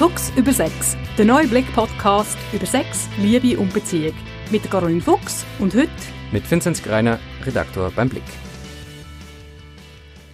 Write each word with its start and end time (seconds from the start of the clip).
Fuchs 0.00 0.32
über 0.34 0.50
Sex, 0.50 0.96
der 1.18 1.26
neue 1.26 1.46
Blick-Podcast 1.46 2.38
über 2.54 2.64
Sex, 2.64 3.06
Liebe 3.18 3.60
und 3.60 3.74
Beziehung. 3.74 4.14
Mit 4.50 4.62
Caroline 4.70 5.02
Fuchs 5.02 5.44
und 5.58 5.74
heute 5.74 5.90
mit 6.32 6.50
Vinzenz 6.50 6.82
Greiner, 6.82 7.18
Redaktor 7.44 7.90
beim 7.94 8.08
Blick. 8.08 8.22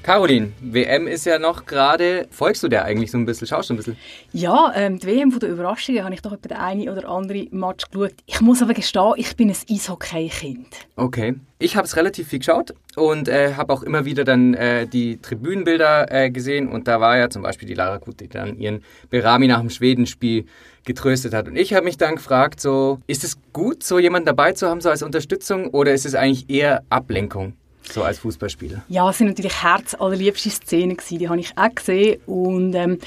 Caroline, 0.07 0.53
WM 0.61 1.09
ist 1.09 1.27
ja 1.27 1.41
noch 1.41 1.67
gerade. 1.67 2.29
Folgst 2.31 2.63
du 2.63 2.69
der 2.69 2.85
eigentlich 2.85 3.11
so 3.11 3.19
ein 3.19 3.27
bisschen? 3.27 3.49
Schaust 3.49 3.71
du 3.71 3.75
ein 3.75 3.77
bisschen? 3.77 3.97
Ja, 4.33 4.73
ähm, 4.77 5.01
die 5.01 5.07
WM 5.09 5.33
von 5.33 5.41
der 5.41 5.49
Überraschungen 5.49 6.05
habe 6.05 6.15
ich 6.15 6.23
doch 6.23 6.31
etwa 6.31 6.47
den 6.47 6.59
einen 6.59 6.89
oder 6.89 7.09
anderen 7.09 7.49
Match 7.51 7.91
geschaut. 7.91 8.13
Ich 8.25 8.41
muss 8.41 8.63
aber 8.63 8.73
gestehen, 8.73 9.15
ich 9.17 9.35
bin 9.35 9.51
ein 9.51 9.57
Eishockey-Kind. 9.69 10.69
Okay. 10.95 11.35
Ich 11.59 11.75
habe 11.75 11.89
es 11.89 11.97
relativ 11.97 12.29
viel 12.29 12.39
geschaut 12.39 12.73
und 12.95 13.27
äh, 13.27 13.55
habe 13.55 13.73
auch 13.73 13.83
immer 13.83 14.05
wieder 14.05 14.23
dann 14.23 14.55
äh, 14.55 14.87
die 14.87 15.21
Tribünenbilder 15.21 16.13
äh, 16.13 16.31
gesehen 16.31 16.69
und 16.69 16.87
da 16.87 17.01
war 17.01 17.19
ja 17.19 17.29
zum 17.29 17.43
Beispiel 17.43 17.67
die 17.67 17.75
Lara 17.75 17.97
Gut, 17.97 18.21
die 18.21 18.29
dann 18.29 18.61
ihren 18.61 18.85
Berami 19.11 19.49
nach 19.49 19.59
dem 19.59 19.71
Schwedenspiel 19.71 20.47
getröstet 20.85 21.35
hat. 21.35 21.49
Und 21.49 21.57
ich 21.57 21.75
habe 21.75 21.85
mich 21.85 21.97
dann 21.97 22.15
gefragt, 22.15 22.61
so, 22.61 23.01
ist 23.09 23.25
es 23.25 23.39
gut, 23.53 23.83
so 23.83 23.99
jemanden 23.99 24.27
dabei 24.27 24.53
zu 24.53 24.69
haben, 24.69 24.81
so 24.81 24.89
als 24.89 25.03
Unterstützung 25.03 25.71
oder 25.71 25.93
ist 25.93 26.07
es 26.07 26.15
eigentlich 26.15 26.49
eher 26.49 26.85
Ablenkung? 26.91 27.55
So 27.93 28.03
als 28.03 28.19
Fußballspieler? 28.19 28.83
Ja, 28.89 29.09
es 29.09 29.19
sind 29.19 29.29
natürlich 29.29 29.63
herzallerliebste 29.63 30.51
Szenen 30.51 30.97
gewesen, 30.97 31.19
die 31.19 31.29
habe 31.29 31.41
ich 31.41 31.53
auch 31.57 31.75
gesehen 31.75 32.21
und 32.27 32.75
ähm, 32.75 32.99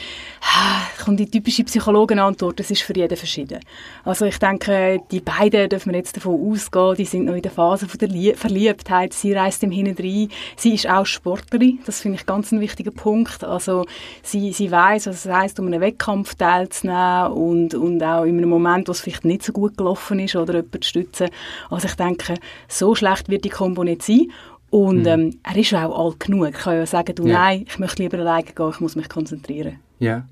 kommt 1.04 1.20
die 1.20 1.30
typische 1.30 1.64
Psychologenantwort, 1.64 2.60
das 2.60 2.72
ist 2.72 2.82
für 2.82 2.96
jeden 2.96 3.18
verschieden. 3.18 3.60
Also 4.04 4.26
ich 4.26 4.40
denke, 4.40 5.00
die 5.12 5.20
beiden 5.20 5.70
dürfen 5.70 5.92
wir 5.92 5.98
jetzt 5.98 6.16
davon 6.16 6.52
ausgehen, 6.52 6.96
die 6.96 7.06
sind 7.06 7.26
noch 7.26 7.36
in 7.36 7.42
der 7.42 7.52
Phase 7.52 7.88
von 7.88 7.98
der 7.98 8.08
Lie 8.08 8.36
Verliebtheit, 8.36 9.14
sie 9.14 9.34
reist 9.34 9.64
im 9.64 9.72
Hinein 9.72 10.30
sie 10.56 10.73
ist 10.73 10.88
auch 10.88 11.06
Sportlerin, 11.06 11.80
das 11.86 12.02
finde 12.02 12.18
ich 12.18 12.26
ganz 12.26 12.52
ein 12.52 12.62
wichtiger 12.62 12.92
Punkt, 12.92 13.44
also 13.44 13.86
sie, 14.23 14.54
sie 14.54 14.72
weiß, 14.72 15.08
was 15.08 15.26
es 15.26 15.32
heisst, 15.32 15.59
um 15.59 15.68
einen 15.68 15.82
Wettkampf 15.82 16.36
teilzunehmen 16.36 17.31
und, 17.34 17.73
und 17.73 18.03
auch 18.03 18.23
in 18.23 18.38
einem 18.38 18.50
Moment, 18.50 18.88
wo 18.88 18.92
es 18.92 19.02
vielleicht 19.02 19.25
nicht 19.25 19.44
so 19.44 19.53
gut 19.53 19.78
gelaufen 19.78 20.20
ist 20.20 20.36
oder 20.36 20.53
jemanden 20.56 20.81
zu 20.81 20.90
stützen. 20.90 21.30
Also 21.70 21.88
ich 21.88 21.96
denke, 21.96 22.36
so 22.68 22.96
schlecht 22.96 23.30
wird 23.30 23.46
die 23.46 23.50
Kombo 23.50 23.84
nicht 23.84 24.03
sein 24.03 24.28
und 24.70 25.02
mhm. 25.02 25.08
ähm, 25.08 25.39
er 25.44 25.58
ist 25.58 25.73
auch 25.73 26.06
alt 26.06 26.20
genug. 26.20 26.45
Er 26.45 26.52
kann 26.52 26.75
ja 26.75 26.86
sagen, 26.86 27.16
du, 27.16 27.28
ja. 27.28 27.34
nein, 27.39 27.66
ich 27.67 27.80
möchte 27.80 28.03
lieber 28.03 28.20
alleine 28.20 28.44
gehen, 28.44 28.70
ich 28.70 28.80
muss 28.80 28.95
mich 28.95 29.09
konzentrieren. 29.09 29.80
Ja, 30.00 30.25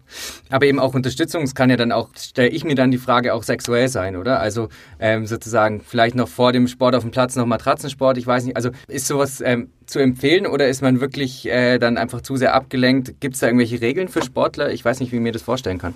aber 0.49 0.65
eben 0.65 0.79
auch 0.79 0.93
Unterstützung, 0.93 1.43
es 1.43 1.53
kann 1.53 1.69
ja 1.69 1.75
dann 1.75 1.91
auch, 1.91 2.09
stelle 2.17 2.49
ich 2.49 2.63
mir 2.63 2.75
dann 2.75 2.89
die 2.89 2.97
Frage, 2.97 3.33
auch 3.33 3.43
sexuell 3.43 3.89
sein, 3.89 4.15
oder? 4.15 4.39
Also 4.39 4.69
ähm, 4.99 5.25
sozusagen 5.25 5.81
vielleicht 5.81 6.15
noch 6.15 6.29
vor 6.29 6.53
dem 6.53 6.67
Sport 6.67 6.95
auf 6.95 7.03
dem 7.03 7.11
Platz 7.11 7.35
noch 7.35 7.45
Matratzensport, 7.45 8.17
ich 8.17 8.25
weiß 8.25 8.45
nicht. 8.45 8.55
Also 8.55 8.69
ist 8.87 9.07
sowas 9.07 9.41
ähm, 9.41 9.69
zu 9.87 9.99
empfehlen 9.99 10.45
oder 10.45 10.67
ist 10.67 10.81
man 10.81 10.99
wirklich 10.99 11.47
äh, 11.47 11.79
dann 11.79 11.97
einfach 11.97 12.21
zu 12.21 12.35
sehr 12.35 12.53
abgelenkt? 12.53 13.19
Gibt 13.21 13.35
es 13.35 13.39
da 13.39 13.47
irgendwelche 13.47 13.81
Regeln 13.81 14.09
für 14.09 14.21
Sportler? 14.21 14.71
Ich 14.71 14.83
weiß 14.83 14.99
nicht, 14.99 15.11
wie 15.11 15.15
ich 15.15 15.21
mir 15.21 15.31
das 15.31 15.41
vorstellen 15.41 15.79
kann. 15.79 15.93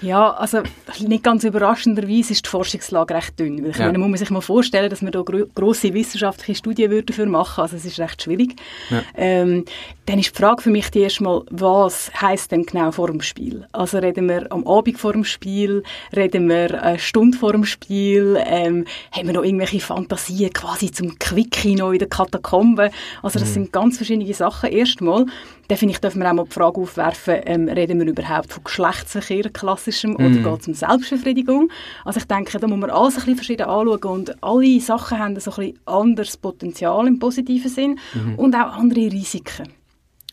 Ja, 0.00 0.30
also 0.30 0.62
nicht 1.00 1.24
ganz 1.24 1.42
überraschenderweise 1.44 2.32
ist 2.32 2.46
die 2.46 2.50
Forschungslage 2.50 3.14
recht 3.14 3.38
dünn. 3.38 3.66
Ich 3.66 3.76
ja. 3.76 3.86
meine, 3.86 3.98
muss 3.98 4.08
man 4.08 4.18
sich 4.18 4.30
mal 4.30 4.40
vorstellen, 4.40 4.90
dass 4.90 5.02
man 5.02 5.12
da 5.12 5.22
gro 5.22 5.44
grosse 5.54 5.92
wissenschaftliche 5.92 6.58
Studien 6.58 7.04
dafür 7.04 7.26
machen 7.26 7.62
Also 7.62 7.76
es 7.76 7.84
ist 7.84 7.98
recht 7.98 8.22
schwierig. 8.22 8.54
Ja. 8.90 9.02
Ähm, 9.16 9.64
dann 10.06 10.18
ist 10.18 10.30
die 10.30 10.38
Frage 10.38 10.62
für 10.62 10.70
mich 10.70 10.90
die 10.90 11.00
erstmal, 11.00 11.42
was 11.50 12.12
heißt 12.20 12.52
denn 12.52 12.64
genau 12.64 12.92
vor 12.92 13.11
dem 13.12 13.22
Spiel? 13.22 13.66
Also 13.72 13.98
reden 13.98 14.28
wir 14.28 14.50
am 14.50 14.66
Abend 14.66 14.98
vor 14.98 15.12
dem 15.12 15.24
Spiel, 15.24 15.82
reden 16.14 16.48
wir 16.48 16.82
eine 16.82 16.98
Stunde 16.98 17.38
vor 17.38 17.52
dem 17.52 17.64
Spiel, 17.64 18.38
ähm, 18.44 18.84
haben 19.10 19.26
wir 19.26 19.34
noch 19.34 19.44
irgendwelche 19.44 19.80
Fantasien 19.80 20.52
quasi 20.52 20.90
zum 20.90 21.18
Quickie 21.18 21.74
noch 21.74 21.92
in 21.92 21.98
den 21.98 22.08
Katakomben? 22.08 22.90
Also 23.22 23.38
das 23.38 23.50
mhm. 23.50 23.54
sind 23.54 23.72
ganz 23.72 23.96
verschiedene 23.96 24.32
Sachen. 24.34 24.70
Erstmal, 24.70 25.26
dann 25.68 25.78
finde 25.78 25.94
ich, 25.94 26.00
dürfen 26.00 26.20
wir 26.20 26.30
auch 26.30 26.34
mal 26.34 26.44
die 26.44 26.52
Frage 26.52 26.80
aufwerfen, 26.80 27.40
ähm, 27.44 27.68
reden 27.68 28.00
wir 28.00 28.06
überhaupt 28.06 28.52
von 28.52 28.64
Geschlechtsverkehr 28.64 29.50
klassischem 29.50 30.16
oder 30.16 30.28
mhm. 30.28 30.44
geht 30.44 30.60
es 30.60 30.68
um 30.68 30.74
Selbstbefriedigung? 30.74 31.70
Also 32.04 32.18
ich 32.18 32.26
denke, 32.26 32.58
da 32.58 32.66
muss 32.66 32.78
man 32.78 32.90
alles 32.90 33.14
ein 33.14 33.20
bisschen 33.20 33.36
verschieden 33.36 33.68
anschauen 33.68 34.00
und 34.02 34.42
alle 34.42 34.80
Sachen 34.80 35.18
haben 35.18 35.38
so 35.38 35.50
ein 35.52 35.56
bisschen 35.56 35.78
anderes 35.86 36.36
Potenzial 36.36 37.06
im 37.06 37.18
positiven 37.18 37.70
Sinn 37.70 37.98
mhm. 38.14 38.34
und 38.36 38.54
auch 38.54 38.76
andere 38.76 39.12
Risiken. 39.12 39.81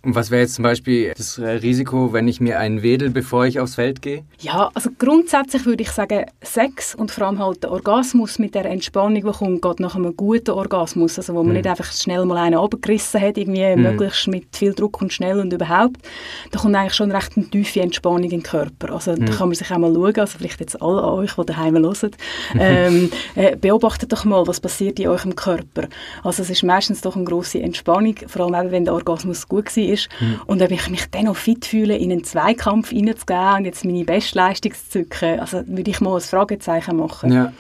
Und 0.02 0.16
was 0.16 0.32
wäre 0.32 0.44
jetzt 0.44 0.56
zum 0.56 0.64
Beispiel 0.64 1.14
das 1.18 1.38
Risiko, 1.40 2.14
wenn 2.14 2.30
ich 2.30 2.40
mir 2.40 2.58
einen 2.58 2.84
wedel, 2.84 3.10
bevor 3.10 3.46
ich 3.46 3.60
aufs 3.60 3.76
Feld 3.76 4.02
gehe? 4.02 4.24
Ja, 4.40 4.70
also 4.74 4.90
grundsätzlich 4.98 5.66
würde 5.66 5.84
ich 5.84 5.92
sagen, 5.92 6.26
Sex 6.42 6.96
und 6.96 7.12
vor 7.12 7.28
allem 7.28 7.40
halt 7.40 7.64
der 7.64 7.72
Orgasmus 7.72 8.40
mit 8.40 8.56
der 8.56 8.64
Entspannung, 8.64 9.16
die 9.16 9.22
kommt, 9.22 9.62
geht 9.62 9.82
nach 9.82 9.96
einem 9.96 10.16
guten 10.16 10.52
Orgasmus, 10.52 11.18
also 11.18 11.34
wo 11.34 11.40
man 11.40 11.48
mhm. 11.48 11.54
nicht 11.56 11.68
einfach 11.68 11.92
schnell 11.92 12.24
mal 12.24 12.38
einen 12.38 12.56
abgerissen 12.56 13.20
hat, 13.20 13.38
irgendwie 13.38 13.76
mhm. 13.76 13.82
möglichst 13.82 14.30
mit 14.30 14.56
viel 14.56 14.74
Druck 14.74 15.02
und 15.02 15.12
schnell 15.12 15.38
und 15.38 15.52
überhaupt. 15.52 15.98
Da 16.52 16.60
kommt 16.60 16.76
eigentlich 16.76 16.94
schon 16.94 17.12
recht 17.12 17.36
eine 17.36 17.50
tiefe 17.50 17.82
Entspannung 17.82 18.24
in 18.24 18.30
den 18.30 18.44
Körper. 18.44 18.94
Also 18.94 19.12
mhm. 19.12 19.26
da 19.26 19.34
kann 19.34 19.50
man 19.50 19.56
sich 19.56 19.70
auch 19.70 19.80
mal 19.80 19.94
schauen, 19.94 20.18
also 20.18 20.38
vielleicht 20.38 20.62
jetzt 20.62 20.82
alle 20.82 21.04
an 21.04 21.10
euch, 21.16 21.34
die 21.34 21.46
daheim 21.46 21.76
hören, 21.78 22.12
ähm, 22.58 23.12
äh, 23.36 23.58
beobachtet 23.58 24.14
doch 24.14 24.24
mal, 24.24 24.48
was 24.48 24.62
passiert 24.62 24.98
in 24.98 25.10
eurem 25.10 25.36
Körper. 25.36 25.90
Also 26.24 26.42
es 26.42 26.50
ist 26.50 26.64
meistens 26.64 27.02
doch 27.02 27.18
eine 27.18 27.26
grosse 27.26 27.62
Entspannung, 27.62 28.16
vor 28.28 28.54
allem 28.54 28.72
wenn 28.72 28.86
der 28.86 28.94
Orgasmus 28.94 29.46
gut 29.46 29.76
war 29.76 29.89
ist. 29.89 29.89
Mhm. 30.20 30.42
Und 30.46 30.62
ob 30.62 30.72
ich 30.72 30.90
mich 30.90 31.10
dann 31.10 31.26
noch 31.26 31.36
fit 31.36 31.66
fühle, 31.66 31.98
in 31.98 32.12
einen 32.12 32.24
Zweikampf 32.24 32.92
reinzugehen 32.92 33.58
und 33.58 33.66
jetzt 33.66 33.86
meine 33.86 34.04
Bestleistung 34.04 34.74
zu 34.74 34.90
zücken, 34.90 35.40
also 35.40 35.64
würde 35.68 35.92
ich 35.92 36.02
mal 36.02 36.16
ein 36.16 36.22
Fragezeichen 36.22 36.98
machen. 36.98 37.32
Ja. 37.32 37.54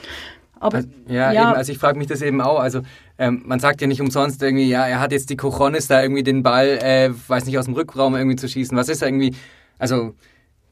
Aber, 0.59 0.77
also, 0.77 0.89
ja, 1.07 1.31
ja. 1.31 1.49
Eben, 1.49 1.57
also 1.57 1.71
ich 1.71 1.77
frage 1.77 1.97
mich 1.97 2.07
das 2.07 2.21
eben 2.21 2.41
auch. 2.41 2.59
Also 2.59 2.81
ähm, 3.17 3.43
man 3.45 3.59
sagt 3.59 3.81
ja 3.81 3.87
nicht 3.87 4.01
umsonst 4.01 4.41
irgendwie, 4.41 4.67
ja, 4.67 4.85
er 4.85 4.99
hat 4.99 5.11
jetzt 5.11 5.29
die 5.29 5.37
Cojones 5.37 5.87
da 5.87 6.01
irgendwie 6.01 6.23
den 6.23 6.43
Ball, 6.43 6.79
äh, 6.81 7.11
weiß 7.27 7.45
nicht, 7.45 7.57
aus 7.57 7.65
dem 7.65 7.73
Rückraum 7.75 8.15
irgendwie 8.15 8.35
zu 8.35 8.47
schießen. 8.47 8.77
Was 8.77 8.89
ist 8.89 9.01
irgendwie, 9.01 9.35
also 9.77 10.15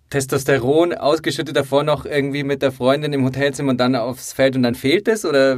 Testosteron 0.10 0.94
ausgeschüttet 0.94 1.56
davor 1.56 1.84
noch 1.84 2.06
irgendwie 2.06 2.44
mit 2.44 2.62
der 2.62 2.72
Freundin 2.72 3.14
im 3.14 3.24
Hotelzimmer 3.24 3.72
und 3.72 3.78
dann 3.78 3.96
aufs 3.96 4.34
Feld 4.34 4.56
und 4.56 4.64
dann 4.64 4.76
fehlt 4.76 5.08
es? 5.08 5.26
Oder 5.26 5.58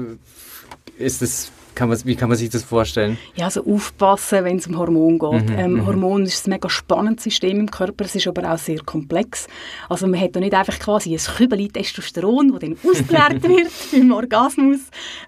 ist 0.98 1.22
es 1.22 1.52
kann 1.80 1.88
man, 1.88 1.98
wie 2.04 2.16
kann 2.18 2.28
man 2.28 2.38
sich 2.38 2.50
das 2.50 2.64
vorstellen? 2.64 3.18
Ja, 3.36 3.46
also 3.46 3.66
aufpassen, 3.66 4.44
wenn 4.44 4.58
es 4.58 4.68
um 4.68 4.78
Hormon 4.78 5.18
geht. 5.18 5.50
Mhm, 5.50 5.58
ähm, 5.58 5.74
mhm. 5.76 5.86
Hormon 5.86 6.24
ist 6.24 6.46
ein 6.46 6.50
mega 6.50 6.70
spannendes 6.70 7.24
System 7.24 7.58
im 7.58 7.72
Körper, 7.72 8.04
es 8.04 8.16
ist 8.16 8.28
aber 8.28 8.52
auch 8.52 8.58
sehr 8.58 8.80
komplex. 8.80 9.48
Also 9.88 10.06
man 10.06 10.20
hat 10.20 10.36
da 10.36 10.42
nicht 10.42 10.54
einfach 10.54 10.78
quasi 10.78 11.14
ein 11.14 11.20
Kübel 11.38 11.70
Testosteron, 11.70 12.52
das 12.52 12.60
dann 12.60 12.76
ausgeleert 12.84 13.44
wird 13.48 13.72
beim 13.94 14.12
Orgasmus 14.12 14.80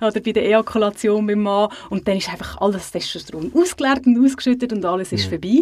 oder 0.01 0.19
bei 0.19 0.33
der 0.33 0.45
Ejakulation 0.45 1.25
beim 1.25 1.39
Mann 1.39 1.69
und 1.89 2.05
dann 2.05 2.17
ist 2.17 2.29
einfach 2.29 2.59
alles 2.59 2.91
Testosteron 2.91 3.53
ausgeleert 3.55 4.05
und 4.05 4.21
ausgeschüttet 4.21 4.73
und 4.73 4.83
alles 4.83 5.13
ist 5.13 5.27
mhm. 5.27 5.29
vorbei. 5.29 5.59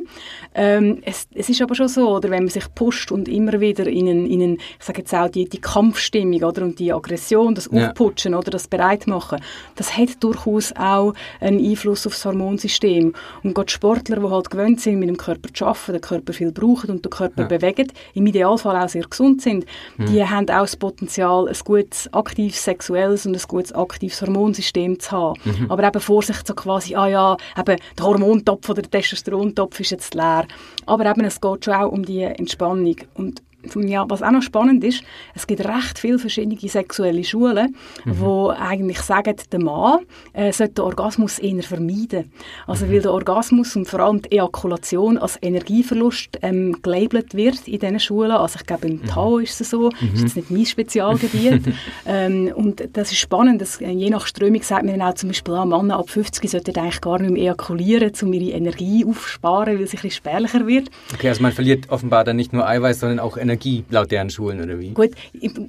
Ähm, 0.56 1.04
es, 1.06 1.28
es, 1.36 1.50
ist 1.50 1.62
aber 1.62 1.76
schon 1.76 1.88
so, 1.88 2.16
oder 2.16 2.32
wenn 2.32 2.44
man 2.44 2.50
sich 2.50 2.66
pusht 2.74 3.12
und 3.12 3.28
immer 3.28 3.62
wieder 3.62 3.86
in 3.86 4.10
einen, 4.10 4.26
in 4.26 4.42
einen 4.42 4.54
ich 4.56 4.86
sage 4.86 5.02
jetzt 5.02 5.14
auch 5.14 5.30
die, 5.30 5.48
die 5.48 5.62
Kampfstimmung 5.62 6.42
oder 6.42 6.64
und 6.64 6.80
die 6.80 6.92
Aggression, 6.92 7.54
das 7.54 7.68
Aufputschen 7.68 8.32
ja. 8.32 8.40
oder 8.40 8.50
das 8.50 8.68
Bereitmachen, 8.68 9.40
das 9.76 9.96
hat 9.96 10.24
durchaus 10.24 10.74
auch 10.80 11.14
einen 11.40 11.64
Einfluss 11.64 12.08
auf 12.08 12.14
das 12.14 12.26
Hormonsystem. 12.26 13.14
Und 13.44 13.54
gerade 13.54 13.70
Sportler, 13.70 14.18
die 14.18 14.30
halt 14.30 14.50
gewöhnt 14.50 14.82
sind, 14.82 15.00
mit 15.00 15.10
dem 15.10 15.18
Körper 15.18 15.54
zu 15.54 15.66
arbeiten, 15.66 15.94
den 15.94 16.02
Körper 16.02 16.34
viel 16.34 16.52
brauchen 16.52 16.90
und 16.90 17.06
den 17.06 17.10
Körper 17.10 17.44
ja. 17.44 17.48
bewegen, 17.48 17.92
im 18.14 18.28
Idealfall 18.28 18.78
auch 18.78 18.90
sehr 18.90 19.04
gesund 19.04 19.42
sind, 19.42 19.66
mhm. 19.98 20.06
die 20.08 20.24
haben 20.24 20.50
auch 20.50 20.62
das 20.62 20.76
Potenzial, 20.76 21.48
ein 21.48 21.58
gutes 21.64 22.12
aktives 22.14 22.64
sexuelles 22.64 23.26
und 23.26 23.36
ein 23.36 23.44
gutes 23.48 23.74
aktives 23.74 24.22
Hormonsystem 24.22 25.00
zu 25.00 25.12
haben. 25.12 25.40
Mhm. 25.44 25.72
Aber 25.72 25.84
eben 25.84 26.02
Vorsicht 26.02 26.48
so 26.48 26.54
quasi, 26.54 26.96
ah 26.96 27.08
ja, 27.08 27.38
eben 27.58 27.80
der 27.98 28.06
Hormontopf 28.06 28.70
oder 28.70 28.82
der 28.82 28.92
Testosterontopf 28.92 29.80
ist 29.80 29.92
jetzt 29.92 30.14
leer. 30.14 30.46
Aber 30.86 31.06
eben, 31.06 31.24
es 31.26 31.40
geht 31.40 31.66
schon 31.66 31.74
auch 31.74 31.92
um 31.92 32.06
die 32.06 32.22
Entspannung. 32.22 32.96
Und 33.14 33.42
ja, 33.76 34.06
was 34.08 34.22
auch 34.22 34.32
noch 34.32 34.42
spannend 34.42 34.84
ist, 34.84 35.04
es 35.36 35.46
gibt 35.46 35.66
recht 35.66 36.00
viele 36.00 36.18
verschiedene 36.20 36.58
sexuelle 36.58 37.24
Schulen, 37.24 37.76
mhm. 38.06 38.20
wo 38.20 38.50
eigentlich 38.50 39.02
sagen, 39.02 39.36
der 39.52 39.60
Mann 39.60 40.00
äh, 40.34 40.52
sollte 40.54 40.76
den 40.76 40.86
Orgasmus 40.86 41.40
eher 41.40 41.62
vermeiden. 41.64 42.32
Also 42.68 42.86
mhm. 42.86 42.92
weil 42.92 43.02
der 43.02 43.12
Orgasmus 43.12 43.76
und 43.76 43.88
vor 43.88 44.00
allem 44.00 44.22
die 44.22 44.32
Ejakulation 44.32 45.18
als 45.18 45.38
Energieverlust 45.42 46.40
ähm, 46.42 46.78
gelabelt 46.82 47.34
wird 47.36 47.68
in 47.68 47.80
diesen 47.80 48.00
Schulen. 48.00 48.32
Also 48.32 48.60
ich 48.60 48.66
glaube, 48.66 48.88
im 48.88 49.02
mhm. 49.02 49.08
Tao 49.08 49.40
ist 49.40 49.60
es 49.60 49.72
so, 49.72 49.90
mhm. 49.90 50.14
ist 50.14 50.22
jetzt 50.22 50.36
nicht 50.38 50.52
mein 50.52 50.66
Spezialgebiet. 50.66 51.74
ähm, 52.06 52.52
und 52.56 52.88
das 52.94 53.12
ist 53.12 53.20
spannend, 53.20 53.62
dass, 53.62 53.82
äh, 53.82 53.90
je 53.90 54.10
nach 54.10 54.26
Strömung 54.26 54.62
sagt 54.64 54.86
man 54.86 54.98
dann 54.98 55.10
auch 55.10 55.16
zum 55.16 55.30
Beispiel, 55.30 55.54
ah, 55.54 55.66
Männer 55.66 55.98
ab 55.98 56.10
50 56.10 56.50
sollten 56.50 56.78
eigentlich 56.78 57.02
gar 57.02 57.20
nicht 57.20 57.32
mehr 57.32 57.44
ejakulieren, 57.44 58.12
um 58.22 58.34
ihre 58.34 58.56
Energie 58.56 59.06
aufzusparen, 59.06 59.78
weil 59.78 59.84
es 59.84 59.92
ein 59.92 59.96
bisschen 59.96 60.12
spärlicher 60.12 60.66
wird. 60.66 60.90
Okay, 61.14 61.28
also 61.28 61.42
man 61.42 61.52
verliert 61.52 61.90
offenbar 61.90 62.24
dann 62.24 62.38
nicht 62.38 62.54
nur 62.54 62.68
Eiweiß, 62.68 63.02
sondern 63.02 63.20
auch 63.20 63.38
Energie 63.38 63.50
Energie, 63.60 63.84
laut 63.90 64.12
deren 64.12 64.30
Schulen, 64.30 64.62
oder 64.62 64.80
wie? 64.80 64.92
Gut, 64.92 65.12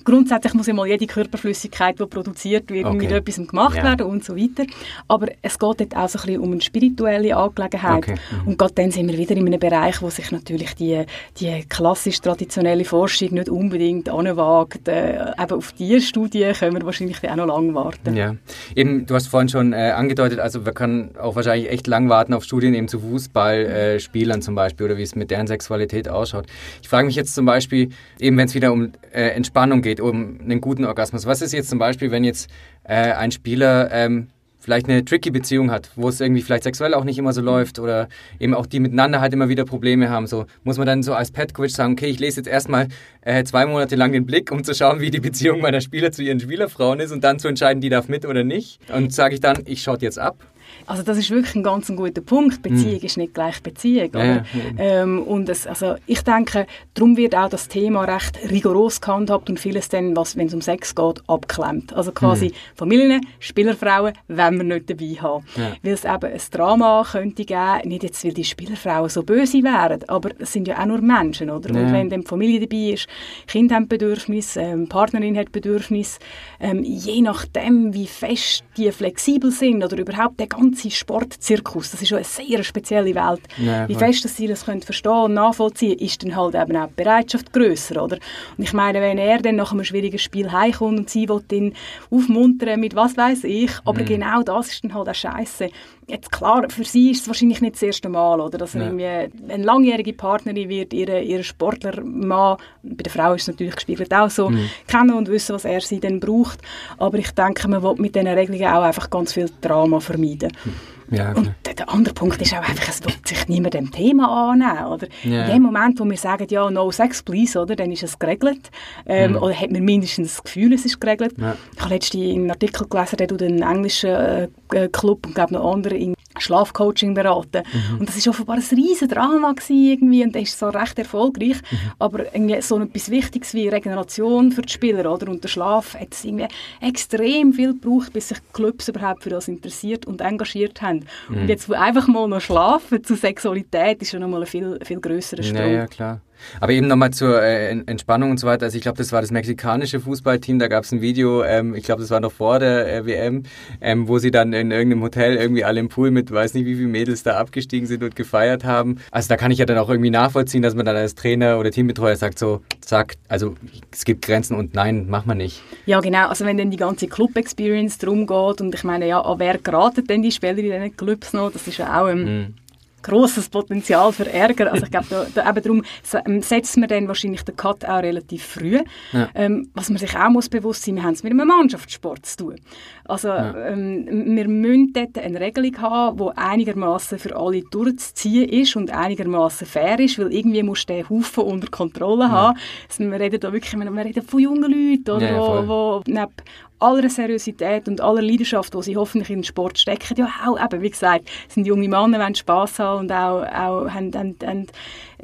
grundsätzlich 0.05 0.55
muss 0.55 0.67
ja 0.67 0.75
mal 0.75 0.87
jede 0.87 1.07
Körperflüssigkeit, 1.07 1.99
die 1.99 2.07
produziert 2.07 2.71
wird, 2.71 2.87
okay. 2.87 2.97
mit 2.97 3.11
etwas 3.11 3.37
gemacht 3.47 3.77
ja. 3.77 3.85
werden 3.85 4.07
und 4.07 4.25
so 4.25 4.37
weiter. 4.37 4.65
Aber 5.09 5.29
es 5.43 5.59
geht 5.59 5.81
dort 5.81 5.97
auch 5.97 6.09
so 6.09 6.19
ein 6.19 6.27
bisschen 6.27 6.41
um 6.41 6.53
eine 6.53 6.61
spirituelle 6.61 7.37
Angelegenheit. 7.37 7.99
Okay. 7.99 8.15
Mhm. 8.15 8.49
Und 8.49 8.59
gerade 8.59 8.75
dann 8.75 8.91
sind 8.91 9.09
wir 9.09 9.19
wieder 9.19 9.37
in 9.37 9.47
einem 9.47 9.61
Bereich, 9.61 10.01
wo 10.03 10.11
sich 10.11 10.31
natürlich 10.31 10.75
die, 10.75 11.05
die 11.39 11.65
klassisch-traditionelle 11.69 12.85
Forschung 12.85 13.35
nicht 13.35 13.49
unbedingt 13.49 14.09
anwagt. 14.09 14.89
Äh, 14.89 15.33
eben 15.41 15.53
auf 15.53 15.73
diese 15.73 16.01
Studie 16.01 16.53
können 16.59 16.77
wir 16.77 16.85
wahrscheinlich 16.85 17.29
auch 17.29 17.37
noch 17.37 17.47
lange 17.47 17.75
warten. 17.75 18.15
Ja, 18.15 18.37
eben, 18.77 19.07
du 19.07 19.15
hast 19.15 19.27
vorhin 19.27 19.49
schon 19.49 19.73
äh, 19.73 19.93
angedeutet, 19.97 20.39
also 20.39 20.65
wir 20.65 20.73
können 20.73 21.11
auch 21.21 21.35
wahrscheinlich 21.35 21.71
echt 21.71 21.87
lang 21.87 22.09
warten 22.09 22.35
auf 22.35 22.45
Studien 22.45 22.75
eben 22.75 22.89
zu 22.89 23.01
Fußballspielern 23.01 24.39
äh, 24.39 24.43
zum 24.43 24.55
Beispiel 24.55 24.87
oder 24.87 24.97
wie 24.97 25.03
es 25.03 25.15
mit 25.15 25.31
deren 25.31 25.47
Sexualität 25.47 26.09
ausschaut. 26.09 26.47
Ich 26.83 26.89
frage 26.89 27.07
mich 27.07 27.17
jetzt 27.17 27.35
zum 27.35 27.47
Beispiel, 27.47 27.70
Beispiel, 27.71 27.91
eben 28.19 28.37
wenn 28.37 28.47
es 28.47 28.55
wieder 28.55 28.73
um 28.73 28.93
äh, 29.13 29.29
Entspannung 29.31 29.83
geht, 29.83 30.01
um 30.01 30.41
einen 30.41 30.61
guten 30.61 30.85
Orgasmus. 30.85 31.27
Was 31.27 31.41
ist 31.41 31.53
jetzt 31.53 31.71
zum 31.71 31.79
Beispiel, 31.79 32.11
wenn 32.11 32.25
jetzt 32.25 32.51
äh, 32.85 33.13
ein 33.13 33.31
Spieler 33.31 33.91
ähm, 33.93 34.29
vielleicht 34.59 34.89
eine 34.89 35.05
tricky 35.05 35.31
Beziehung 35.31 35.71
hat, 35.71 35.91
wo 35.97 36.09
es 36.09 36.21
irgendwie 36.21 36.43
vielleicht 36.43 36.65
sexuell 36.65 36.93
auch 36.95 37.05
nicht 37.05 37.17
immer 37.17 37.33
so 37.33 37.41
läuft 37.41 37.79
oder 37.79 38.09
eben 38.39 38.55
auch 38.55 38.67
die 38.67 38.81
miteinander 38.81 39.21
halt 39.21 39.33
immer 39.33 39.49
wieder 39.49 39.65
Probleme 39.65 40.11
haben. 40.11 40.27
So 40.27 40.47
muss 40.65 40.77
man 40.77 40.87
dann 40.87 41.03
so 41.03 41.15
als 41.15 41.31
Pet-Coach 41.31 41.73
sagen, 41.73 41.93
okay, 41.93 42.07
ich 42.07 42.19
lese 42.19 42.41
jetzt 42.41 42.49
erstmal 42.49 42.89
äh, 43.23 43.45
zwei 43.45 43.65
Monate 43.65 43.97
lang 43.97 44.13
den 44.13 44.27
Blick, 44.27 44.53
um 44.53 44.63
zu 44.65 44.75
schauen, 44.75 45.01
wie 45.01 45.11
die 45.11 45.21
Beziehung 45.21 45.61
meiner 45.61 45.81
Spieler 45.81 46.13
zu 46.13 46.23
ihren 46.23 46.41
Spielerfrauen 46.41 47.01
ist 47.01 47.13
und 47.13 47.25
dann 47.25 47.39
zu 47.39 47.49
entscheiden, 47.49 47.81
die 47.81 47.89
darf 47.89 48.09
mit 48.09 48.27
oder 48.27 48.45
nicht. 48.45 48.81
Und 48.93 49.15
sage 49.15 49.35
ich 49.35 49.41
dann, 49.41 49.63
ich 49.65 49.83
schaue 49.83 49.99
jetzt 50.01 50.19
ab 50.19 50.37
also 50.87 51.03
das 51.03 51.19
ist 51.19 51.31
wirklich 51.31 51.55
ein 51.55 51.63
ganz 51.63 51.89
ein 51.89 51.97
guter 51.97 52.21
Punkt. 52.21 52.63
Beziehung 52.63 53.01
mm. 53.01 53.07
ist 53.07 53.17
nicht 53.17 53.35
gleich 53.35 53.63
Beziehung. 53.63 54.11
Ja, 54.15 54.25
ja. 54.25 54.45
Ähm, 54.79 55.23
und 55.23 55.49
es, 55.49 55.67
also 55.67 55.97
ich 56.07 56.23
denke, 56.23 56.67
darum 56.95 57.17
wird 57.17 57.35
auch 57.35 57.49
das 57.49 57.69
Thema 57.69 58.05
recht 58.05 58.39
rigoros 58.51 59.01
gehandhabt 59.01 59.51
und 59.51 59.59
vieles 59.59 59.89
dann, 59.89 60.17
was, 60.17 60.37
wenn 60.37 60.47
es 60.47 60.55
um 60.55 60.61
Sex 60.61 60.95
geht, 60.95 61.23
abklemmt. 61.27 61.93
Also 61.93 62.13
quasi 62.13 62.49
mm. 62.49 62.53
Familien, 62.75 63.27
Spielerfrauen, 63.39 64.13
wenn 64.29 64.57
wir 64.57 64.65
nicht 64.65 64.91
dabei 64.91 65.17
haben. 65.21 65.45
Ja. 65.57 65.73
Weil 65.83 65.93
es 65.93 66.05
eben 66.05 66.33
ein 66.33 66.41
Drama 66.51 67.07
könnte 67.11 67.45
geben, 67.45 67.89
nicht 67.89 68.03
jetzt, 68.03 68.25
weil 68.25 68.33
die 68.33 68.45
Spielerfrauen 68.45 69.09
so 69.09 69.23
böse 69.23 69.63
wären, 69.63 70.01
aber 70.09 70.31
es 70.39 70.53
sind 70.53 70.69
ja 70.69 70.81
auch 70.81 70.87
nur 70.87 71.01
Menschen, 71.01 71.51
oder? 71.51 71.71
Und 71.71 71.93
wenn 71.93 72.11
dann 72.11 72.23
die 72.23 72.27
Familie 72.27 72.61
dabei 72.61 72.95
ist, 72.95 73.07
Kind 73.47 73.73
haben 73.73 73.89
Bedürfnis, 73.89 74.57
ähm, 74.57 74.89
Partnerin 74.89 75.37
hat 75.37 75.53
Bedürfnis, 75.53 76.19
ähm, 76.61 76.83
je 76.83 77.21
nachdem, 77.23 77.93
wie 77.95 78.07
fest 78.07 78.65
die 78.77 78.91
flexibel 78.93 79.51
sind 79.51 79.83
oder 79.85 79.99
überhaupt 79.99 80.39
der 80.41 80.47
ganze 80.47 80.70
Sportzirkus, 80.91 81.91
das 81.91 82.03
ist 82.03 82.09
schon 82.09 82.19
eine 82.19 82.25
sehr 82.25 82.63
spezielle 82.63 83.15
Welt. 83.15 83.41
Ja, 83.59 83.89
Wie 83.89 83.95
fest 83.95 84.25
dass 84.25 84.37
sie 84.37 84.47
das 84.47 84.65
können 84.65 84.83
verstehen 84.83 85.13
und 85.13 85.35
nachvollziehen, 85.35 85.99
ist 85.99 86.23
dann 86.23 86.37
halt 86.37 86.55
eben 86.55 86.77
auch 86.77 86.89
die 86.89 87.03
Bereitschaft 87.03 87.53
grösser, 87.53 88.03
oder? 88.03 88.19
Und 88.57 88.65
ich 88.65 88.73
meine, 88.73 89.01
wenn 89.01 89.19
er 89.19 89.39
dann 89.39 89.57
nach 89.57 89.73
einem 89.73 89.85
schwierigen 89.85 90.19
Spiel 90.19 90.51
heimkommt 90.51 90.99
und 90.99 91.11
sie 91.11 91.29
will 91.29 91.43
ihn 91.53 91.75
aufmuntern 92.11 92.81
mit 92.81 92.95
was 92.95 93.17
weiß 93.17 93.45
ich, 93.45 93.73
aber 93.85 94.01
mhm. 94.01 94.07
genau 94.07 94.43
das 94.43 94.69
ist 94.69 94.85
dann 94.85 94.95
halt 94.95 95.09
auch 95.09 95.15
scheiße. 95.15 95.71
Jetzt 96.11 96.33
klar, 96.33 96.67
für 96.69 96.85
sie 96.85 97.11
ist 97.13 97.23
es 97.23 97.29
wahrscheinlich 97.29 97.61
nicht 97.61 97.75
das 97.75 97.83
erste 97.83 98.09
Mal, 98.09 98.41
oder? 98.41 98.59
Dass 98.59 98.75
ja. 98.75 98.83
irgendwie 98.83 99.07
eine 99.07 99.65
langjährige 99.65 100.13
Partnerin 100.13 100.69
wird 100.69 100.93
ihre, 100.93 101.23
ihre 101.23 101.45
Sportlermann, 101.45 102.57
bei 102.83 103.03
der 103.03 103.13
Frau 103.13 103.35
ist 103.35 103.43
es 103.43 103.49
natürlich 103.49 103.77
gespiegelt 103.77 104.13
auch 104.13 104.31
so, 104.31 104.51
mhm. 104.51 104.69
kennen 104.87 105.13
und 105.13 105.29
wissen, 105.29 105.55
was 105.55 105.65
er 105.65 105.81
sie 105.81 106.01
dann 106.01 106.19
braucht. 106.19 106.61
Aber 106.99 107.19
ich 107.19 107.31
denke, 107.31 107.69
man 107.69 107.83
will 107.83 107.95
mit 107.99 108.15
diesen 108.15 108.29
Regelungen 108.29 108.67
auch 108.67 108.83
einfach 108.83 109.09
ganz 109.09 109.33
viel 109.33 109.49
Drama 109.61 110.01
vermeiden. 110.01 110.51
Mhm. 110.65 111.00
Ja, 111.11 111.33
und 111.33 111.53
der 111.65 111.89
andere 111.89 112.15
Punkt 112.15 112.41
ist 112.41 112.53
auch 112.53 112.59
einfach, 112.59 112.89
es 112.89 113.03
wird 113.05 113.27
sich 113.27 113.49
niemand 113.49 113.75
dem 113.75 113.91
Thema 113.91 114.51
annehmen. 114.51 114.87
Oder? 114.87 115.09
Ja. 115.25 115.45
In 115.45 115.55
dem 115.55 115.63
Moment, 115.63 115.99
wo 115.99 116.05
wir 116.05 116.17
sagen, 116.17 116.47
ja, 116.51 116.71
no 116.71 116.91
sex 116.91 117.23
please, 117.23 117.59
oder, 117.59 117.77
dann 117.77 117.91
ist 117.91 118.03
es 118.03 118.19
geregelt. 118.19 118.71
Ähm, 119.07 119.33
mhm. 119.33 119.39
Oder 119.39 119.55
hat 119.55 119.71
man 119.71 119.83
mindestens 119.83 120.37
das 120.37 120.45
Gefühl, 120.45 120.73
es 120.73 120.85
ist 120.85 121.01
geregelt. 121.01 121.35
Ja. 121.39 121.57
Ich 121.75 121.81
habe 121.81 121.95
letztens 121.95 122.23
einen 122.23 122.51
Artikel 122.51 122.87
gelesen, 122.89 123.17
der 123.17 123.29
tut 123.29 123.43
einen 123.43 123.63
englischen 123.63 124.11
äh, 124.11 124.89
Club 124.93 125.27
und 125.27 125.35
glaube 125.35 125.55
noch 125.55 125.73
andere 125.73 125.97
in 125.97 126.15
Schlafcoaching 126.39 127.15
beraten. 127.15 127.63
Mhm. 127.73 128.01
Und 128.01 128.09
das 128.09 128.25
war 128.25 128.31
offenbar 128.31 128.57
ein 128.57 128.63
riesen 128.63 129.09
Drama 129.09 129.55
irgendwie 129.69 130.23
und 130.25 130.35
das 130.35 130.43
ist 130.43 130.59
so 130.59 130.69
recht 130.69 130.99
erfolgreich. 130.99 131.57
Mhm. 131.71 131.79
Aber 131.99 132.35
irgendwie 132.35 132.61
so 132.63 132.81
etwas 132.81 133.11
Wichtiges 133.11 133.55
wie 133.55 133.69
Regeneration 133.69 134.53
für 134.53 134.63
die 134.63 134.73
Spieler 134.73 135.13
oder 135.13 135.29
und 135.29 135.43
der 135.43 135.49
Schlaf 135.49 135.95
hat 135.95 136.09
es 136.13 136.25
irgendwie 136.25 136.49
extrem 136.81 137.53
viel 137.53 137.75
gebraucht, 137.75 138.13
bis 138.13 138.29
sich 138.29 138.39
Clubs 138.53 138.89
überhaupt 138.89 139.23
für 139.23 139.31
das 139.31 139.49
interessiert 139.49 140.07
und 140.07 140.21
engagiert 140.21 140.81
haben. 140.83 141.00
Mhm. 141.29 141.43
Und 141.43 141.49
jetzt 141.49 141.73
einfach 141.73 142.07
mal 142.09 142.29
noch 142.29 142.41
schlafen 142.41 143.03
zu 143.03 143.15
Sexualität 143.15 144.03
ist 144.03 144.11
schon 144.11 144.21
nochmal 144.21 144.43
ein 144.43 144.47
viel, 144.47 144.79
viel 144.85 145.01
grösserer 145.01 145.43
Sprung. 145.43 145.57
Ja, 145.57 145.67
ja, 145.67 145.87
klar. 145.87 146.21
Aber 146.61 146.73
eben 146.73 146.87
nochmal 146.87 147.11
zur 147.11 147.43
äh, 147.43 147.71
Entspannung 147.71 148.31
und 148.31 148.41
so 148.41 148.47
weiter. 148.47 148.67
Also 148.67 148.77
ich 148.77 148.83
glaube, 148.83 148.99
das 148.99 149.13
war 149.13 149.21
das 149.21 149.31
mexikanische 149.31 150.01
Fußballteam. 150.01 150.59
Da 150.59 150.69
gab 150.69 150.85
es 150.85 150.93
ein 150.93 151.01
Video, 151.01 151.43
ähm, 151.43 151.75
ich 151.75 151.85
glaube, 151.85 152.01
das 152.03 152.11
war 152.11 152.21
noch 152.21 152.33
vor 152.33 152.59
der 152.59 152.93
äh, 152.93 153.07
WM, 153.07 153.45
ähm, 153.81 154.09
wo 154.09 154.19
sie 154.19 154.31
dann 154.31 154.53
in 154.53 154.71
irgendeinem 154.71 155.03
Hotel 155.03 155.37
irgendwie 155.37 155.65
alle 155.65 155.81
im 155.81 155.89
Pool 155.89 156.11
mit, 156.11 156.31
weiß 156.31 156.55
nicht 156.55 156.67
wie 156.67 156.75
viele 156.75 156.89
Mädels 156.89 157.23
da 157.23 157.39
abgestiegen 157.39 157.87
sind 157.87 158.03
und 158.03 158.17
gefeiert 158.17 158.65
haben. 158.65 158.99
Also 159.11 159.29
da 159.29 159.37
kann 159.37 159.51
ich 159.51 159.59
ja 159.59 159.67
dann 159.67 159.79
auch 159.79 159.89
irgendwie 159.89 160.11
nachvollziehen, 160.11 160.63
dass 160.63 160.75
man 160.75 160.87
dann 160.87 160.97
als 160.97 161.15
Trainer 161.15 161.59
oder 161.59 161.71
Teambetreuer 161.71 162.17
sagt 162.17 162.39
so, 162.39 162.63
zack, 162.81 163.15
also 163.29 163.55
es 163.91 164.05
gibt 164.05 164.23
Grenzen 164.23 164.57
und 164.57 164.75
nein, 164.75 165.07
mach 165.09 165.27
man 165.27 165.39
nicht. 165.39 165.63
Ja 165.87 166.01
genau, 166.01 166.29
also 166.29 166.45
wenn 166.45 166.59
dann 166.59 166.71
die 166.71 166.77
ganze 166.77 167.07
Club-Experience 167.07 167.99
drum 167.99 168.27
geht 168.27 168.61
und 168.61 168.75
ich 168.75 168.85
meine, 168.85 169.07
ja, 169.07 169.21
an 169.21 169.39
wer 169.39 169.59
geraten 169.59 170.07
denn 170.07 170.23
die 170.23 170.33
Spieler 170.33 170.59
in 170.59 170.65
diesen 170.65 170.97
Clubs 170.97 171.33
noch? 171.33 171.53
Das 171.53 171.67
ist 171.67 171.79
ja 171.79 172.01
auch... 172.01 172.09
Ähm, 172.09 172.25
mm 172.25 172.55
großes 173.03 173.49
Potenzial 173.49 174.13
für 174.13 174.31
Ärger. 174.31 174.73
Also 174.73 174.85
ich 174.85 174.91
glaube, 174.91 175.07
da, 175.11 175.27
da, 175.35 175.51
eben 175.51 175.63
darum 175.63 175.83
ähm, 176.27 176.43
setzt 176.43 176.77
man 176.77 176.89
dann 176.89 177.09
wahrscheinlich 177.09 177.43
den 177.43 177.57
Cut 177.57 177.85
auch 177.85 178.03
relativ 178.03 178.45
früh. 178.45 178.81
Ja. 179.13 179.29
Ähm, 179.35 179.71
was 179.75 179.89
man 179.89 179.99
sich 179.99 180.17
auch 180.17 180.31
muss 180.31 180.49
bewusst 180.49 180.85
sein, 180.85 180.97
wir 180.97 181.03
haben 181.03 181.15
es 181.15 181.23
mit 181.23 181.33
einem 181.33 181.47
Mannschaftssport 181.47 182.27
zu 182.27 182.37
tun. 182.37 182.57
Also 183.05 183.29
ja. 183.29 183.69
ähm, 183.69 184.37
wir 184.37 184.49
müssen 184.49 184.93
dort 184.93 185.19
eine 185.19 185.41
Regelung 185.41 185.79
haben, 185.79 186.19
die 186.19 186.39
einigermaßen 186.39 187.19
für 187.19 187.37
alle 187.37 187.63
durchzuziehen 187.63 188.49
ist 188.49 188.77
und 188.77 188.91
einigermaßen 188.91 189.67
fair 189.67 189.99
ist, 189.99 190.19
weil 190.19 190.33
irgendwie 190.33 190.63
muss 190.63 190.87
der 190.87 191.09
Haufen 191.09 191.45
unter 191.45 191.69
Kontrolle 191.69 192.25
ja. 192.25 192.31
haben. 192.31 192.59
Also 192.89 193.11
wir 193.11 193.21
reden 193.21 193.41
da 193.41 193.53
wirklich, 193.53 193.73
wir 193.75 194.05
reden 194.05 194.23
von 194.23 194.41
jungen 194.41 194.71
Leuten, 194.71 195.11
oder, 195.11 195.31
ja, 195.31 195.39
wo, 195.39 195.69
wo 195.69 196.03
neben 196.07 196.33
aller 196.81 197.09
Seriosität 197.09 197.89
und 197.89 198.01
aller 198.01 198.23
Leidenschaft, 198.23 198.75
die 198.75 198.83
sie 198.83 198.97
hoffentlich 198.97 199.31
in 199.31 199.39
den 199.39 199.45
Sport 199.45 199.79
stecken, 199.79 200.17
ja 200.17 200.29
auch 200.47 200.59
eben, 200.59 200.83
wie 200.83 200.91
gesagt, 200.91 201.29
sind 201.49 201.67
junge 201.67 201.89
Männer, 201.89 202.19
wollen 202.19 202.35
Spass 202.35 202.79
haben 202.79 203.01
und 203.01 203.13
auch, 203.13 203.43
auch 203.43 203.91
haben, 203.91 204.13
haben, 204.15 204.37
haben 204.43 204.67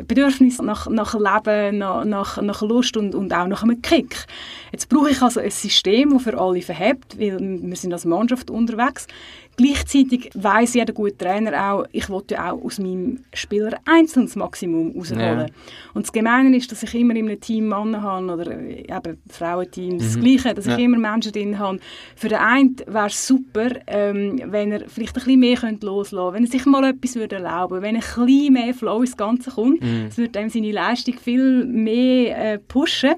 Bedürfnis 0.07 0.61
nach, 0.61 0.87
nach 0.89 1.15
Leben, 1.15 1.79
nach, 1.79 2.05
nach, 2.05 2.41
nach 2.43 2.63
Lust 2.63 2.97
und, 2.97 3.15
und 3.15 3.33
auch 3.33 3.47
nach 3.47 3.63
einem 3.63 3.81
Kick. 3.81 4.27
Jetzt 4.71 4.89
brauche 4.89 5.11
ich 5.11 5.23
also 5.23 5.41
ein 5.41 5.51
System, 5.51 6.13
das 6.13 6.23
für 6.23 6.39
alle 6.39 6.61
verhebt, 6.61 7.19
weil 7.19 7.39
wir 7.41 7.77
sind 7.77 7.93
als 7.93 8.05
Mannschaft 8.05 8.51
unterwegs. 8.51 9.07
Gleichzeitig 9.57 10.31
weiß 10.35 10.75
jeder 10.75 10.93
gute 10.93 11.17
Trainer 11.17 11.73
auch, 11.73 11.87
ich 11.93 12.11
wollte 12.11 12.43
auch 12.43 12.63
aus 12.63 12.79
meinem 12.79 13.21
Spieler 13.33 13.79
einzeln 13.87 14.27
das 14.27 14.37
Maximum 14.37 14.93
rausholen. 14.97 15.39
Ja. 15.39 15.47
Und 15.95 16.05
das 16.07 16.13
Gemeine 16.13 16.55
ist, 16.57 16.71
dass 16.71 16.83
ich 16.83 16.95
immer 16.95 17.17
in 17.17 17.27
einem 17.27 17.41
Team 17.41 17.69
Männer 17.69 18.03
habe 18.03 18.33
oder 18.33 18.53
eben 18.53 19.19
Frauenteam, 19.31 19.95
mhm. 19.95 19.99
das 19.99 20.21
Gleiche, 20.21 20.55
dass 20.55 20.67
ja. 20.67 20.77
ich 20.77 20.85
immer 20.85 20.99
Menschen 20.99 21.33
drin 21.33 21.59
habe. 21.59 21.79
Für 22.17 22.29
den 22.29 22.39
einen 22.39 22.77
wäre 22.87 23.07
es 23.07 23.27
super, 23.27 23.71
ähm, 23.87 24.43
wenn 24.45 24.73
er 24.73 24.89
vielleicht 24.89 25.17
ein 25.17 25.25
bisschen 25.25 25.41
mehr 25.41 25.59
loslassen 25.81 26.17
könnte, 26.17 26.35
wenn 26.35 26.45
er 26.45 26.51
sich 26.51 26.67
mal 26.67 26.85
etwas 26.85 27.15
würde 27.17 27.37
erlauben 27.37 27.83
wenn 27.83 27.97
ein 27.97 28.01
bisschen 28.01 28.53
mehr 28.53 28.75
Flow 28.75 29.01
ins 29.01 29.17
Ganze 29.17 29.51
kommt. 29.51 29.83
Mhm. 29.83 30.07
Das 30.09 30.19
würde 30.19 30.41
ihm 30.41 30.49
seine 30.51 30.73
Leistung 30.73 31.15
viel 31.19 31.65
mehr 31.65 32.55
äh, 32.55 32.59
pushen. 32.59 33.15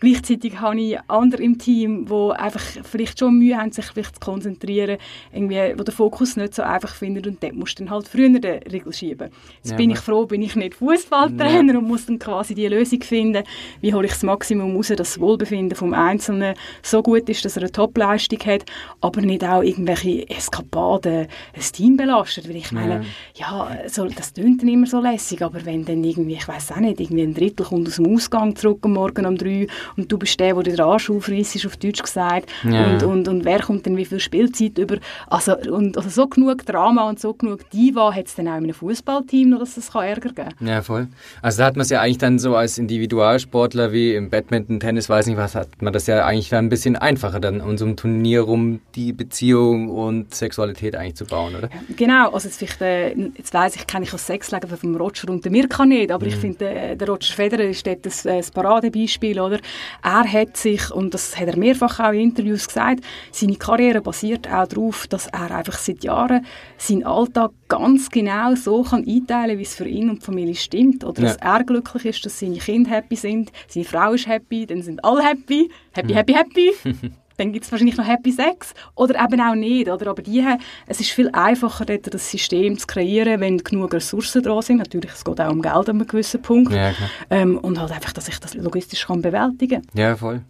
Gleichzeitig 0.00 0.60
habe 0.60 0.80
ich 0.80 0.98
andere 1.06 1.42
im 1.42 1.58
Team, 1.58 2.06
die 2.06 2.32
einfach 2.34 2.60
vielleicht 2.82 3.18
schon 3.18 3.38
Mühe 3.38 3.56
haben, 3.56 3.70
sich 3.70 3.84
vielleicht 3.84 4.16
zu 4.16 4.20
konzentrieren, 4.20 4.98
irgendwie, 5.32 5.74
wo 5.82 5.84
der 5.84 5.94
Fokus 5.94 6.36
nicht 6.36 6.54
so 6.54 6.62
einfach 6.62 6.94
findet 6.94 7.26
und 7.26 7.42
dort 7.42 7.54
musst 7.54 7.78
du 7.78 7.84
dann 7.84 7.92
halt 7.92 8.06
früher 8.06 8.28
den 8.38 8.62
Riegel 8.62 8.92
schieben. 8.92 9.30
Jetzt 9.56 9.72
ja, 9.72 9.76
bin 9.76 9.90
ich 9.90 9.98
froh, 9.98 10.26
bin 10.26 10.40
ich 10.42 10.54
nicht 10.54 10.76
Fußballtrainer 10.76 11.72
ja. 11.72 11.78
und 11.80 11.88
muss 11.88 12.06
dann 12.06 12.20
quasi 12.20 12.54
die 12.54 12.68
Lösung 12.68 13.02
finden, 13.02 13.42
wie 13.80 13.92
hole 13.92 14.06
ich 14.06 14.12
das 14.12 14.22
Maximum 14.22 14.76
raus, 14.76 14.88
dass 14.88 14.96
das 14.96 15.20
Wohlbefinden 15.20 15.76
vom 15.76 15.92
Einzelnen 15.92 16.54
so 16.82 17.02
gut 17.02 17.28
ist, 17.28 17.44
dass 17.44 17.56
er 17.56 17.62
eine 17.62 17.72
Topleistung 17.72 18.38
hat, 18.46 18.64
aber 19.00 19.22
nicht 19.22 19.44
auch 19.44 19.62
irgendwelche 19.62 20.28
Eskapaden 20.30 21.26
ein 21.54 21.72
Team 21.72 21.96
belastet, 21.96 22.48
weil 22.48 22.56
ich 22.56 22.70
meine, 22.70 23.04
ja, 23.34 23.76
so, 23.88 24.06
das 24.06 24.34
klingt 24.34 24.62
dann 24.62 24.68
immer 24.68 24.86
so 24.86 25.00
lässig, 25.00 25.42
aber 25.42 25.64
wenn 25.64 25.84
dann 25.84 26.04
irgendwie, 26.04 26.34
ich 26.34 26.46
weiß 26.46 26.72
auch 26.72 26.76
nicht, 26.76 27.00
irgendwie 27.00 27.22
ein 27.22 27.34
Drittel 27.34 27.66
kommt 27.66 27.88
aus 27.88 27.96
dem 27.96 28.14
Ausgang 28.14 28.54
zurück 28.54 28.78
am 28.82 28.92
Morgen 28.92 29.26
um 29.26 29.36
drei 29.36 29.66
und 29.96 30.12
du 30.12 30.16
bist 30.16 30.38
der, 30.38 30.54
der 30.54 30.62
den 30.62 30.80
Arsch 30.80 31.10
aufreißt, 31.10 31.66
auf 31.66 31.76
Deutsch 31.76 32.02
gesagt. 32.02 32.48
Ja. 32.62 32.86
Und, 32.86 33.02
und, 33.02 33.28
und 33.28 33.44
wer 33.44 33.60
kommt 33.60 33.84
denn 33.86 33.96
wie 33.96 34.04
viel 34.04 34.20
Spielzeit 34.20 34.78
über? 34.78 34.98
Also, 35.26 35.56
und, 35.72 35.96
also 35.96 36.08
so 36.08 36.26
genug 36.26 36.64
Drama 36.66 37.08
und 37.08 37.18
so 37.18 37.34
genug 37.34 37.68
Diva 37.70 38.14
hat 38.14 38.26
es 38.26 38.34
dann 38.34 38.48
auch 38.48 38.56
in 38.58 38.64
einem 38.64 38.74
Fußballteam 38.74 39.50
noch, 39.50 39.60
dass 39.60 39.76
es 39.76 39.92
kann 39.92 40.04
Ärger 40.04 40.30
geben 40.30 40.50
kann. 40.58 40.66
Ja, 40.66 40.82
voll. 40.82 41.08
Also 41.40 41.58
da 41.58 41.66
hat 41.66 41.76
man 41.76 41.82
es 41.82 41.90
ja 41.90 42.00
eigentlich 42.00 42.18
dann 42.18 42.38
so 42.38 42.56
als 42.56 42.78
Individualsportler 42.78 43.92
wie 43.92 44.14
im 44.14 44.30
Badminton, 44.30 44.80
Tennis, 44.80 45.08
weiß 45.08 45.26
nicht 45.26 45.36
was, 45.36 45.54
hat 45.54 45.80
man 45.80 45.92
das 45.92 46.06
ja 46.06 46.24
eigentlich 46.24 46.54
ein 46.54 46.68
bisschen 46.68 46.96
einfacher 46.96 47.40
dann 47.40 47.60
um 47.60 47.78
so 47.78 47.86
ein 47.86 47.96
Turnier 47.96 48.42
rum 48.42 48.80
die 48.94 49.12
Beziehung 49.12 49.88
und 49.88 50.34
Sexualität 50.34 50.94
eigentlich 50.94 51.16
zu 51.16 51.24
bauen, 51.24 51.56
oder? 51.56 51.68
Genau, 51.96 52.30
also 52.30 52.48
jetzt, 52.48 52.58
vielleicht, 52.58 52.80
äh, 52.82 53.14
jetzt 53.36 53.54
weiss 53.54 53.76
ich, 53.76 53.86
kenne 53.86 54.04
ich 54.04 54.10
das 54.10 54.26
Sexleben 54.26 54.68
von 54.68 54.96
Roger 54.96 55.30
und 55.30 55.44
der 55.44 55.52
Mirka 55.52 55.84
nicht, 55.86 56.10
aber 56.10 56.26
mhm. 56.26 56.32
ich 56.32 56.36
finde, 56.36 56.68
äh, 56.68 56.96
der 56.96 57.08
Roger 57.08 57.32
Federer 57.34 57.64
ist 57.64 57.86
dort 57.86 58.04
das, 58.04 58.26
äh, 58.26 58.36
das 58.36 58.50
Paradebeispiel, 58.50 59.40
oder? 59.40 59.58
Er 60.02 60.24
hat 60.24 60.56
sich, 60.56 60.90
und 60.90 61.14
das 61.14 61.38
hat 61.38 61.48
er 61.48 61.56
mehrfach 61.56 62.00
auch 62.00 62.12
in 62.12 62.20
Interviews 62.20 62.66
gesagt, 62.66 63.00
seine 63.30 63.56
Karriere 63.56 64.00
basiert 64.00 64.48
auch 64.48 64.66
darauf, 64.66 65.06
dass 65.06 65.26
er 65.28 65.61
einfach 65.62 65.78
seit 65.78 66.04
Jahren 66.04 66.44
seinen 66.76 67.04
Alltag 67.04 67.52
ganz 67.68 68.10
genau 68.10 68.54
so 68.54 68.82
kann 68.82 69.06
einteilen, 69.06 69.58
wie 69.58 69.62
es 69.62 69.74
für 69.74 69.86
ihn 69.86 70.10
und 70.10 70.20
die 70.20 70.26
Familie 70.26 70.54
stimmt. 70.54 71.04
Oder 71.04 71.22
ja. 71.22 71.28
dass 71.28 71.36
er 71.36 71.64
glücklich 71.64 72.04
ist, 72.04 72.26
dass 72.26 72.38
seine 72.38 72.58
Kinder 72.58 72.90
happy 72.90 73.16
sind, 73.16 73.52
seine 73.68 73.84
Frau 73.84 74.12
ist 74.12 74.26
happy, 74.26 74.66
dann 74.66 74.82
sind 74.82 75.04
alle 75.04 75.22
happy. 75.22 75.70
Happy, 75.92 76.12
mhm. 76.12 76.16
happy, 76.16 76.32
happy. 76.34 76.72
dann 77.36 77.52
gibt 77.52 77.64
es 77.64 77.72
wahrscheinlich 77.72 77.96
noch 77.96 78.06
Happy 78.06 78.30
Sex 78.30 78.74
oder 78.94 79.22
eben 79.22 79.40
auch 79.40 79.54
nicht. 79.54 79.88
Oder? 79.88 80.10
Aber 80.10 80.22
die, 80.22 80.44
es 80.86 81.00
ist 81.00 81.10
viel 81.10 81.30
einfacher, 81.32 81.84
dort 81.84 82.12
das 82.12 82.30
System 82.30 82.78
zu 82.78 82.86
kreieren, 82.86 83.40
wenn 83.40 83.58
genug 83.58 83.92
Ressourcen 83.94 84.42
da 84.42 84.60
sind. 84.62 84.78
Natürlich, 84.78 85.12
es 85.12 85.24
geht 85.24 85.40
auch 85.40 85.50
um 85.50 85.62
Geld 85.62 85.74
an 85.74 85.88
einem 85.88 86.06
gewissen 86.06 86.42
Punkt. 86.42 86.72
Ja, 86.72 86.92
ähm, 87.30 87.58
und 87.58 87.80
halt 87.80 87.92
einfach, 87.92 88.12
dass 88.12 88.28
ich 88.28 88.38
das 88.38 88.54
logistisch 88.54 89.06
kann 89.06 89.22
bewältigen 89.22 89.82
kann. 89.82 90.00
Ja, 90.00 90.16
voll. 90.16 90.42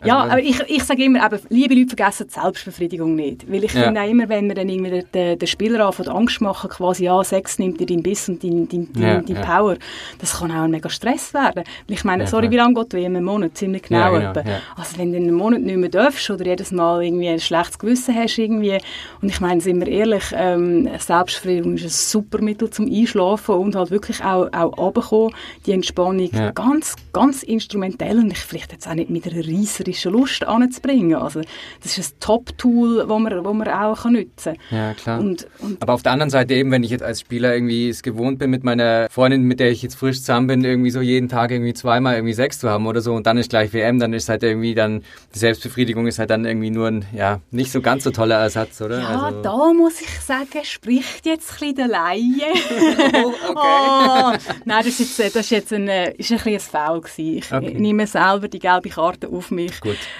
Also, 0.00 0.14
ja, 0.14 0.24
aber 0.24 0.40
ich, 0.40 0.60
ich 0.68 0.84
sage 0.84 1.04
immer, 1.04 1.26
eben, 1.26 1.40
liebe 1.48 1.74
Leute 1.74 1.96
vergessen 1.96 2.28
die 2.28 2.40
Selbstbefriedigung 2.40 3.16
nicht. 3.16 3.50
Weil 3.50 3.64
ich 3.64 3.72
ja. 3.72 3.82
finde 3.84 4.00
auch 4.00 4.08
immer, 4.08 4.28
wenn 4.28 4.46
wir 4.46 4.54
dann 4.54 4.68
irgendwie 4.68 5.02
den, 5.12 5.38
den 5.38 5.48
Spieler 5.48 5.86
anfangen, 5.86 6.10
Angst 6.10 6.40
machen, 6.40 6.70
quasi, 6.70 7.04
ja, 7.04 7.22
Sex 7.24 7.58
nimmt 7.58 7.80
dir 7.80 7.86
deinen 7.86 8.04
Biss 8.04 8.28
und 8.28 8.44
deine 8.44 8.66
dein, 8.66 8.92
dein, 8.92 9.02
ja, 9.02 9.20
dein 9.20 9.36
ja. 9.36 9.42
Power, 9.42 9.76
das 10.20 10.38
kann 10.38 10.52
auch 10.52 10.62
ein 10.62 10.70
mega 10.70 10.88
Stress 10.88 11.34
werden. 11.34 11.64
Weil 11.64 11.96
ich 11.96 12.04
meine, 12.04 12.28
sorry, 12.28 12.48
wie 12.48 12.56
lange 12.56 12.74
geht 12.74 12.94
wie 12.94 13.06
einen 13.06 13.24
Monat? 13.24 13.56
Ziemlich 13.56 13.82
genau. 13.82 14.12
genau 14.12 14.32
also 14.76 14.98
wenn 14.98 15.10
du 15.10 15.18
einen 15.18 15.34
Monat 15.34 15.62
nicht 15.62 15.76
mehr 15.76 15.88
darfst 15.88 16.30
oder 16.30 16.44
jedes 16.44 16.70
Mal 16.70 17.02
irgendwie 17.02 17.28
ein 17.28 17.40
schlechtes 17.40 17.78
Gewissen 17.78 18.14
hast 18.14 18.38
irgendwie, 18.38 18.78
und 19.20 19.28
ich 19.28 19.40
meine, 19.40 19.60
sind 19.60 19.80
wir 19.80 19.88
ehrlich, 19.88 20.24
ähm, 20.32 20.88
Selbstbefriedigung 20.96 21.74
ist 21.74 21.84
ein 21.84 21.88
super 21.88 22.40
Mittel 22.40 22.70
zum 22.70 22.86
Einschlafen 22.86 23.56
und 23.56 23.74
halt 23.74 23.90
wirklich 23.90 24.22
auch, 24.22 24.48
auch 24.52 24.78
runterkommen, 24.78 25.34
die 25.66 25.72
Entspannung 25.72 26.30
ganz, 26.54 26.94
ganz 27.12 27.42
instrumentell 27.42 28.18
und 28.18 28.30
ich 28.30 28.38
vielleicht 28.38 28.70
jetzt 28.70 28.86
auch 28.86 28.94
nicht 28.94 29.10
mit 29.10 29.26
einer 29.26 29.44
reißerischen 29.48 30.12
Lust 30.12 30.44
anzubringen. 30.44 31.16
Also 31.16 31.40
das 31.82 31.98
ist 31.98 32.16
ein 32.16 32.20
Top-Tool, 32.20 32.98
das 32.98 33.08
man, 33.08 33.44
wo 33.44 33.52
man 33.52 33.68
auch 33.68 34.04
nutzen 34.04 34.56
kann. 34.70 34.78
Ja, 34.78 34.94
klar. 34.94 35.20
Und, 35.20 35.46
und 35.60 35.82
Aber 35.82 35.94
auf 35.94 36.02
der 36.02 36.12
anderen 36.12 36.30
Seite 36.30 36.54
eben, 36.54 36.70
wenn 36.70 36.82
ich 36.82 36.90
jetzt 36.90 37.02
als 37.02 37.20
Spieler 37.20 37.54
irgendwie 37.54 37.88
es 37.88 38.02
gewohnt 38.02 38.38
bin, 38.38 38.50
mit 38.50 38.64
meiner 38.64 39.08
Freundin, 39.10 39.42
mit 39.42 39.60
der 39.60 39.70
ich 39.70 39.82
jetzt 39.82 39.94
frisch 39.94 40.18
zusammen 40.18 40.46
bin, 40.46 40.64
irgendwie 40.64 40.90
so 40.90 41.00
jeden 41.00 41.28
Tag 41.28 41.50
irgendwie 41.50 41.74
zweimal 41.74 42.14
irgendwie 42.14 42.34
Sex 42.34 42.58
zu 42.58 42.68
haben 42.68 42.86
oder 42.86 43.00
so 43.00 43.14
und 43.14 43.26
dann 43.26 43.38
ist 43.38 43.50
gleich 43.50 43.72
WM, 43.72 43.98
dann 43.98 44.12
ist 44.12 44.28
halt 44.28 44.42
irgendwie 44.42 44.74
dann, 44.74 45.02
die 45.34 45.38
Selbstbefriedigung 45.38 46.06
ist 46.06 46.18
halt 46.18 46.30
dann 46.30 46.44
irgendwie 46.44 46.70
nur 46.70 46.88
ein, 46.88 47.04
ja, 47.14 47.40
nicht 47.50 47.72
so 47.72 47.80
ganz 47.80 48.04
so 48.04 48.10
toller 48.10 48.36
Ersatz, 48.36 48.80
oder? 48.80 49.00
Ja, 49.00 49.22
also, 49.22 49.42
da 49.42 49.72
muss 49.72 50.00
ich 50.00 50.20
sagen, 50.20 50.46
spricht 50.62 51.26
jetzt 51.26 51.50
ein 51.50 51.58
bisschen 51.58 51.74
der 51.76 51.88
Laie. 51.88 52.18
oh, 53.24 53.32
okay. 53.50 53.54
oh, 53.54 54.32
nein, 54.64 54.84
das 54.84 55.00
ist 55.00 55.18
jetzt, 55.18 55.36
das 55.36 55.44
ist 55.44 55.50
jetzt 55.50 55.72
ein, 55.72 55.88
ist 55.88 56.30
ein 56.30 56.38
bisschen 56.38 56.54
ein 56.54 56.60
Foul 56.60 57.00
gewesen. 57.00 57.38
Ich 57.38 57.52
okay. 57.52 57.74
nehme 57.78 58.06
selber 58.06 58.48
die 58.48 58.58
gelbe 58.58 58.88
Karte 58.88 59.28
auf 59.38 59.50
mich. 59.50 59.72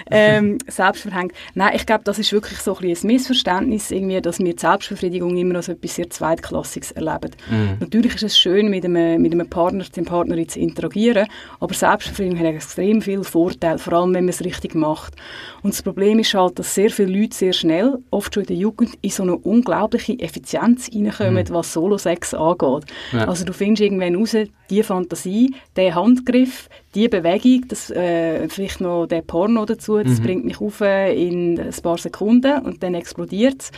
Ähm, 0.09 0.57
selbstverhängt. 0.67 1.33
Nein, 1.53 1.73
ich 1.75 1.85
glaube, 1.85 2.03
das 2.03 2.19
ist 2.19 2.31
wirklich 2.31 2.59
so 2.59 2.75
ein, 2.77 2.87
ein 2.87 2.97
Missverständnis, 3.03 3.91
irgendwie, 3.91 4.21
dass 4.21 4.39
wir 4.39 4.53
die 4.53 4.59
Selbstbefriedigung 4.59 5.37
immer 5.37 5.55
als 5.55 5.69
etwas 5.69 5.95
sehr 5.95 6.09
Zweitklassiges 6.09 6.91
erleben. 6.91 7.31
Mhm. 7.49 7.77
Natürlich 7.79 8.15
ist 8.15 8.23
es 8.23 8.39
schön, 8.39 8.69
mit 8.69 8.85
einem, 8.85 9.21
mit 9.21 9.33
einem 9.33 9.49
Partner, 9.49 9.83
dem 9.83 10.05
Partnerin 10.05 10.47
zu 10.47 10.59
interagieren, 10.59 11.27
aber 11.59 11.73
Selbstbefriedigung 11.73 12.39
hat 12.39 12.55
extrem 12.55 13.01
viele 13.01 13.23
Vorteile, 13.23 13.77
vor 13.77 13.93
allem 13.93 14.13
wenn 14.13 14.25
man 14.25 14.29
es 14.29 14.43
richtig 14.43 14.75
macht. 14.75 15.13
Und 15.61 15.73
das 15.73 15.81
Problem 15.81 16.19
ist 16.19 16.33
halt, 16.33 16.57
dass 16.57 16.73
sehr 16.73 16.89
viele 16.89 17.19
Leute 17.19 17.35
sehr 17.35 17.53
schnell, 17.53 17.99
oft 18.11 18.33
schon 18.33 18.43
in 18.43 18.47
der 18.47 18.57
Jugend, 18.57 18.97
in 19.01 19.09
so 19.09 19.23
eine 19.23 19.35
unglaubliche 19.35 20.17
Effizienz 20.19 20.89
reinkommen, 20.93 21.45
mhm. 21.47 21.53
was 21.53 21.73
Solo-Sex 21.73 22.33
angeht. 22.33 22.85
Ja. 23.11 23.27
Also 23.27 23.45
du 23.45 23.53
findest 23.53 23.81
irgendwann 23.81 24.15
raus, 24.15 24.35
die 24.69 24.83
Fantasie, 24.83 25.53
der 25.75 25.95
Handgriff, 25.95 26.69
die 26.95 27.07
Bewegung, 27.07 27.67
das, 27.67 27.91
äh, 27.91 28.47
vielleicht 28.49 28.81
noch 28.81 29.05
der 29.05 29.21
Porno 29.21 29.65
dazu, 29.65 29.99
das 29.99 30.19
mhm. 30.19 30.23
bringt 30.23 30.45
mich 30.45 30.59
auf 30.59 30.81
in 30.81 31.59
ein 31.59 31.73
paar 31.83 31.97
Sekunden 31.97 32.61
und 32.63 32.81
dann 32.81 32.95
explodiert 32.95 33.61
es. 33.61 33.71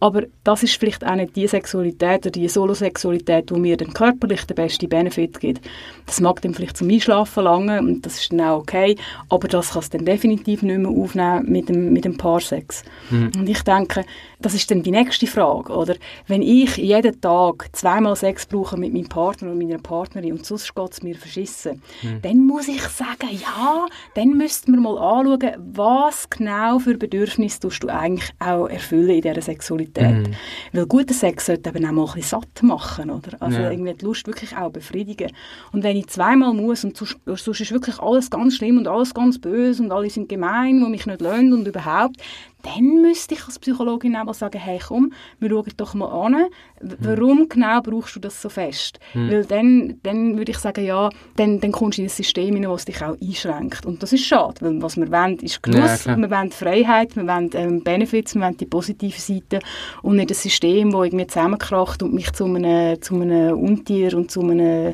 Aber 0.00 0.22
das 0.44 0.62
ist 0.62 0.76
vielleicht 0.76 1.04
auch 1.04 1.14
nicht 1.14 1.36
die 1.36 1.46
Sexualität 1.46 2.20
oder 2.20 2.30
die 2.30 2.48
Solosexualität, 2.48 3.50
die 3.50 3.54
mir 3.54 3.76
dann 3.76 3.92
körperlich 3.92 4.44
den 4.44 4.54
besten 4.54 4.88
Benefit 4.88 5.40
gibt. 5.40 5.60
Das 6.06 6.20
mag 6.20 6.40
dann 6.42 6.54
vielleicht 6.54 6.76
zum 6.76 6.88
Einschlafen 6.88 7.44
lange 7.44 7.80
und 7.80 8.06
das 8.06 8.20
ist 8.20 8.32
dann 8.32 8.40
auch 8.40 8.58
okay, 8.58 8.96
aber 9.28 9.48
das 9.48 9.72
kann 9.72 9.82
es 9.82 9.90
dann 9.90 10.04
definitiv 10.04 10.62
nicht 10.62 10.78
mehr 10.78 10.90
aufnehmen 10.90 11.50
mit 11.50 11.68
dem, 11.68 11.92
mit 11.92 12.04
dem 12.04 12.16
Paarsex. 12.16 12.82
Mhm. 13.10 13.32
Und 13.38 13.48
ich 13.48 13.62
denke, 13.62 14.04
das 14.40 14.54
ist 14.54 14.70
dann 14.70 14.82
die 14.82 14.90
nächste 14.90 15.26
Frage, 15.26 15.72
oder? 15.72 15.96
Wenn 16.26 16.42
ich 16.42 16.76
jeden 16.76 17.20
Tag 17.20 17.68
zweimal 17.72 18.16
Sex 18.16 18.46
brauche 18.46 18.76
mit 18.76 18.92
meinem 18.92 19.08
Partner 19.08 19.50
und 19.50 19.58
meiner 19.58 19.78
Partnerin 19.78 20.32
und 20.32 20.46
sonst 20.46 20.74
geht 20.74 20.92
es 20.92 21.02
mir 21.02 21.14
verschissen, 21.14 21.82
mhm. 22.02 22.22
dann 22.22 22.46
muss 22.54 22.68
ich 22.68 22.82
sagen, 22.82 23.30
ja, 23.32 23.86
dann 24.14 24.30
müssten 24.30 24.72
wir 24.72 24.80
mal 24.80 24.96
anschauen, 24.96 25.56
was 25.74 26.30
genau 26.30 26.78
für 26.78 26.96
Bedürfnisse 26.96 27.58
tust 27.58 27.82
du 27.82 27.88
eigentlich 27.88 28.30
auch 28.38 28.68
erfüllen 28.68 29.10
in 29.10 29.22
dieser 29.22 29.42
Sexualität. 29.42 30.28
Mhm. 30.28 30.34
Weil 30.72 30.86
guter 30.86 31.14
Sex 31.14 31.46
sollte 31.46 31.70
eben 31.70 31.84
auch 31.84 31.90
mal 31.90 32.06
ein 32.06 32.14
bisschen 32.14 32.40
satt 32.40 32.62
machen, 32.62 33.10
oder? 33.10 33.36
Also 33.40 33.58
ja. 33.58 33.72
irgendwie 33.72 33.94
die 33.94 34.04
Lust 34.04 34.28
wirklich 34.28 34.56
auch 34.56 34.70
befriedigen. 34.70 35.32
Und 35.72 35.82
wenn 35.82 35.96
ich 35.96 36.06
zweimal 36.06 36.54
muss 36.54 36.84
und 36.84 36.96
sonst, 36.96 37.18
sonst 37.26 37.60
ist 37.60 37.72
wirklich 37.72 37.98
alles 37.98 38.30
ganz 38.30 38.54
schlimm 38.54 38.78
und 38.78 38.86
alles 38.86 39.12
ganz 39.12 39.40
böse 39.40 39.82
und 39.82 39.90
alle 39.90 40.08
sind 40.08 40.28
gemein, 40.28 40.78
die 40.78 40.90
mich 40.90 41.06
nicht 41.06 41.20
lösen 41.20 41.52
und 41.54 41.66
überhaupt, 41.66 42.22
dann 42.64 43.02
müsste 43.02 43.34
ich 43.34 43.44
als 43.44 43.58
Psychologin 43.58 44.12
mal 44.12 44.32
sagen, 44.32 44.58
hey 44.58 44.80
komm, 44.84 45.12
wir 45.38 45.50
schauen 45.50 45.72
doch 45.76 45.94
mal 45.94 46.08
an, 46.08 46.46
warum 46.80 47.40
mhm. 47.40 47.48
genau 47.48 47.80
brauchst 47.82 48.16
du 48.16 48.20
das 48.20 48.40
so 48.40 48.48
fest? 48.48 48.98
Mhm. 49.12 49.30
Weil 49.30 49.44
dann, 49.44 50.00
dann 50.02 50.38
würde 50.38 50.52
ich 50.52 50.58
sagen, 50.58 50.84
ja, 50.84 51.10
dann, 51.36 51.60
dann 51.60 51.72
kommst 51.72 51.98
du 51.98 52.02
in 52.02 52.06
ein 52.06 52.10
System 52.10 52.54
hinein, 52.54 52.70
das 52.70 52.86
dich 52.86 53.02
auch 53.02 53.16
einschränkt. 53.20 53.84
Und 53.84 54.02
das 54.02 54.12
ist 54.12 54.24
schade, 54.24 54.54
weil 54.60 54.80
was 54.82 54.96
wir 54.96 55.10
wollen, 55.12 55.38
ist 55.40 55.62
Genuss, 55.62 56.06
ja, 56.06 56.16
wir 56.16 56.30
wollen 56.30 56.50
Freiheit, 56.50 57.14
wir 57.16 57.26
wollen 57.26 57.50
ähm, 57.54 57.84
Benefits, 57.84 58.34
wir 58.34 58.42
wollen 58.42 58.56
die 58.56 58.66
positive 58.66 59.20
Seite 59.20 59.60
und 60.02 60.16
nicht 60.16 60.30
ein 60.30 60.34
System, 60.34 60.90
das 60.90 61.04
irgendwie 61.04 61.26
zusammenkracht 61.26 62.02
und 62.02 62.14
mich 62.14 62.32
zu 62.32 62.46
einem, 62.46 63.00
zu 63.02 63.14
einem 63.14 63.58
Untier 63.58 64.16
und 64.16 64.30
zu 64.30 64.40
einem, 64.40 64.92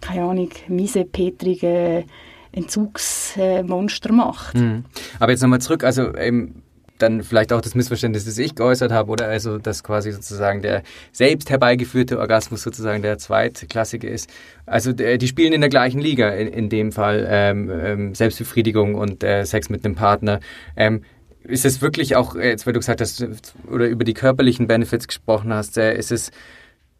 keine 0.00 0.24
Ahnung, 0.24 0.50
miesepetrigen 0.68 2.04
Entzugsmonster 2.52 4.12
macht. 4.12 4.56
Mhm. 4.56 4.84
Aber 5.18 5.32
jetzt 5.32 5.42
nochmal 5.42 5.60
zurück, 5.60 5.84
also 5.84 6.14
ähm, 6.16 6.62
dann 7.02 7.22
vielleicht 7.22 7.52
auch 7.52 7.60
das 7.60 7.74
Missverständnis, 7.74 8.24
das 8.24 8.38
ich 8.38 8.54
geäußert 8.54 8.92
habe, 8.92 9.10
oder 9.10 9.26
also, 9.26 9.58
dass 9.58 9.82
quasi 9.82 10.12
sozusagen 10.12 10.62
der 10.62 10.82
selbst 11.12 11.50
herbeigeführte 11.50 12.18
Orgasmus 12.18 12.62
sozusagen 12.62 13.02
der 13.02 13.18
zweitklassige 13.18 14.08
ist. 14.08 14.30
Also 14.66 14.92
die 14.92 15.26
spielen 15.26 15.52
in 15.52 15.60
der 15.60 15.70
gleichen 15.70 16.00
Liga, 16.00 16.30
in, 16.30 16.48
in 16.48 16.68
dem 16.68 16.92
Fall 16.92 17.26
ähm, 17.28 17.70
ähm, 17.70 18.14
Selbstbefriedigung 18.14 18.94
und 18.94 19.24
äh, 19.24 19.44
Sex 19.44 19.68
mit 19.68 19.84
einem 19.84 19.94
Partner. 19.94 20.40
Ähm, 20.76 21.02
ist 21.44 21.64
es 21.64 21.80
wirklich 21.80 22.16
auch, 22.16 22.34
jetzt 22.36 22.66
weil 22.66 22.74
du 22.74 22.80
gesagt 22.80 23.00
hast, 23.00 23.26
oder 23.70 23.86
über 23.86 24.04
die 24.04 24.14
körperlichen 24.14 24.66
Benefits 24.66 25.08
gesprochen 25.08 25.52
hast, 25.52 25.78
äh, 25.78 25.96
ist 25.96 26.12
es 26.12 26.30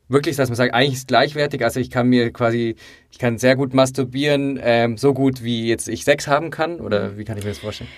wirklich, 0.08 0.36
dass 0.36 0.48
man 0.48 0.56
sagt, 0.56 0.74
eigentlich 0.74 0.94
ist 0.94 1.00
es 1.00 1.06
gleichwertig. 1.06 1.62
Also 1.62 1.80
ich 1.80 1.90
kann 1.90 2.08
mir 2.08 2.32
quasi, 2.32 2.76
ich 3.10 3.18
kann 3.18 3.38
sehr 3.38 3.56
gut 3.56 3.74
masturbieren, 3.74 4.58
ähm, 4.62 4.96
so 4.96 5.14
gut 5.14 5.44
wie 5.44 5.68
jetzt 5.68 5.88
ich 5.88 6.04
Sex 6.04 6.26
haben 6.26 6.50
kann, 6.50 6.80
oder 6.80 7.16
wie 7.16 7.24
kann 7.24 7.38
ich 7.38 7.44
mir 7.44 7.50
das 7.50 7.58
vorstellen? 7.58 7.90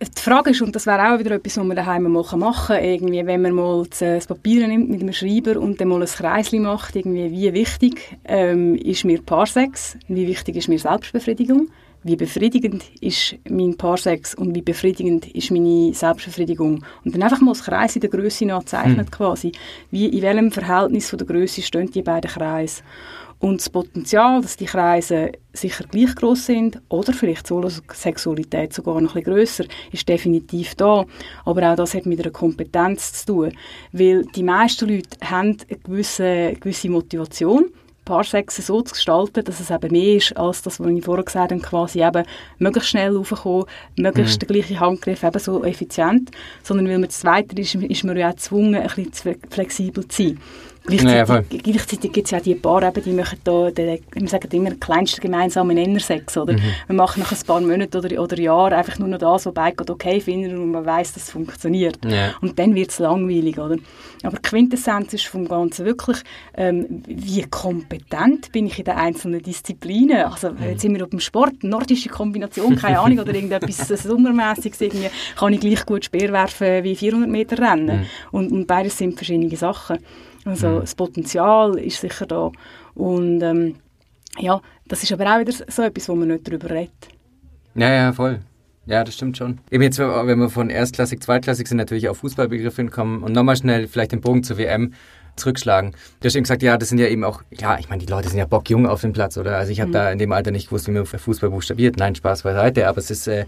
Die 0.00 0.22
Frage 0.22 0.50
ist, 0.50 0.62
und 0.62 0.74
das 0.76 0.86
wäre 0.86 1.12
auch 1.12 1.18
wieder 1.18 1.32
etwas, 1.32 1.56
was 1.56 1.64
man 1.64 1.76
daheim 1.76 2.04
mal 2.04 2.22
machen 2.36 2.40
kann, 2.40 2.84
irgendwie, 2.84 3.26
wenn 3.26 3.42
man 3.42 3.52
mal 3.52 3.84
das 3.98 4.26
Papier 4.26 4.66
nimmt 4.68 4.90
mit 4.90 5.00
einem 5.00 5.12
Schreiber 5.12 5.58
und 5.58 5.80
dann 5.80 5.88
mal 5.88 6.00
ein 6.00 6.08
Kreisli 6.08 6.60
macht, 6.60 6.94
irgendwie, 6.94 7.30
wie 7.32 7.52
wichtig 7.52 8.16
ähm, 8.24 8.76
ist 8.76 9.04
mir 9.04 9.20
Paarsex, 9.22 9.96
wie 10.06 10.28
wichtig 10.28 10.56
ist 10.56 10.68
mir 10.68 10.78
Selbstbefriedigung, 10.78 11.68
wie 12.04 12.14
befriedigend 12.14 12.84
ist 13.00 13.36
mein 13.48 13.76
Paarsex 13.76 14.34
und 14.36 14.54
wie 14.54 14.62
befriedigend 14.62 15.26
ist 15.34 15.50
meine 15.50 15.92
Selbstbefriedigung. 15.92 16.84
Und 17.04 17.14
dann 17.14 17.22
einfach 17.22 17.40
mal 17.40 17.52
das 17.52 17.64
Kreis 17.64 17.96
in 17.96 18.00
der 18.00 18.10
Größe 18.10 18.46
nachzeichnet 18.46 19.06
hm. 19.06 19.10
quasi, 19.10 19.52
wie, 19.90 20.06
in 20.06 20.22
welchem 20.22 20.52
Verhältnis 20.52 21.10
von 21.10 21.18
der 21.18 21.26
Größe 21.26 21.60
stehen 21.60 21.90
die 21.90 22.02
beiden 22.02 22.30
Kreise. 22.30 22.82
Und 23.40 23.60
das 23.60 23.70
Potenzial, 23.70 24.42
dass 24.42 24.56
die 24.56 24.64
Kreise 24.64 25.32
sicher 25.52 25.84
gleich 25.84 26.14
groß 26.16 26.46
sind 26.46 26.80
oder 26.88 27.12
vielleicht 27.12 27.46
Solo-Sexualität 27.46 28.72
sogar 28.72 29.00
noch 29.00 29.14
ein 29.14 29.22
bisschen 29.22 29.34
grösser, 29.34 29.64
ist 29.92 30.08
definitiv 30.08 30.74
da. 30.74 31.04
Aber 31.44 31.70
auch 31.70 31.76
das 31.76 31.94
hat 31.94 32.06
mit 32.06 32.20
einer 32.20 32.32
Kompetenz 32.32 33.12
zu 33.12 33.26
tun. 33.26 33.52
Weil 33.92 34.24
die 34.24 34.42
meisten 34.42 34.88
Leute 34.88 35.16
haben 35.22 35.56
eine 35.68 35.78
gewisse, 35.78 36.24
eine 36.24 36.56
gewisse 36.56 36.90
Motivation, 36.90 37.66
Paarsex 38.08 38.56
so 38.66 38.80
zu 38.80 38.94
gestalten, 38.94 39.44
dass 39.44 39.60
es 39.60 39.70
eben 39.70 39.92
mehr 39.92 40.16
ist 40.16 40.34
als 40.34 40.62
das, 40.62 40.80
was 40.80 40.86
ich 40.88 41.04
vorher 41.04 41.24
gesagt 41.24 41.52
habe, 41.52 41.60
quasi 41.60 42.02
eben 42.02 42.24
möglichst 42.58 42.88
schnell 42.88 43.14
raufkommen, 43.14 43.66
möglichst 43.96 44.36
mhm. 44.36 44.46
der 44.46 44.48
gleiche 44.48 44.80
Handgriff, 44.80 45.22
eben 45.22 45.38
so 45.38 45.62
effizient, 45.62 46.30
sondern 46.62 46.86
weil 46.88 46.98
man 46.98 47.08
das 47.08 47.20
Zweite 47.20 47.60
ist, 47.60 47.74
ist 47.74 48.04
man 48.04 48.16
ja 48.16 48.30
auch 48.30 48.34
gezwungen, 48.34 48.76
ein 48.76 48.88
bisschen 48.88 49.36
flexibel 49.50 50.08
zu 50.08 50.22
sein. 50.22 50.40
Gleichzeitig, 50.88 51.52
ja, 51.52 51.72
gleichzeitig 51.72 52.12
gibt 52.12 52.26
es 52.26 52.30
ja 52.30 52.40
die 52.40 52.54
Paare, 52.54 52.90
die 52.92 53.12
machen 53.12 53.38
da, 53.44 53.70
den, 53.70 53.98
wir 54.12 54.28
sagen 54.28 54.48
immer, 54.52 54.70
den 54.70 54.80
kleinsten 54.80 55.20
gemeinsamen 55.20 55.74
Nenner 55.74 56.00
Sex, 56.00 56.36
oder? 56.36 56.54
Mhm. 56.54 56.62
Wir 56.86 56.96
machen 56.96 57.20
nach 57.20 57.30
ein 57.30 57.46
paar 57.46 57.60
Monaten 57.60 57.96
oder, 57.96 58.22
oder 58.22 58.38
Jahren 58.38 58.72
einfach 58.72 58.98
nur 58.98 59.08
noch 59.08 59.18
das, 59.18 59.44
was 59.44 59.54
beide 59.54 59.92
okay 59.92 60.20
finden 60.20 60.56
und 60.56 60.70
man 60.70 60.86
weiß, 60.86 61.12
dass 61.12 61.24
es 61.24 61.30
funktioniert. 61.30 61.98
Ja. 62.06 62.34
Und 62.40 62.58
dann 62.58 62.74
wird 62.74 62.90
es 62.90 62.98
langweilig, 62.98 63.58
oder? 63.58 63.76
Aber 64.22 64.36
die 64.36 64.42
Quintessenz 64.42 65.12
ist 65.12 65.26
vom 65.26 65.46
Ganzen 65.46 65.84
wirklich, 65.84 66.18
ähm, 66.56 67.02
wie 67.06 67.42
kompetent 67.42 68.50
bin 68.52 68.66
ich 68.66 68.78
in 68.78 68.86
den 68.86 68.94
einzelnen 68.94 69.42
Disziplinen. 69.42 70.24
Also 70.24 70.50
mhm. 70.50 70.70
jetzt 70.70 70.80
sind 70.80 70.94
wir 70.94 71.04
auf 71.04 71.10
dem 71.10 71.20
Sport, 71.20 71.62
nordische 71.62 72.08
Kombination, 72.08 72.76
keine 72.76 73.00
Ahnung, 73.00 73.18
oder 73.18 73.34
irgendetwas 73.34 73.88
Sommermäßiges, 74.02 74.80
irgendwie 74.80 75.10
kann 75.36 75.52
ich 75.52 75.60
gleich 75.60 75.84
gut 75.84 76.06
Speer 76.06 76.32
werfen 76.32 76.82
wie 76.82 76.96
400 76.96 77.28
Meter 77.28 77.58
rennen. 77.58 78.00
Mhm. 78.00 78.06
Und, 78.30 78.52
und 78.52 78.66
beides 78.66 78.96
sind 78.96 79.14
verschiedene 79.14 79.54
Sachen. 79.56 79.98
Also 80.48 80.68
mhm. 80.68 80.80
das 80.80 80.94
Potenzial 80.94 81.78
ist 81.78 82.00
sicher 82.00 82.26
da. 82.26 82.50
Und 82.94 83.42
ähm, 83.42 83.76
ja, 84.38 84.60
das 84.86 85.02
ist 85.02 85.12
aber 85.12 85.26
auch 85.26 85.40
wieder 85.40 85.52
so 85.52 85.82
etwas, 85.82 86.08
wo 86.08 86.14
man 86.14 86.28
nicht 86.28 86.48
darüber 86.48 86.70
redet. 86.70 87.08
Ja, 87.74 87.92
ja, 87.92 88.12
voll. 88.12 88.40
Ja, 88.86 89.04
das 89.04 89.14
stimmt 89.14 89.36
schon. 89.36 89.58
Eben 89.70 89.82
jetzt, 89.82 89.98
wenn 89.98 90.38
wir 90.38 90.48
von 90.48 90.70
Erstklassik, 90.70 91.22
Zweitklassik 91.22 91.68
sind, 91.68 91.76
natürlich 91.76 92.08
auf 92.08 92.18
Fußballbegriffe 92.18 92.80
hinkommen 92.80 93.22
und 93.22 93.32
nochmal 93.32 93.56
schnell 93.56 93.86
vielleicht 93.86 94.12
den 94.12 94.22
Bogen 94.22 94.42
zur 94.42 94.56
WM 94.56 94.94
zurückschlagen. 95.36 95.92
Du 96.20 96.26
hast 96.26 96.34
eben 96.34 96.44
gesagt, 96.44 96.62
ja, 96.62 96.78
das 96.78 96.88
sind 96.88 96.98
ja 96.98 97.06
eben 97.06 97.22
auch, 97.22 97.42
ja, 97.50 97.78
ich 97.78 97.90
meine, 97.90 98.02
die 98.02 98.10
Leute 98.10 98.28
sind 98.28 98.38
ja 98.38 98.46
bockjung 98.46 98.86
auf 98.86 99.02
dem 99.02 99.12
Platz, 99.12 99.36
oder? 99.36 99.56
Also 99.58 99.70
ich 99.70 99.80
habe 99.80 99.90
mhm. 99.90 99.92
da 99.92 100.10
in 100.10 100.18
dem 100.18 100.32
Alter 100.32 100.50
nicht 100.50 100.68
gewusst, 100.68 100.88
wie 100.88 100.92
man 100.92 101.04
Fußball 101.04 101.50
buchstabiert. 101.50 101.98
Nein, 101.98 102.14
Spaß 102.14 102.42
beiseite, 102.42 102.88
aber 102.88 102.98
es 102.98 103.10
ist, 103.10 103.28
äh, 103.28 103.44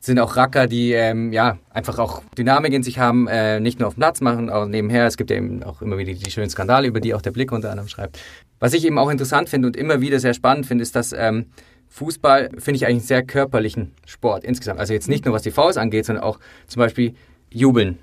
sind 0.00 0.18
auch 0.18 0.36
Racker, 0.36 0.66
die 0.66 0.92
ähm, 0.92 1.32
ja 1.32 1.58
einfach 1.68 1.98
auch 1.98 2.22
Dynamik 2.36 2.72
in 2.72 2.82
sich 2.82 2.98
haben, 2.98 3.28
äh, 3.28 3.60
nicht 3.60 3.78
nur 3.78 3.88
auf 3.88 3.94
dem 3.94 4.00
Platz 4.00 4.20
machen, 4.22 4.48
auch 4.48 4.66
nebenher. 4.66 5.06
Es 5.06 5.18
gibt 5.18 5.30
ja 5.30 5.36
eben 5.36 5.62
auch 5.62 5.82
immer 5.82 5.98
wieder 5.98 6.12
die 6.12 6.30
schönen 6.30 6.48
Skandale, 6.48 6.88
über 6.88 7.00
die 7.00 7.14
auch 7.14 7.22
der 7.22 7.32
Blick 7.32 7.52
unter 7.52 7.70
anderem 7.70 7.88
schreibt. 7.88 8.18
Was 8.58 8.72
ich 8.72 8.84
eben 8.86 8.98
auch 8.98 9.10
interessant 9.10 9.50
finde 9.50 9.68
und 9.68 9.76
immer 9.76 10.00
wieder 10.00 10.18
sehr 10.18 10.34
spannend 10.34 10.66
finde, 10.66 10.82
ist, 10.82 10.96
dass 10.96 11.12
ähm, 11.12 11.46
Fußball 11.88 12.50
finde 12.58 12.76
ich 12.76 12.86
eigentlich 12.86 12.86
einen 12.86 13.00
sehr 13.00 13.22
körperlichen 13.22 13.92
Sport 14.06 14.44
insgesamt. 14.44 14.80
Also 14.80 14.94
jetzt 14.94 15.08
nicht 15.08 15.26
nur 15.26 15.34
was 15.34 15.42
die 15.42 15.50
Faust 15.50 15.76
angeht, 15.76 16.06
sondern 16.06 16.24
auch 16.24 16.38
zum 16.66 16.80
Beispiel 16.80 17.14
Jubeln 17.50 17.98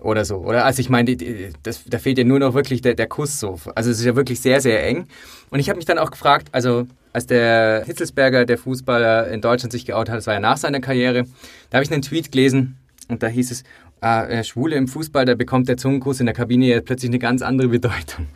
oder 0.00 0.24
so. 0.24 0.36
Oder 0.36 0.64
also 0.64 0.80
ich 0.80 0.88
meine, 0.88 1.16
da 1.16 1.98
fehlt 1.98 2.18
ja 2.18 2.24
nur 2.24 2.38
noch 2.38 2.54
wirklich 2.54 2.82
der, 2.82 2.94
der 2.94 3.06
Kuss 3.06 3.40
so. 3.40 3.58
Also 3.74 3.90
es 3.90 3.98
ist 3.98 4.04
ja 4.04 4.16
wirklich 4.16 4.40
sehr, 4.40 4.60
sehr 4.60 4.84
eng. 4.86 5.06
Und 5.50 5.58
ich 5.58 5.68
habe 5.68 5.76
mich 5.76 5.86
dann 5.86 5.98
auch 5.98 6.10
gefragt, 6.10 6.48
also 6.52 6.86
als 7.12 7.26
der 7.26 7.84
Hitzelsberger, 7.84 8.44
der 8.44 8.58
Fußballer 8.58 9.28
in 9.28 9.40
Deutschland 9.40 9.72
sich 9.72 9.86
geoutet 9.86 10.10
hat, 10.10 10.18
das 10.18 10.26
war 10.26 10.34
ja 10.34 10.40
nach 10.40 10.56
seiner 10.56 10.80
Karriere, 10.80 11.24
da 11.70 11.76
habe 11.76 11.84
ich 11.84 11.90
einen 11.90 12.02
Tweet 12.02 12.30
gelesen 12.30 12.76
und 13.08 13.22
da 13.22 13.26
hieß 13.26 13.50
es, 13.50 13.64
ah, 14.00 14.42
Schwule 14.44 14.76
im 14.76 14.88
Fußball, 14.88 15.24
da 15.24 15.34
bekommt 15.34 15.68
der 15.68 15.76
Zungenkuss 15.76 16.20
in 16.20 16.26
der 16.26 16.34
Kabine 16.34 16.66
ja 16.66 16.80
plötzlich 16.80 17.10
eine 17.10 17.18
ganz 17.18 17.42
andere 17.42 17.68
Bedeutung. 17.68 18.28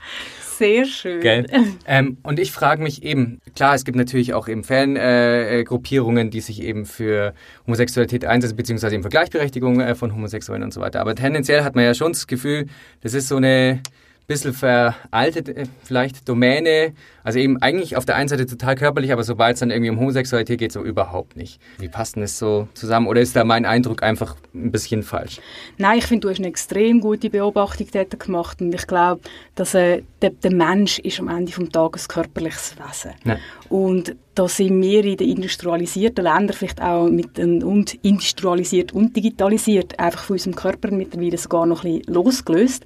Sehr 0.59 0.85
schön. 0.85 1.47
Ähm, 1.87 2.19
und 2.23 2.39
ich 2.39 2.53
frage 2.53 2.83
mich 2.83 3.03
eben, 3.03 3.41
klar, 3.57 3.75
es 3.75 3.85
gibt 3.85 3.97
natürlich 3.97 4.35
auch 4.35 4.47
eben 4.47 4.63
Fangruppierungen, 4.63 6.29
äh, 6.29 6.31
die 6.31 6.41
sich 6.41 6.63
eben 6.63 6.87
für 6.87 7.35
Homosexualität 7.67 8.25
einsetzen, 8.25 8.57
beziehungsweise 8.57 8.95
eben 8.95 9.03
für 9.03 9.09
Gleichberechtigung 9.09 9.81
äh, 9.81 9.95
von 9.95 10.15
Homosexuellen 10.15 10.63
und 10.63 10.73
so 10.73 10.81
weiter. 10.81 11.01
Aber 11.01 11.15
tendenziell 11.15 11.65
hat 11.65 11.75
man 11.75 11.85
ja 11.85 11.95
schon 11.95 12.13
das 12.13 12.27
Gefühl, 12.27 12.67
das 13.01 13.15
ist 13.15 13.29
so 13.29 13.37
eine 13.37 13.81
bisschen 14.27 14.53
veraltete 14.53 15.57
äh, 15.57 15.67
vielleicht 15.83 16.29
Domäne. 16.29 16.93
Also 17.25 17.39
eben 17.39 17.61
eigentlich 17.63 17.97
auf 17.97 18.05
der 18.05 18.17
einen 18.17 18.29
Seite 18.29 18.47
total 18.47 18.75
körperlich, 18.75 19.13
aber 19.13 19.23
sobald 19.23 19.55
es 19.55 19.61
dann 19.61 19.71
irgendwie 19.71 19.91
um 19.91 20.01
Homosexualität 20.01 20.59
geht, 20.59 20.73
so 20.73 20.83
überhaupt 20.83 21.37
nicht. 21.37 21.61
Wie 21.79 21.89
passt 21.89 22.17
denn 22.17 22.23
das 22.23 22.39
so 22.39 22.69
zusammen? 22.75 23.07
Oder 23.07 23.21
ist 23.21 23.37
da 23.37 23.45
mein 23.45 23.65
Eindruck 23.65 24.03
einfach 24.03 24.37
ein 24.55 24.73
bisschen 24.73 25.03
falsch? 25.03 25.41
Nein, 25.79 25.99
ich 25.99 26.07
finde, 26.07 26.23
du 26.23 26.31
hast 26.31 26.39
eine 26.39 26.49
extrem 26.49 27.01
gute 27.01 27.31
Beobachtung 27.31 27.87
dort 27.93 28.19
gemacht 28.19 28.61
und 28.61 28.75
ich 28.75 28.87
glaube, 28.87 29.21
dass 29.55 29.75
äh, 29.75 30.03
der, 30.21 30.31
der, 30.31 30.53
Mensch 30.53 30.99
ist 30.99 31.21
am 31.21 31.29
Ende 31.29 31.53
des 31.53 31.69
Tages 31.71 32.05
ein 32.05 32.09
körperliches 32.09 32.75
Wesen. 32.77 33.13
Ja. 33.25 33.37
Und 33.73 34.17
da 34.35 34.49
sind 34.49 34.83
wir 34.83 35.03
in 35.03 35.17
den 35.17 35.31
industrialisierten 35.31 36.25
Ländern 36.25 36.55
vielleicht 36.55 36.83
auch 36.83 37.09
mit 37.09 37.39
und 37.39 37.95
industrialisiert 38.05 38.93
und 38.93 39.17
digitalisiert 39.17 39.99
einfach 39.99 40.25
von 40.25 40.35
unserem 40.35 40.55
Körper 40.55 40.91
mittlerweile 40.91 41.39
sogar 41.39 41.65
noch 41.65 41.83
ein 41.83 42.01
bisschen 42.01 42.15
losgelöst. 42.15 42.85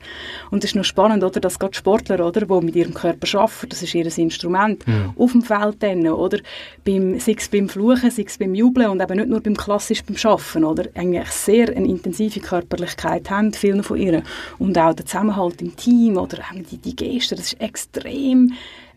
Und 0.53 0.63
es 0.63 0.71
ist 0.71 0.77
noch 0.77 0.85
spannend, 0.85 1.25
oder, 1.25 1.41
dass 1.41 1.59
gerade 1.59 1.75
Sportler, 1.75 2.25
oder, 2.25 2.43
die 2.43 2.65
mit 2.65 2.77
ihrem 2.77 2.95
Körper 2.95 3.41
arbeiten, 3.41 3.69
das 3.69 3.83
ist 3.83 3.97
ihr 3.97 4.07
Instrument, 4.17 4.87
mhm. 4.87 5.13
auf 5.19 5.33
dem 5.33 5.43
Feld 5.43 5.83
dann, 5.83 6.07
oder, 6.07 6.39
beim, 6.85 7.19
sei 7.19 7.35
es 7.37 7.49
beim 7.49 7.69
Fluchen, 7.69 8.13
sei 8.13 8.23
es 8.25 8.39
beim 8.39 8.55
Jubeln 8.55 8.89
und 8.89 9.03
eben 9.03 9.17
nicht 9.17 9.29
nur 9.29 9.41
beim 9.41 9.57
klassisch 9.57 10.05
beim 10.05 10.17
Schaffen, 10.17 10.63
oder, 10.63 10.85
eigentlich 10.95 11.31
sehr 11.31 11.69
eine 11.69 11.89
intensive 11.89 12.39
Körperlichkeit 12.39 13.29
haben, 13.29 13.53
viele 13.53 13.83
von 13.83 13.99
ihnen. 13.99 14.23
Und 14.61 14.79
auch 14.79 14.95
der 14.95 15.05
Zusammenhalt 15.05 15.61
im 15.63 15.75
Team, 15.75 16.17
oder 16.17 16.39
die, 16.71 16.79
die 16.79 16.95
Geste, 16.95 17.35
das 17.35 17.47
ist 17.47 17.61
extrem 17.61 18.53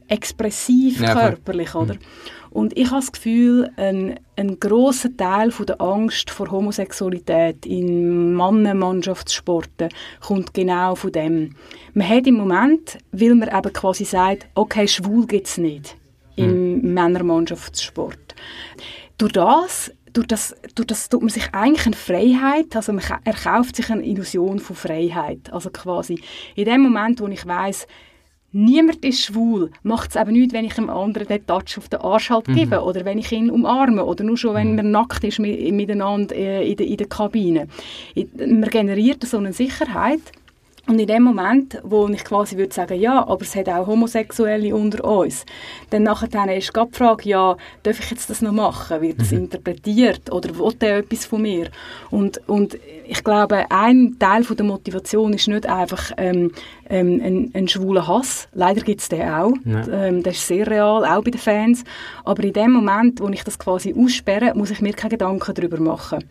expressiv 0.10 1.02
ja, 1.02 1.14
körperlich, 1.14 1.74
oder? 1.76 1.96
Mhm. 1.96 2.00
Und 2.52 2.78
ich 2.78 2.88
habe 2.88 3.00
das 3.00 3.12
Gefühl, 3.12 3.70
ein, 3.78 4.20
ein 4.36 4.60
grosser 4.60 5.16
Teil 5.16 5.52
von 5.52 5.68
der 5.68 5.80
Angst 5.80 6.32
vor 6.32 6.50
Homosexualität 6.50 7.66
in 7.66 8.34
Mannenmannschaftssporten 8.34 9.90
kommt 10.20 10.54
genau 10.54 10.96
von 10.96 11.12
dem. 11.12 11.56
Man 11.94 12.10
hat 12.10 12.26
im 12.26 12.36
Moment, 12.36 12.98
weil 13.12 13.36
man 13.36 13.56
eben 13.56 13.74
quasi 13.74 14.04
sagt, 14.04 14.48
okay, 14.56 14.88
schwul 14.88 15.28
gibt 15.28 15.48
es 15.48 15.58
nicht 15.58 15.96
im 16.36 16.82
mhm. 16.82 16.94
Männermannschaftssport. 16.94 18.36
Durch 19.18 19.34
das 19.34 19.92
durch 20.14 20.26
das, 20.26 20.56
durch 20.74 20.88
das 20.88 21.08
tut 21.08 21.22
man 21.22 21.30
sich 21.30 21.54
eigentlich 21.54 21.86
eine 21.86 21.96
Freiheit, 21.96 22.76
also 22.76 22.94
man 22.94 23.04
erkauft 23.24 23.76
sich 23.76 23.92
eine 23.92 24.04
Illusion 24.04 24.58
von 24.58 24.76
Freiheit. 24.76 25.54
Also 25.54 25.70
quasi 25.70 26.20
in 26.56 26.66
dem 26.66 26.82
Moment, 26.82 27.22
wo 27.22 27.28
ich 27.28 27.46
weiß, 27.46 27.88
Niemand 28.52 29.06
ist 29.06 29.22
schwul. 29.22 29.72
Macht 29.84 30.10
es 30.10 30.16
eben 30.16 30.32
nicht, 30.32 30.54
wenn 30.54 30.66
ich 30.66 30.78
einem 30.78 30.90
anderen 30.90 31.28
den 31.28 31.46
Touch 31.46 31.78
auf 31.78 31.88
den 31.90 32.02
Arsch 32.02 32.30
halt 32.32 32.46
gebe 32.46 32.78
mhm. 32.78 32.84
oder 32.84 33.06
wenn 33.06 33.20
ich 33.20 33.32
ihn 33.32 33.52
umarme 33.52 34.04
oder 34.04 34.24
nur 34.24 34.38
schon, 34.38 34.56
wenn 34.56 34.72
mhm. 34.72 34.76
man 34.78 34.92
nackt 34.92 35.24
ist 35.24 35.40
miteinander 35.40 36.36
äh, 36.36 36.70
in 36.70 36.78
der, 36.78 36.88
in 36.88 36.98
der 36.98 37.08
Kabine. 37.08 37.68
Man 38.16 38.70
generiert 38.70 39.24
so 39.24 39.38
eine 39.38 39.54
Sicherheit 39.54 40.22
und 40.90 40.98
in 40.98 41.06
dem 41.06 41.22
Moment, 41.22 41.80
wo 41.84 42.08
ich 42.08 42.24
quasi 42.24 42.58
würde 42.58 42.74
sagen, 42.74 43.00
ja, 43.00 43.24
aber 43.28 43.44
es 43.44 43.56
hat 43.56 43.70
auch 43.70 43.86
Homosexuelle 43.86 44.76
unter 44.76 45.04
uns, 45.06 45.46
dann 45.92 46.02
nachher 46.02 46.58
ist 46.58 46.76
die 46.76 46.98
Frage, 46.98 47.30
ja, 47.30 47.58
darf 47.84 48.00
ich 48.00 48.10
jetzt 48.10 48.28
das 48.32 48.42
noch 48.42 48.54
machen? 48.54 49.00
Wird 49.00 49.22
das 49.22 49.30
mhm. 49.30 49.38
interpretiert 49.38 50.32
oder 50.32 50.58
will 50.58 50.74
der 50.82 50.98
etwas 50.98 51.28
von 51.28 51.44
mir? 51.44 51.70
Und, 52.10 52.42
und 52.50 52.80
ich 53.06 53.24
glaube, 53.24 53.66
ein 53.70 54.16
Teil 54.18 54.44
von 54.44 54.58
der 54.58 54.66
Motivation 54.66 55.34
ist 55.34 55.48
nicht 55.48 55.68
einfach 55.68 56.12
ähm, 56.18 56.52
ähm, 56.90 57.22
ein, 57.24 57.52
ein 57.54 57.68
schwuler 57.68 58.08
Hass. 58.08 58.48
Leider 58.54 58.82
gibt 58.82 59.02
es 59.02 59.10
den 59.10 59.30
auch. 59.30 59.54
Ja. 59.66 59.88
Ähm, 59.88 60.24
das 60.24 60.36
ist 60.36 60.48
sehr 60.48 60.68
real, 60.68 61.06
auch 61.06 61.24
bei 61.24 61.32
den 61.32 61.40
Fans. 61.40 61.84
Aber 62.26 62.44
in 62.44 62.54
dem 62.54 62.72
Moment, 62.72 63.22
wo 63.22 63.30
ich 63.30 63.44
das 63.44 63.58
quasi 63.60 63.94
aussperre, 63.98 64.54
muss 64.56 64.72
ich 64.72 64.82
mir 64.82 64.94
keine 64.94 65.12
Gedanken 65.12 65.54
darüber 65.54 65.80
machen. 65.80 66.24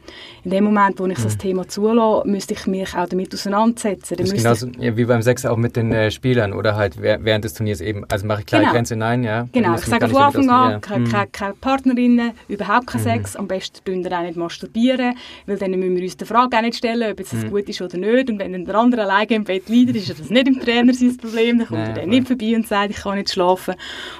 In 0.44 0.50
dem 0.50 0.64
Moment, 0.64 0.98
wo 0.98 1.06
ich 1.06 1.18
mhm. 1.18 1.22
das 1.22 1.38
Thema 1.38 1.68
zulasse, 1.68 2.28
müsste 2.28 2.54
ich 2.54 2.66
mich 2.66 2.94
auch 2.94 3.08
damit 3.08 3.32
auseinandersetzen. 3.32 4.16
Das 4.16 4.26
ist 4.30 4.36
genauso 4.36 4.68
ja, 4.78 4.96
wie 4.96 5.04
beim 5.04 5.22
Sex 5.22 5.46
auch 5.46 5.56
mit 5.56 5.76
den 5.76 5.92
äh, 5.92 6.10
Spielern 6.10 6.52
oder 6.52 6.76
halt 6.76 7.00
während 7.00 7.44
des 7.44 7.54
Turniers 7.54 7.80
eben. 7.80 8.04
Also 8.10 8.26
mache 8.26 8.40
ich 8.40 8.46
klare 8.46 8.64
genau. 8.64 8.74
Grenze, 8.74 8.96
nein, 8.96 9.22
ja. 9.22 9.48
Genau, 9.52 9.74
ich 9.76 9.84
sage 9.84 10.08
von 10.08 10.22
Anfang 10.22 10.50
an, 10.50 10.80
keine, 10.80 11.04
keine, 11.08 11.26
keine 11.28 11.54
Partnerinnen, 11.54 12.32
überhaupt 12.48 12.88
kein 12.88 13.00
mhm. 13.00 13.04
Sex. 13.04 13.36
Am 13.36 13.46
besten 13.46 13.84
tun 13.84 14.04
wir 14.04 14.18
auch 14.18 14.22
nicht 14.22 14.36
masturbieren, 14.36 15.14
weil 15.46 15.56
dann 15.56 15.70
müssen 15.70 15.96
wir 15.96 16.02
uns 16.02 16.16
die 16.16 16.24
Frage 16.24 16.56
auch 16.56 16.62
nicht 16.62 16.76
stellen, 16.76 17.12
ob 17.12 17.20
es 17.20 17.32
mhm. 17.32 17.50
gut 17.50 17.68
ist 17.68 17.80
oder 17.80 17.96
nicht. 17.96 18.30
Und 18.30 18.38
wenn 18.38 18.52
dann 18.52 18.64
der 18.64 18.74
andere 18.74 19.02
alleine 19.02 19.34
im 19.34 19.44
Bett 19.44 19.68
liegt, 19.68 19.94
ist 19.94 20.10
das 20.10 20.30
nicht 20.30 20.47
dem 20.54 20.60
Trainer 20.60 20.94
sein 20.94 21.16
Problem, 21.16 21.58
dann 21.58 21.68
kommt 21.68 21.80
Nein, 21.80 21.90
er 21.90 22.00
dann 22.02 22.08
nicht 22.10 22.26
vorbei 22.26 22.54
und 22.56 22.66
sagt, 22.66 22.90
ich 22.90 22.96
kann 22.98 23.16
nicht 23.16 23.30
schlafen. 23.30 23.74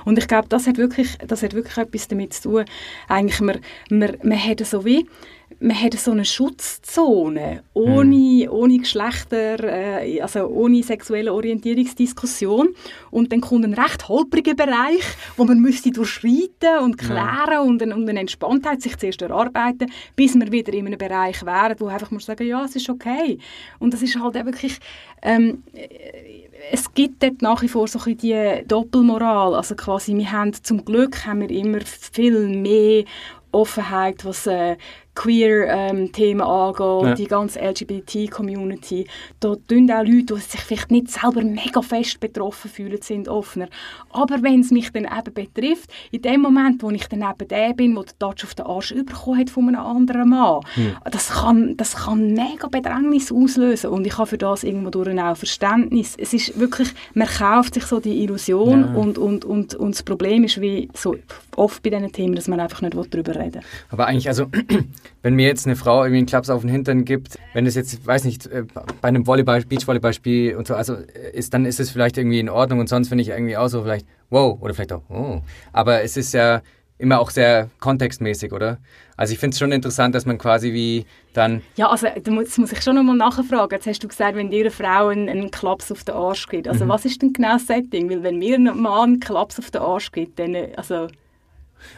Und 0.05 0.19
ich 0.19 0.29
glaube, 0.29 0.49
das 0.49 0.67
hat 0.67 0.79
wirklich, 0.79 1.19
das 1.27 1.43
hat 1.43 1.55
wirklich 1.55 1.77
etwas 1.77 2.09
damit 2.09 2.33
zu 2.35 2.43
tun. 2.43 2.64
Eigentlich, 3.09 3.41
man, 3.41 3.59
man, 3.91 4.17
man 4.23 4.43
hat 4.43 4.64
so 4.67 4.85
wie 4.85 5.07
man 5.61 5.81
hat 5.81 5.94
so 5.94 6.12
eine 6.12 6.25
Schutzzone 6.25 7.62
ohne, 7.75 8.47
mhm. 8.47 8.49
ohne 8.51 8.79
Geschlechter, 8.79 9.62
äh, 9.64 10.21
also 10.21 10.47
ohne 10.47 10.83
sexuelle 10.83 11.33
Orientierungsdiskussion 11.33 12.68
und 13.11 13.33
dann 13.33 13.40
kommt 13.40 13.64
ein 13.64 13.75
recht 13.75 14.09
holpriger 14.09 14.55
Bereich, 14.55 15.05
wo 15.37 15.44
man 15.44 15.59
müsste 15.61 15.90
durchschreiten 15.90 16.79
und 16.83 16.97
klären 16.97 17.53
ja. 17.53 17.61
und, 17.61 17.83
eine, 17.83 17.94
und 17.94 18.09
eine 18.09 18.21
Entspanntheit 18.21 18.83
sich 18.83 18.97
zuerst 18.97 19.23
erarbeiten, 19.23 19.90
bis 20.14 20.35
wir 20.35 20.51
wieder 20.53 20.73
in 20.73 20.87
einem 20.87 20.99
Bereich 20.99 21.44
wären, 21.44 21.75
wo 21.79 21.87
einfach 21.87 22.11
muss 22.11 22.27
sagen, 22.27 22.47
ja, 22.47 22.64
es 22.64 22.77
ist 22.77 22.88
okay. 22.88 23.38
Und 23.79 23.92
das 23.92 24.03
ist 24.03 24.21
halt 24.21 24.37
auch 24.37 24.44
wirklich 24.44 24.79
ähm, 25.23 25.64
es 26.71 26.92
gibt 26.92 27.23
dort 27.23 27.42
nach 27.42 27.62
wie 27.62 27.68
vor 27.68 27.88
so 27.88 27.99
ein 28.05 28.16
die 28.16 28.62
Doppelmoral. 28.66 29.55
Also 29.55 29.75
quasi, 29.75 30.14
wir 30.16 30.31
haben, 30.31 30.53
zum 30.53 30.85
Glück 30.85 31.25
haben 31.27 31.40
wir 31.40 31.51
immer 31.51 31.81
viel 31.81 32.49
mehr 32.49 33.05
Offenheit, 33.53 34.25
was 34.25 34.47
äh, 34.47 34.77
Queer-Themen 35.18 36.40
ähm, 36.40 36.46
angeht, 36.46 37.09
ja. 37.09 37.14
die 37.14 37.26
ganze 37.26 37.59
LGBT-Community. 37.59 39.09
Da 39.40 39.57
tun 39.66 39.90
auch 39.90 40.04
Leute, 40.04 40.35
die 40.35 40.40
sich 40.40 40.61
vielleicht 40.61 40.92
nicht 40.92 41.11
selber 41.11 41.42
mega 41.42 41.83
fest 41.83 42.20
betroffen 42.20 42.70
fühlen, 42.70 43.02
sind 43.02 43.28
offener. 43.28 43.68
Aber 44.11 44.42
wenn 44.42 44.61
es 44.61 44.70
mich 44.70 44.92
dann 44.92 45.07
eben 45.07 45.35
betrifft, 45.35 45.90
in 46.12 46.22
dem 46.22 46.40
Moment, 46.40 46.85
wo 46.85 46.90
ich 46.90 47.09
dann 47.09 47.22
eben 47.22 47.48
der 47.48 47.74
bin, 47.74 47.96
der 47.96 48.04
den 48.04 48.18
Touch 48.20 48.44
auf 48.44 48.54
den 48.54 48.66
Arsch 48.66 48.94
bekommen 48.94 49.40
hat 49.40 49.50
von 49.50 49.68
einem 49.68 49.81
anderen 49.81 50.28
Mann, 50.28 50.61
hm. 50.74 50.96
das, 51.11 51.31
kann, 51.31 51.76
das 51.76 51.96
kann 51.96 52.35
mega 52.35 52.68
Bedrängnis 52.68 53.33
auslösen 53.33 53.90
und 53.90 54.07
ich 54.07 54.16
habe 54.16 54.28
für 54.28 54.38
das 54.38 54.62
irgendwo 54.62 54.90
durch 54.90 55.09
auch 55.18 55.37
Verständnis. 55.37 56.14
Es 56.16 56.33
ist 56.33 56.61
wirklich, 56.61 56.90
man 57.14 57.26
kauft 57.26 57.74
sich 57.74 57.85
so 57.85 57.98
die 57.98 58.22
Illusion 58.22 58.83
ja. 58.83 58.94
und, 58.94 59.18
und, 59.18 59.44
und, 59.44 59.74
und 59.74 59.94
das 59.96 60.02
Problem 60.04 60.44
ist 60.44 60.61
wie 60.61 60.88
so 60.94 61.16
oft 61.57 61.83
bei 61.83 61.90
diesen 61.90 62.12
Themen, 62.12 62.37
dass 62.37 62.46
man 62.46 62.61
einfach 62.61 62.83
nicht 62.83 62.94
darüber 62.94 63.35
reden 63.35 63.54
will. 63.54 63.62
Aber 63.90 64.07
eigentlich, 64.07 64.28
also 64.28 64.46
wenn 65.23 65.35
mir 65.35 65.47
jetzt 65.47 65.66
eine 65.66 65.77
Frau 65.77 66.03
irgendwie 66.03 66.18
einen 66.18 66.27
Klaps 66.27 66.51
auf 66.51 66.62
den 66.62 66.71
Hintern 66.71 67.05
gibt, 67.05 67.38
wenn 67.55 67.66
es 67.66 67.75
jetzt, 67.75 68.07
weiß 68.07 68.25
nicht, 68.25 68.47
äh, 68.47 68.64
bei 69.01 69.09
einem 69.09 69.27
Volleyball, 69.27 69.62
Beachvolleyballspiel 69.62 70.57
und 70.57 70.66
so, 70.66 70.75
also 70.75 70.94
äh, 70.94 71.31
ist, 71.33 71.55
dann 71.55 71.64
ist 71.64 71.81
es 71.81 71.90
vielleicht 71.90 72.18
irgendwie 72.18 72.40
in 72.40 72.49
Ordnung 72.49 72.81
und 72.81 72.88
sonst 72.88 73.09
finde 73.09 73.23
ich 73.23 73.29
irgendwie 73.29 73.57
auch 73.57 73.68
so 73.68 73.83
vielleicht, 73.83 74.07
wow, 74.31 74.59
oder 74.61 74.75
vielleicht 74.75 74.92
auch, 74.92 75.03
oh. 75.09 75.40
Aber 75.73 76.03
es 76.03 76.16
ist 76.16 76.35
ja 76.35 76.62
immer 76.99 77.21
auch 77.21 77.31
sehr 77.31 77.71
kontextmäßig, 77.79 78.53
oder? 78.53 78.79
Also 79.16 79.33
ich 79.33 79.38
finde 79.38 79.55
es 79.55 79.59
schon 79.59 79.73
interessant, 79.73 80.14
dass 80.14 80.27
man 80.27 80.37
quasi 80.37 80.73
wie 80.73 81.07
dann... 81.33 81.62
Ja, 81.77 81.88
also 81.90 82.09
das 82.23 82.59
muss 82.59 82.73
ich 82.73 82.83
schon 82.83 82.97
nochmal 82.97 83.16
nachfragen. 83.16 83.68
Jetzt 83.71 83.87
hast 83.87 84.03
du 84.03 84.09
gesagt, 84.09 84.37
wenn 84.37 84.51
dir 84.51 84.61
eine 84.61 84.71
Frau 84.71 85.09
einen, 85.09 85.29
einen 85.29 85.51
Klaps 85.51 85.92
auf 85.92 86.05
den 86.05 86.16
Arsch 86.16 86.47
gibt. 86.49 86.66
Also 86.68 86.85
mhm. 86.85 86.88
was 86.88 87.05
ist 87.05 87.23
denn 87.23 87.33
genau 87.33 87.53
das 87.53 87.66
Setting? 87.66 88.11
Weil 88.11 88.23
wenn 88.25 88.38
mir 88.38 88.57
ein 88.57 88.64
Mann 88.64 89.03
einen 89.03 89.21
Klaps 89.21 89.59
auf 89.59 89.71
den 89.71 89.81
Arsch 89.81 90.12
gibt, 90.12 90.38
dann, 90.38 90.57
also... 90.77 91.09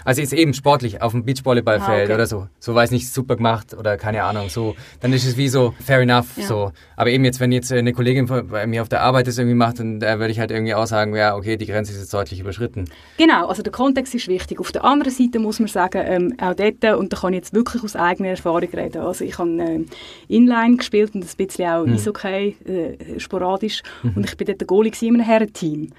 Also 0.05 0.21
jetzt 0.21 0.33
eben 0.33 0.55
sportlich 0.55 1.03
auf 1.03 1.12
dem 1.12 1.25
Beachvolleyballfeld 1.25 2.01
ah, 2.01 2.05
okay. 2.05 2.14
oder 2.14 2.27
so. 2.27 2.49
So 2.59 2.75
weiß 2.75 2.90
nicht, 2.90 3.12
super 3.12 3.37
gemacht 3.37 3.75
oder 3.75 3.97
keine 3.97 4.25
Ahnung. 4.25 4.49
So, 4.49 4.75
dann 5.01 5.12
ist 5.12 5.27
es 5.27 5.37
wie 5.37 5.49
so 5.49 5.75
fair 5.85 6.01
enough. 6.01 6.37
Ja. 6.37 6.47
So. 6.47 6.73
Aber 6.97 7.11
eben 7.11 7.25
jetzt, 7.25 7.40
wenn 7.40 7.53
jetzt 7.53 7.73
eine 7.73 7.93
Kollegin 7.93 8.27
bei 8.27 8.66
mir 8.66 8.83
auf 8.83 8.88
der 8.88 9.03
Arbeit 9.03 9.27
das 9.27 9.38
irgendwie 9.38 9.57
macht, 9.57 9.81
dann 9.81 10.01
da 10.01 10.19
würde 10.19 10.31
ich 10.33 10.40
halt 10.40 10.51
irgendwie 10.51 10.75
auch 10.75 10.87
sagen, 10.87 11.14
ja, 11.14 11.37
okay, 11.37 11.57
die 11.57 11.66
Grenze 11.66 11.93
ist 11.93 12.01
jetzt 12.01 12.14
deutlich 12.14 12.40
überschritten. 12.40 12.87
Genau, 13.19 13.47
also 13.47 13.62
der 13.62 13.73
Kontext 13.73 14.14
ist 14.14 14.29
wichtig. 14.29 14.61
Auf 14.61 14.73
der 14.73 14.85
anderen 14.85 15.12
Seite 15.12 15.38
muss 15.38 15.59
man 15.59 15.69
sagen, 15.69 16.03
ähm, 16.05 16.35
auch 16.40 16.55
dort, 16.55 16.99
und 16.99 17.12
da 17.12 17.16
kann 17.16 17.33
ich 17.33 17.38
jetzt 17.38 17.55
wirklich 17.55 17.83
aus 17.83 17.97
eigener 17.97 18.31
Erfahrung 18.31 18.69
reden. 18.73 19.03
Also 19.03 19.25
ich 19.25 19.38
habe 19.38 19.51
äh, 19.51 19.85
Inline 20.29 20.77
gespielt 20.77 21.14
und 21.14 21.25
ein 21.25 21.37
bisschen 21.37 21.69
auch 21.69 21.85
hm. 21.85 21.95
Eishockey, 21.95 22.57
äh, 22.66 23.21
sporadisch. 23.21 23.83
Mhm. 24.03 24.12
Und 24.16 24.25
ich 24.27 24.37
bin 24.37 24.47
dort 24.47 24.61
der 24.61 24.66
Goalie 24.66 24.93
in 25.01 25.14
einem 25.14 25.21
Herrenteam. 25.21 25.90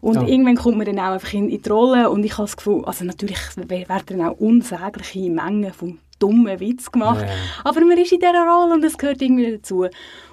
Und 0.00 0.14
ja. 0.14 0.26
irgendwann 0.26 0.56
kommt 0.56 0.78
man 0.78 0.86
dann 0.86 0.98
auch 0.98 1.12
einfach 1.12 1.32
in, 1.32 1.48
in 1.48 1.62
die 1.62 1.68
Rolle 1.68 2.10
und 2.10 2.24
ich 2.24 2.32
habe 2.32 2.44
das 2.44 2.56
Gefühl, 2.56 2.84
also 2.84 3.04
natürlich 3.04 3.38
werden 3.56 4.18
dann 4.18 4.28
auch 4.28 4.38
unsägliche 4.38 5.30
Mengen 5.30 5.72
von 5.72 5.98
dummen 6.18 6.60
Witz 6.60 6.90
gemacht. 6.90 7.24
Ja. 7.26 7.34
Aber 7.64 7.80
man 7.80 7.98
ist 7.98 8.12
in 8.12 8.20
dieser 8.20 8.44
Rolle 8.44 8.74
und 8.74 8.84
es 8.84 8.98
gehört 8.98 9.22
irgendwie 9.22 9.52
dazu. 9.52 9.86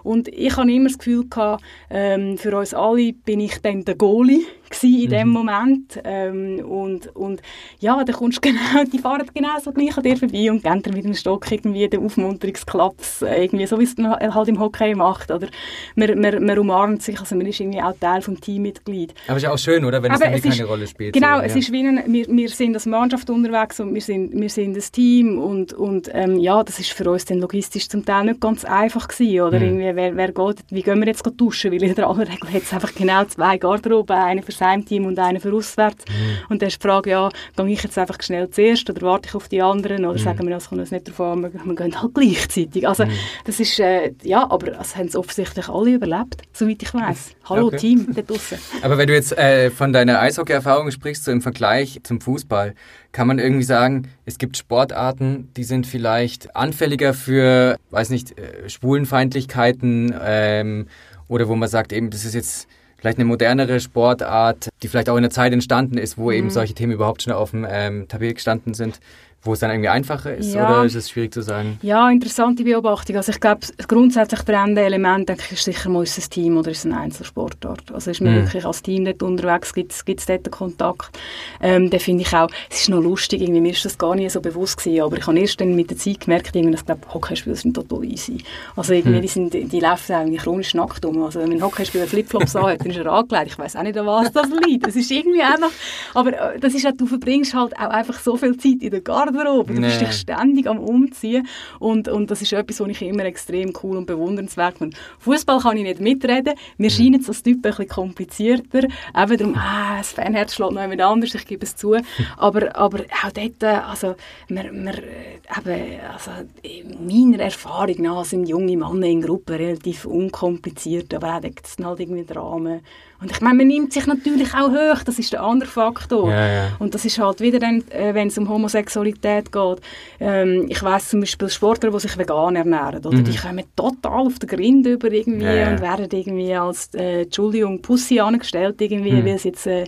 Und 0.04 0.28
ich 0.28 0.56
habe 0.58 0.72
immer 0.72 0.88
das 0.88 0.98
Gefühl 0.98 1.28
gehabt, 1.30 1.64
ähm, 1.90 2.38
für 2.38 2.58
uns 2.58 2.74
alle 2.74 3.14
bin 3.14 3.40
ich 3.40 3.60
dann 3.62 3.86
der 3.86 3.96
Goalie 3.96 4.42
in 4.84 5.10
dem 5.10 5.28
mhm. 5.28 5.34
Moment. 5.34 6.02
Ähm, 6.04 6.60
und, 6.66 7.16
und 7.16 7.42
ja, 7.80 8.04
da 8.04 8.14
kommst 8.14 8.42
genau, 8.42 8.84
die 8.92 9.00
fahren 9.00 9.24
genau 9.34 9.60
so 9.64 9.72
gleich 9.72 9.96
an 9.98 10.04
dir 10.04 10.18
vorbei 10.18 10.52
und 10.52 10.64
geben 10.64 10.82
dir 10.82 10.94
mit 10.94 11.06
dem 11.06 11.14
Stock 11.14 11.50
irgendwie 11.52 11.88
den 11.88 12.04
Aufmunterungsklaps, 12.04 13.22
irgendwie, 13.22 13.66
so 13.66 13.80
wie 13.80 13.84
es 13.84 13.98
man 13.98 14.12
halt 14.12 14.48
im 14.48 14.60
Hockey 14.60 14.96
macht. 14.96 15.32
Oder 15.32 15.48
man, 15.96 16.20
man, 16.20 16.46
man 16.46 16.60
umarmt 16.60 17.02
sich, 17.02 17.20
also 17.20 17.36
man 17.36 17.46
ist 17.48 17.60
irgendwie 17.60 17.82
auch 17.82 17.94
Teil 18.00 18.22
des 18.22 18.40
Teammitglied. 18.40 19.14
Aber 19.28 19.38
es 19.38 19.44
ist 19.44 19.50
auch 19.50 19.58
schön, 19.58 19.86
oder? 19.86 20.02
Wenn 20.04 20.12
Aber 20.12 20.26
es, 20.32 20.44
es 20.44 20.58
keine 20.58 20.68
Rolle 20.68 20.88
spielt. 20.88 21.14
Genau, 21.14 21.38
so, 21.38 21.44
es 21.44 21.54
ja. 21.54 21.60
ist 21.60 21.72
wie 21.72 21.88
ein, 21.88 22.04
wir, 22.08 22.28
wir 22.28 22.50
sind 22.50 22.76
als 22.76 22.86
Mannschaft 22.86 23.30
unterwegs 23.30 23.80
und 23.80 23.94
wir 23.94 24.02
sind, 24.02 24.34
wir 24.34 24.50
sind 24.50 24.76
ein 24.76 24.84
Team 24.92 25.40
und, 25.40 25.74
und 25.74 26.10
ähm, 26.14 26.38
ja, 26.40 26.64
das 26.64 26.80
ist 26.80 26.92
für 26.92 27.10
uns 27.10 27.26
dann 27.26 27.40
logistisch 27.40 27.90
zum 27.90 28.06
Teil 28.06 28.26
nicht 28.26 28.42
ganz 28.42 28.66
einfach 28.66 29.08
gewesen, 29.08 29.42
oder? 29.42 29.60
Mhm. 29.60 29.66
Irgendwie, 29.66 29.96
wer, 29.96 30.16
wer 30.16 30.32
geht, 30.32 30.58
wie 30.70 30.82
gehen 30.82 31.00
wir 31.00 31.08
jetzt 31.08 31.26
duschen? 31.38 31.72
Weil 31.72 31.84
in 31.84 31.96
der 31.96 32.08
aller 32.08 32.28
Regel 32.28 32.54
hat 32.54 32.64
es 32.64 32.74
einfach 32.74 32.94
genau 32.94 33.24
zwei 33.26 33.58
Garderoben, 33.58 34.16
eine 34.16 34.42
für 34.42 34.52
Heimteam 34.66 35.06
und 35.06 35.20
einen 35.20 35.40
für 35.40 35.54
auswärts. 35.54 36.06
Mhm. 36.08 36.38
Und 36.50 36.62
dann 36.62 36.68
ist 36.68 36.82
die 36.82 36.88
Frage, 36.88 37.10
ja, 37.12 37.30
gehe 37.56 37.68
ich 37.68 37.84
jetzt 37.84 37.98
einfach 37.98 38.22
schnell 38.22 38.50
zuerst 38.50 38.90
oder 38.90 39.02
warte 39.02 39.30
ich 39.30 39.36
auf 39.36 39.48
die 39.48 39.62
anderen 39.62 40.06
oder 40.06 40.20
mhm. 40.20 40.24
sagen 40.24 40.48
wir, 40.48 40.56
es 40.56 40.70
kommt 40.70 40.92
nicht 40.92 41.08
darauf 41.08 41.22
an, 41.22 41.42
wir, 41.44 41.54
wir 41.54 41.76
gehen 41.76 42.02
halt 42.02 42.14
gleichzeitig. 42.14 42.88
Also 42.88 43.06
mhm. 43.06 43.12
das 43.46 43.60
ist, 43.60 43.80
äh, 43.80 44.14
ja, 44.24 44.50
aber 44.50 44.72
das 44.72 44.96
haben 44.96 45.08
es 45.08 45.16
offensichtlich 45.16 45.70
alle 45.70 45.94
überlebt, 45.94 46.42
soweit 46.54 46.82
ich 46.82 46.94
weiß. 46.94 47.36
Hallo 47.50 47.68
okay. 47.68 47.78
Team, 47.78 48.08
da 48.14 48.22
draussen. 48.22 48.58
Aber 48.82 48.98
wenn 48.98 49.08
du 49.08 49.14
jetzt 49.14 49.38
äh, 49.38 49.70
von 49.70 49.94
deiner 49.94 50.20
Eishockey-Erfahrung 50.20 50.90
sprichst, 50.92 51.24
so 51.24 51.32
im 51.32 51.42
Vergleich 51.42 52.00
zum 52.04 52.22
Fußball, 52.22 52.74
kann 53.12 53.28
man 53.28 53.40
irgendwie 53.40 53.64
sagen, 53.64 54.10
es 54.26 54.38
gibt 54.38 54.58
Sportarten, 54.58 55.50
die 55.56 55.64
sind 55.64 55.88
vielleicht 55.88 56.56
anfälliger 56.56 57.14
für, 57.14 57.78
weiß 57.92 58.10
nicht, 58.10 58.38
äh, 58.38 58.70
Schwulenfeindlichkeiten 58.70 60.14
ähm, 60.22 60.88
oder 61.28 61.48
wo 61.48 61.56
man 61.56 61.70
sagt, 61.70 61.94
eben, 61.94 62.10
das 62.10 62.26
ist 62.26 62.34
jetzt 62.34 62.68
vielleicht 63.06 63.20
eine 63.20 63.26
modernere 63.26 63.80
Sportart, 63.80 64.70
die 64.82 64.88
vielleicht 64.88 65.10
auch 65.10 65.16
in 65.16 65.22
der 65.22 65.30
Zeit 65.30 65.54
entstanden 65.54 66.00
ist, 66.00 66.18
wo 66.18 66.32
mhm. 66.32 66.38
eben 66.38 66.50
solche 66.50 66.74
Themen 66.74 66.92
überhaupt 66.92 67.22
schon 67.22 67.34
auf 67.34 67.52
dem 67.52 67.64
ähm, 67.70 68.08
Tapet 68.08 68.36
gestanden 68.36 68.74
sind 68.74 69.00
wo 69.46 69.54
es 69.54 69.60
dann 69.60 69.70
irgendwie 69.70 69.90
einfacher 69.90 70.36
ist 70.36 70.54
ja. 70.54 70.68
oder 70.68 70.86
ist 70.86 70.96
es 70.96 71.10
schwierig 71.10 71.34
zu 71.34 71.42
sagen? 71.42 71.78
Ja, 71.84 72.10
interessante 72.10 72.64
Beobachtung. 72.64 73.16
Also 73.16 73.32
ich 73.32 73.40
glaube, 73.40 73.62
grundsätzlich 73.88 74.42
trennende 74.42 74.82
Element 74.82 75.30
denke 75.30 75.44
ich, 75.46 75.52
ist 75.54 75.66
sicher 75.66 75.90
mal 75.90 76.04
ist 76.04 76.18
es 76.18 76.28
ein 76.28 76.30
Team 76.32 76.58
oder 76.58 76.72
ist 76.72 76.80
es 76.80 76.86
ein 76.86 76.94
Einzelsportart. 76.94 77.92
Also 77.94 78.12
ist 78.12 78.22
man 78.22 78.34
mhm. 78.34 78.38
wirklich 78.38 78.66
als 78.66 78.82
Team 78.82 79.06
dort 79.06 79.22
unterwegs, 79.22 79.74
gibt 79.74 79.92
es 79.94 80.04
dort 80.04 80.30
einen 80.30 80.52
Kontakt. 80.52 81.18
Ähm, 81.62 81.92
da 81.92 82.00
finde 82.00 82.24
ich 82.24 82.34
auch, 82.34 82.50
es 82.70 82.82
ist 82.82 82.90
noch 82.90 83.02
lustig, 83.02 83.42
irgendwie, 83.42 83.62
mir 83.62 83.72
ist 83.72 83.86
das 83.86 83.98
gar 83.98 84.16
nicht 84.16 84.32
so 84.32 84.42
bewusst 84.42 84.78
gewesen, 84.78 85.04
aber 85.04 85.18
ich 85.18 85.28
habe 85.28 85.40
erst 85.40 85.62
dann 85.62 85.76
mit 85.76 85.92
der 85.92 85.98
Zeit 85.98 86.22
gemerkt, 86.22 86.56
irgendwie, 86.56 86.72
dass 86.72 86.82
ich 86.82 86.88
glaube, 86.88 87.02
Hockeyspieler 87.14 87.56
sind 87.56 87.76
total 87.76 88.04
easy. 88.04 88.40
Also 88.76 88.94
irgendwie, 88.94 89.18
mhm. 89.18 89.22
die, 89.22 89.28
sind, 89.28 89.54
die 89.54 89.80
laufen 89.80 90.14
eigentlich 90.14 90.42
chronisch 90.42 90.74
nackt 90.74 91.06
um. 91.06 91.22
Also 91.24 91.40
wenn 91.40 91.52
ein 91.52 91.62
Hockeyspieler 91.62 92.08
Flipflops 92.08 92.56
anhat, 92.56 92.82
dann 92.82 92.90
ist 92.90 92.98
er 92.98 93.06
angelegt. 93.08 93.48
Ich 93.48 93.60
weiß 93.60 93.76
auch 93.76 93.84
nicht, 93.84 93.98
an 93.98 94.08
was 94.08 94.32
das 94.32 94.48
liegt. 94.66 94.88
Es 94.88 94.96
ist 94.96 95.12
irgendwie 95.12 95.42
einfach, 95.42 95.72
aber 96.16 96.56
äh, 96.56 96.60
das 96.60 96.74
ist 96.74 96.84
halt, 96.84 97.00
du 97.00 97.06
verbringst 97.06 97.54
halt 97.54 97.78
auch 97.78 97.90
einfach 97.90 98.20
so 98.20 98.38
viel 98.38 98.58
Zeit 98.58 98.82
in 98.82 98.90
der 98.90 99.02
Garde 99.02 99.35
Garderobe. 99.36 99.74
Du 99.74 99.82
nee. 99.82 99.88
bist 99.88 100.02
dich 100.02 100.12
ständig 100.14 100.68
am 100.68 100.80
Umziehen. 100.80 101.48
Und, 101.80 102.08
und 102.08 102.32
das 102.32 102.42
ist 102.42 102.54
etwas, 102.54 102.80
was 102.80 102.90
ich 102.90 103.02
immer 103.02 103.26
extrem 103.26 103.74
cool 103.84 103.98
und 103.98 104.06
bewundernswert 104.06 104.78
finde. 104.78 104.98
Fußball 105.20 105.60
kann 105.60 105.78
ich 105.78 105.84
nicht 105.84 106.00
mitreden. 106.00 106.54
Mir 106.78 106.90
mhm. 106.90 106.94
scheint 106.94 107.22
es 107.22 107.28
als 107.28 107.44
Typ 107.44 107.58
ein 107.58 107.62
bisschen 107.62 107.88
komplizierter. 107.88 108.84
Eben 108.84 109.38
darum, 109.38 109.56
ah, 109.56 109.98
das 109.98 110.12
Fanherz 110.12 110.56
schlägt 110.56 110.72
noch 110.72 110.82
jemand 110.82 111.02
anders, 111.02 111.36
ich 111.36 111.46
gebe 111.46 111.66
es 111.66 111.76
zu. 111.76 111.96
Aber, 112.38 112.76
aber 112.76 113.02
auch 113.24 113.32
dort, 113.32 113.64
also, 113.64 114.16
wir, 114.48 114.64
wir, 114.72 114.98
eben, 114.98 116.00
also, 116.12 116.32
in 116.62 117.06
meiner 117.08 117.44
Erfahrung 117.44 118.02
nach 118.02 118.26
sind 118.26 118.48
junge 118.48 118.78
Männer 118.78 119.08
in 119.08 119.22
Gruppen 119.22 119.56
relativ 119.56 120.06
unkompliziert, 120.06 121.14
aber 121.14 121.36
auch 121.36 121.42
dort 121.42 121.66
sind 121.66 121.86
halt 121.86 122.00
irgendwie 122.00 122.26
Dramen. 122.26 122.82
Und 123.26 123.32
ich 123.32 123.42
meine, 123.42 123.58
man 123.58 123.68
nimmt 123.68 123.92
sich 123.92 124.06
natürlich 124.06 124.54
auch 124.54 124.70
hoch, 124.70 125.02
das 125.04 125.18
ist 125.18 125.34
der 125.34 125.42
andere 125.42 125.68
Faktor. 125.68 126.30
Ja, 126.30 126.48
ja. 126.48 126.68
Und 126.78 126.94
das 126.94 127.06
ist 127.06 127.18
halt 127.18 127.42
wieder 127.42 127.58
dann, 127.58 127.84
äh, 127.90 128.14
wenn 128.14 128.28
es 128.28 128.38
um 128.38 128.48
Homosexualität 128.48 129.52
geht. 129.52 129.82
Ähm, 130.20 130.68
ich 130.70 130.84
weiß 130.84 131.10
zum 131.10 131.22
Beispiel 131.22 131.50
Sportler, 131.50 131.90
die 131.90 132.00
sich 132.02 132.20
vegan 132.20 132.56
ernähren, 132.56 133.04
oder? 133.04 133.18
Mhm. 133.18 133.24
die 133.24 133.36
kommen 133.36 133.64
total 133.76 134.28
auf 134.28 134.38
den 134.38 134.48
Grind 134.48 134.86
über 134.86 135.12
irgendwie 135.12 135.44
ja, 135.44 135.72
und 135.72 135.82
werden 135.82 136.08
irgendwie 136.12 136.54
als, 136.54 136.94
äh, 136.94 137.24
Entschuldigung, 137.24 137.82
Pussy 137.82 138.20
angestellt 138.20 138.80
irgendwie, 138.80 139.14
mhm. 139.14 139.26
weil 139.26 139.40
sie 139.40 139.48
jetzt 139.48 139.66
äh, 139.66 139.86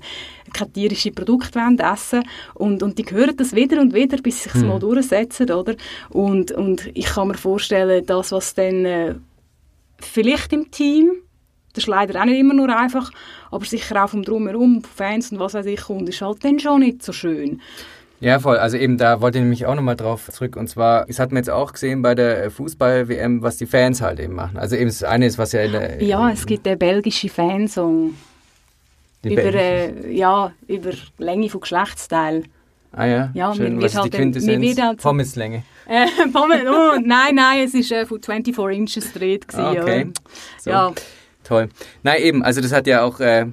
keine 0.52 0.72
tierischen 0.72 1.14
Produkte 1.14 1.60
wollen 1.60 1.78
essen 1.78 2.24
und, 2.56 2.82
und 2.82 2.98
die 2.98 3.06
hören 3.06 3.38
das 3.38 3.54
wieder 3.54 3.80
und 3.80 3.94
wieder, 3.94 4.18
bis 4.18 4.42
sich 4.42 4.54
mhm. 4.56 4.68
mal 4.68 4.80
durchsetzen, 4.80 5.52
oder? 5.52 5.76
Und, 6.10 6.52
und 6.54 6.90
ich 6.96 7.06
kann 7.06 7.28
mir 7.28 7.38
vorstellen, 7.38 8.04
das, 8.04 8.32
was 8.32 8.56
dann 8.56 8.84
äh, 8.84 9.14
vielleicht 10.00 10.54
im 10.54 10.72
Team 10.72 11.12
das 11.78 11.84
ist 11.84 11.88
leider 11.88 12.20
auch 12.20 12.26
nicht 12.26 12.40
immer 12.40 12.56
nur 12.56 12.76
einfach, 12.76 13.12
aber 13.52 13.64
sicher 13.64 14.04
auch 14.04 14.10
vom 14.10 14.24
Drumherum, 14.24 14.82
Fans 14.84 15.32
und 15.32 15.40
was 15.40 15.54
weiß 15.54 15.68
ich, 15.68 15.88
und 15.90 16.10
ist 16.10 16.22
halt 16.22 16.44
dann 16.44 16.60
schon 16.60 16.80
nicht 16.80 17.04
so 17.04 17.14
schön. 17.14 17.62
Ja, 18.20 18.40
voll. 18.40 18.58
Also 18.58 18.78
eben, 18.78 18.98
da 18.98 19.22
wollte 19.22 19.38
ich 19.38 19.44
nämlich 19.44 19.68
auch 19.68 19.76
nochmal 19.76 19.96
drauf 19.96 20.28
zurück. 20.32 20.56
Und 20.56 20.68
zwar, 20.68 21.06
das 21.06 21.20
hat 21.20 21.32
man 21.32 21.38
jetzt 21.38 21.52
auch 21.52 21.72
gesehen 21.72 22.02
bei 22.02 22.16
der 22.16 22.50
Fußball-WM, 22.50 23.44
was 23.44 23.58
die 23.58 23.68
Fans 23.68 24.02
halt 24.02 24.20
eben 24.20 24.34
machen. 24.34 24.58
Also 24.58 24.76
eben, 24.76 24.88
das 24.88 25.04
eine 25.04 25.28
ist, 25.28 25.38
was 25.38 25.52
ja 25.52 25.62
in 25.62 25.72
der... 25.72 26.04
Ja, 26.04 26.32
es 26.32 26.48
gibt 26.48 26.66
den 26.66 26.80
belgischen 26.80 27.30
Fansong. 27.30 28.16
über, 29.24 29.44
äh, 29.44 30.12
ja, 30.12 30.52
über 30.68 30.90
Länge 31.20 31.48
von 31.50 31.62
Geschlechtsteilen. 31.62 32.48
Ah 32.92 33.06
ja, 33.06 33.30
ja 33.36 33.54
schön. 33.54 33.78
Was 33.78 33.92
ist 33.92 34.00
halt 34.00 34.14
die 34.14 34.18
Quintessenz? 34.18 34.82
Halt 34.82 35.02
Pommeslänge. 35.02 35.64
Äh, 35.90 36.06
Pommes, 36.34 36.64
oh, 36.68 37.00
nein, 37.02 37.36
nein, 37.36 37.60
es 37.64 37.74
war 37.74 38.00
äh, 38.00 38.06
von 38.06 38.22
24 38.22 38.78
Inches 38.78 39.14
gedreht. 39.14 39.46
okay. 39.54 40.08
So. 40.60 40.70
Ja. 40.70 40.94
Toll. 41.48 41.70
Nein, 42.04 42.22
eben, 42.22 42.44
also 42.44 42.60
das 42.60 42.74
hat 42.74 42.88
ja 42.88 43.04
auch 43.04 43.22
äh, 43.22 43.46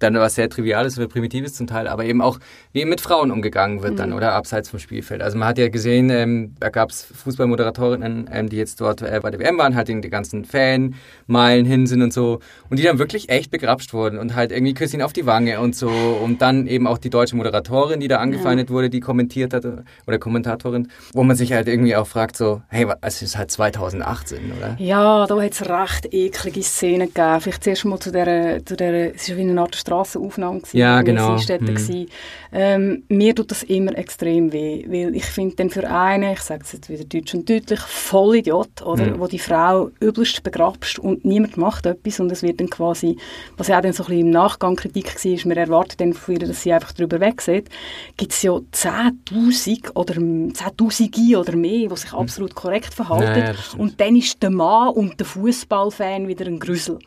dann 0.00 0.14
was 0.14 0.34
sehr 0.34 0.48
Triviales 0.48 0.98
oder 0.98 1.08
Primitives 1.08 1.54
zum 1.54 1.66
Teil, 1.66 1.86
aber 1.86 2.04
eben 2.04 2.20
auch, 2.20 2.38
wie 2.72 2.84
mit 2.84 3.00
Frauen 3.00 3.30
umgegangen 3.30 3.82
wird 3.82 3.92
mhm. 3.92 3.96
dann, 3.96 4.12
oder 4.12 4.32
abseits 4.32 4.70
vom 4.70 4.78
Spielfeld. 4.78 5.22
Also 5.22 5.38
man 5.38 5.48
hat 5.48 5.58
ja 5.58 5.68
gesehen, 5.68 6.10
ähm, 6.10 6.54
da 6.58 6.70
gab 6.70 6.90
es 6.90 7.04
Fußballmoderatorinnen, 7.04 8.28
ähm, 8.32 8.48
die 8.48 8.56
jetzt 8.56 8.80
dort 8.80 9.02
äh, 9.02 9.20
bei 9.22 9.30
der 9.30 9.40
WM 9.40 9.58
waren, 9.58 9.76
halt 9.76 9.88
in 9.88 10.02
die 10.02 10.10
ganzen 10.10 10.44
Fanmeilen 10.44 11.66
hin 11.66 11.86
sind 11.86 12.02
und 12.02 12.12
so, 12.12 12.40
und 12.68 12.78
die 12.78 12.82
dann 12.82 12.98
wirklich 12.98 13.28
echt 13.28 13.50
begrapscht 13.50 13.92
wurden 13.92 14.18
und 14.18 14.34
halt 14.34 14.52
irgendwie 14.52 14.74
Küsschen 14.74 15.02
auf 15.02 15.12
die 15.12 15.26
Wange 15.26 15.60
und 15.60 15.76
so. 15.76 15.88
Und 15.88 16.42
dann 16.42 16.66
eben 16.66 16.86
auch 16.86 16.98
die 16.98 17.10
deutsche 17.10 17.36
Moderatorin, 17.36 18.00
die 18.00 18.08
da 18.08 18.18
angefeindet 18.18 18.70
ja. 18.70 18.74
wurde, 18.74 18.90
die 18.90 19.00
kommentiert 19.00 19.54
hat, 19.54 19.64
oder 20.06 20.18
Kommentatorin, 20.18 20.88
wo 21.12 21.22
man 21.22 21.36
sich 21.36 21.52
halt 21.52 21.68
irgendwie 21.68 21.94
auch 21.96 22.06
fragt, 22.06 22.36
so, 22.36 22.62
hey, 22.68 22.86
es 23.02 23.22
ist 23.22 23.36
halt 23.36 23.50
2018, 23.50 24.52
oder? 24.56 24.76
Ja, 24.78 25.26
da 25.26 25.40
hat 25.40 25.52
es 25.52 25.68
recht 25.68 26.12
eklige 26.12 26.62
Szenen 26.62 27.08
gegeben. 27.08 27.40
Vielleicht 27.40 27.64
zuerst 27.64 27.84
mal 27.84 27.98
zu 27.98 28.10
der, 28.10 28.64
zu 28.64 28.76
der 28.76 29.14
es 29.14 29.28
ist 29.28 29.36
wie 29.36 29.42
eine 29.42 29.60
Art 29.60 29.74
Strassenaufnahme 29.90 30.60
ja, 30.72 31.02
genau. 31.02 31.38
Hm. 31.38 32.06
Ähm, 32.52 33.02
mir 33.08 33.34
tut 33.34 33.50
das 33.50 33.62
immer 33.64 33.96
extrem 33.96 34.52
weh, 34.52 34.84
weil 34.88 35.14
ich 35.14 35.24
finde 35.24 35.56
dann 35.56 35.70
für 35.70 35.88
einen, 35.88 36.32
ich 36.32 36.40
sage 36.40 36.62
es 36.64 36.72
jetzt 36.72 36.88
wieder 36.88 37.04
deutsch 37.04 37.34
und 37.34 37.48
deutlich, 37.48 37.80
voll 37.80 38.36
Idiot, 38.36 38.82
oder, 38.82 39.06
hm. 39.06 39.20
wo 39.20 39.26
die 39.26 39.38
Frau 39.38 39.90
übelst 40.00 40.42
begrabst 40.42 40.98
und 40.98 41.24
niemand 41.24 41.56
macht 41.56 41.86
etwas 41.86 42.20
und 42.20 42.30
es 42.30 42.42
wird 42.42 42.60
dann 42.60 42.70
quasi, 42.70 43.16
was 43.56 43.68
ja 43.68 43.78
auch 43.78 43.82
dann 43.82 43.92
so 43.92 44.04
ein 44.04 44.08
bisschen 44.08 44.26
im 44.26 44.30
Nachgang 44.30 44.76
Kritik 44.76 45.14
war, 45.14 45.48
man 45.48 45.56
erwartet 45.56 46.00
dann 46.00 46.12
von 46.12 46.34
ihr, 46.34 46.40
dass 46.40 46.62
sie 46.62 46.72
einfach 46.72 46.92
darüber 46.92 47.20
wegsieht, 47.20 47.68
gibt 48.16 48.32
es 48.32 48.42
ja 48.42 48.52
10'000 48.52 49.94
oder 49.94 50.14
10'000 50.14 51.36
oder 51.36 51.56
mehr, 51.56 51.88
die 51.88 51.96
sich 51.96 52.12
hm. 52.12 52.18
absolut 52.18 52.54
korrekt 52.54 52.94
verhalten 52.94 53.40
ja, 53.40 53.54
und 53.78 54.00
dann 54.00 54.16
ist 54.16 54.42
der 54.42 54.50
Mann 54.50 54.90
und 54.90 55.18
der 55.18 55.26
Fußballfan 55.26 56.28
wieder 56.28 56.46
ein 56.46 56.58
Grüssel. 56.58 56.98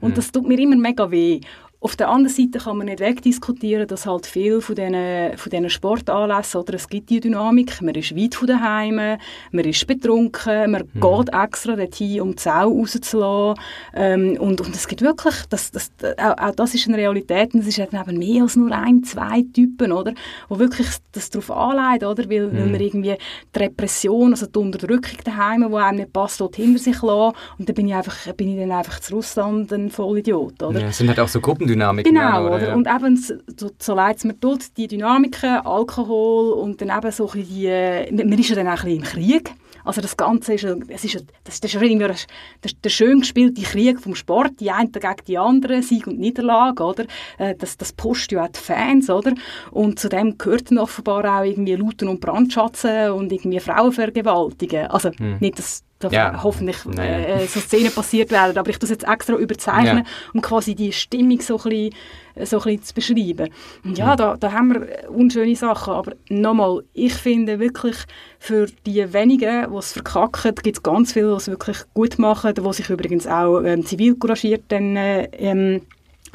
Und 0.00 0.10
hm. 0.10 0.14
das 0.14 0.32
tut 0.32 0.46
mir 0.46 0.58
immer 0.58 0.76
mega 0.76 1.10
weh. 1.10 1.40
Auf 1.80 1.94
der 1.94 2.08
anderen 2.08 2.34
Seite 2.34 2.58
kann 2.58 2.76
man 2.76 2.86
nicht 2.86 2.98
wegdiskutieren, 2.98 3.86
dass 3.86 4.04
halt 4.04 4.26
viel 4.26 4.60
von 4.60 4.74
diesen, 4.74 5.38
von 5.38 5.50
diesen 5.50 5.70
Sportanlässen, 5.70 6.60
oder 6.60 6.74
es 6.74 6.88
gibt 6.88 7.08
die 7.08 7.20
Dynamik, 7.20 7.80
man 7.80 7.94
ist 7.94 8.16
weit 8.16 8.34
von 8.34 8.48
daheim, 8.48 8.96
man 8.96 9.64
ist 9.64 9.86
betrunken, 9.86 10.72
man 10.72 10.82
mhm. 10.92 11.00
geht 11.00 11.32
extra 11.32 11.76
dorthin, 11.76 12.20
um 12.20 12.34
die 12.34 12.42
Sau 12.42 12.68
rauszulassen. 12.68 13.62
Ähm, 13.94 14.36
und, 14.40 14.60
und 14.60 14.74
es 14.74 14.88
gibt 14.88 15.02
wirklich, 15.02 15.36
das, 15.50 15.70
das, 15.70 15.92
auch, 16.16 16.36
auch 16.38 16.54
das 16.56 16.74
ist 16.74 16.88
eine 16.88 16.96
Realität, 16.96 17.54
und 17.54 17.60
es 17.60 17.68
ist 17.68 17.78
eben 17.78 18.18
mehr 18.18 18.42
als 18.42 18.56
nur 18.56 18.72
ein, 18.72 19.04
zwei 19.04 19.44
Typen, 19.54 19.92
oder, 19.92 20.14
wo 20.48 20.58
wirklich 20.58 20.88
das 21.12 21.30
darauf 21.30 21.48
anlegt, 21.52 22.02
oder, 22.02 22.28
weil, 22.28 22.48
mhm. 22.48 22.58
weil 22.58 22.66
man 22.66 22.80
irgendwie 22.80 23.14
die 23.54 23.58
Repression, 23.58 24.32
also 24.32 24.46
die 24.46 24.58
Unterdrückung 24.58 25.18
daheim, 25.22 25.64
die 25.70 25.76
einem 25.76 25.98
nicht 25.98 26.12
passt, 26.12 26.40
dort 26.40 26.56
hinter 26.56 26.80
sich 26.80 27.00
lassen, 27.02 27.36
und 27.56 27.68
dann 27.68 27.74
bin 27.76 27.86
ich, 27.86 27.94
einfach, 27.94 28.32
bin 28.32 28.48
ich 28.48 28.58
dann 28.58 28.72
einfach 28.72 28.98
zu 28.98 29.14
Russland 29.14 29.72
ein 29.72 29.90
Vollidiot, 29.90 30.60
oder. 30.60 30.80
Ja, 30.80 30.88
es 30.88 30.98
sind 30.98 31.06
halt 31.06 31.20
auch 31.20 31.28
so 31.28 31.40
Gruppen 31.40 31.67
Gruppendynamik. 31.68 32.06
Genau, 32.06 32.46
oder? 32.46 32.56
oder? 32.56 32.76
und 32.76 32.88
eben, 32.88 33.16
so, 33.16 33.70
so 33.78 33.94
leid 33.94 34.16
es 34.16 34.24
mir 34.24 34.38
tut, 34.38 34.76
die 34.76 34.88
Dynamiken, 34.88 35.58
Alkohol 35.64 36.52
und 36.52 36.80
dann 36.80 36.96
eben 36.96 37.12
so 37.12 37.30
die, 37.34 37.68
man 38.10 38.38
ist 38.38 38.48
ja 38.48 38.56
dann 38.56 38.68
auch 38.68 38.84
ein 38.84 38.84
bisschen 38.84 38.96
im 38.96 39.02
Krieg. 39.02 39.54
Also 39.84 40.02
das 40.02 40.16
Ganze 40.16 40.54
ist, 40.54 40.64
es 40.64 41.04
ist, 41.04 41.24
das, 41.44 41.60
das 41.60 41.74
ist 41.74 41.82
irgendwie 41.82 42.08
das, 42.08 42.26
das, 42.60 42.78
der 42.80 42.90
schön 42.90 43.20
gespielte 43.20 43.62
Krieg 43.62 44.00
vom 44.00 44.14
Sport, 44.14 44.60
die 44.60 44.70
einen 44.70 44.92
gegen 44.92 45.24
die 45.26 45.38
anderen, 45.38 45.82
Sieg 45.82 46.06
und 46.06 46.18
Niederlage, 46.18 46.82
oder? 46.82 47.04
Äh, 47.38 47.54
das, 47.54 47.76
das 47.78 47.92
pusht 47.92 48.32
ja 48.32 48.44
auch 48.44 48.48
die 48.48 48.60
Fans, 48.60 49.08
oder? 49.08 49.32
Und 49.70 49.98
zu 49.98 50.08
dem 50.08 50.36
gehört 50.36 50.70
offenbar 50.72 51.38
auch 51.38 51.44
irgendwie 51.44 51.74
Looten 51.74 52.08
und 52.08 52.20
Brandschatzen 52.20 53.12
und 53.12 53.32
irgendwie 53.32 53.60
Frauen 53.60 53.92
vergewaltigen. 53.92 54.88
Also 54.88 55.10
hm. 55.10 55.38
nicht, 55.40 55.58
dass 55.58 55.84
da 55.98 56.08
ja. 56.10 56.42
hoffentlich 56.42 56.76
äh, 56.98 57.46
so 57.46 57.60
Szenen 57.60 57.92
passiert 57.92 58.30
werden. 58.30 58.56
Aber 58.56 58.70
ich 58.70 58.78
es 58.80 58.90
jetzt 58.90 59.06
extra 59.06 59.34
überzeichnen, 59.34 60.04
ja. 60.04 60.30
um 60.32 60.40
quasi 60.40 60.74
die 60.74 60.92
Stimmung 60.92 61.40
so 61.40 61.56
ein 61.56 61.62
bisschen, 61.62 62.46
so 62.46 62.58
ein 62.58 62.64
bisschen 62.64 62.82
zu 62.82 62.94
beschreiben. 62.94 63.52
Und 63.84 63.98
ja, 63.98 64.12
mhm. 64.12 64.16
da, 64.16 64.36
da 64.36 64.52
haben 64.52 64.74
wir 64.74 65.10
unschöne 65.10 65.56
Sachen. 65.56 65.94
Aber 65.94 66.12
nochmal, 66.28 66.82
ich 66.94 67.14
finde 67.14 67.58
wirklich, 67.58 67.96
für 68.38 68.66
die 68.86 69.12
wenigen, 69.12 69.70
die 69.70 69.76
es 69.76 69.92
verkacken, 69.92 70.54
gibt 70.62 70.76
es 70.76 70.82
ganz 70.82 71.12
viele, 71.12 71.30
die 71.30 71.36
es 71.36 71.48
wirklich 71.48 71.78
gut 71.94 72.18
machen, 72.18 72.54
die 72.54 72.72
sich 72.72 72.90
übrigens 72.90 73.26
auch 73.26 73.62
ähm, 73.62 73.84
zivil 73.84 74.14
couragiert 74.14 74.64
dann, 74.68 74.96
äh, 74.96 75.24
ähm, 75.32 75.82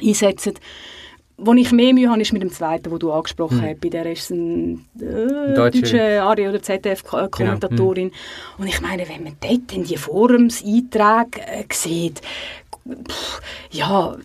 einsetzen. 0.02 0.56
Wo 1.37 1.53
ich 1.53 1.71
mehr 1.71 1.93
Mühe 1.93 2.09
habe, 2.09 2.21
ist 2.21 2.31
mit 2.31 2.43
dem 2.43 2.51
zweiten, 2.51 2.89
den 2.89 2.99
du 2.99 3.11
angesprochen 3.11 3.61
hm. 3.61 3.69
hast. 3.69 3.81
Bei 3.81 3.89
der 3.89 4.11
ist 4.11 4.29
ein 4.29 4.85
äh, 4.99 5.55
deutsche, 5.55 5.81
deutsche 5.81 6.23
ARI 6.23 6.47
oder 6.47 6.61
ZDF-Kommentatorin. 6.61 8.09
Genau. 8.09 8.57
Hm. 8.57 8.63
Und 8.63 8.67
ich 8.67 8.81
meine, 8.81 9.07
wenn 9.09 9.23
man 9.23 9.35
dort 9.39 9.73
in 9.73 9.83
die 9.83 9.97
Forumseinträge 9.97 11.41
äh, 11.41 11.63
sieht, 11.71 12.21
ja, 13.71 14.15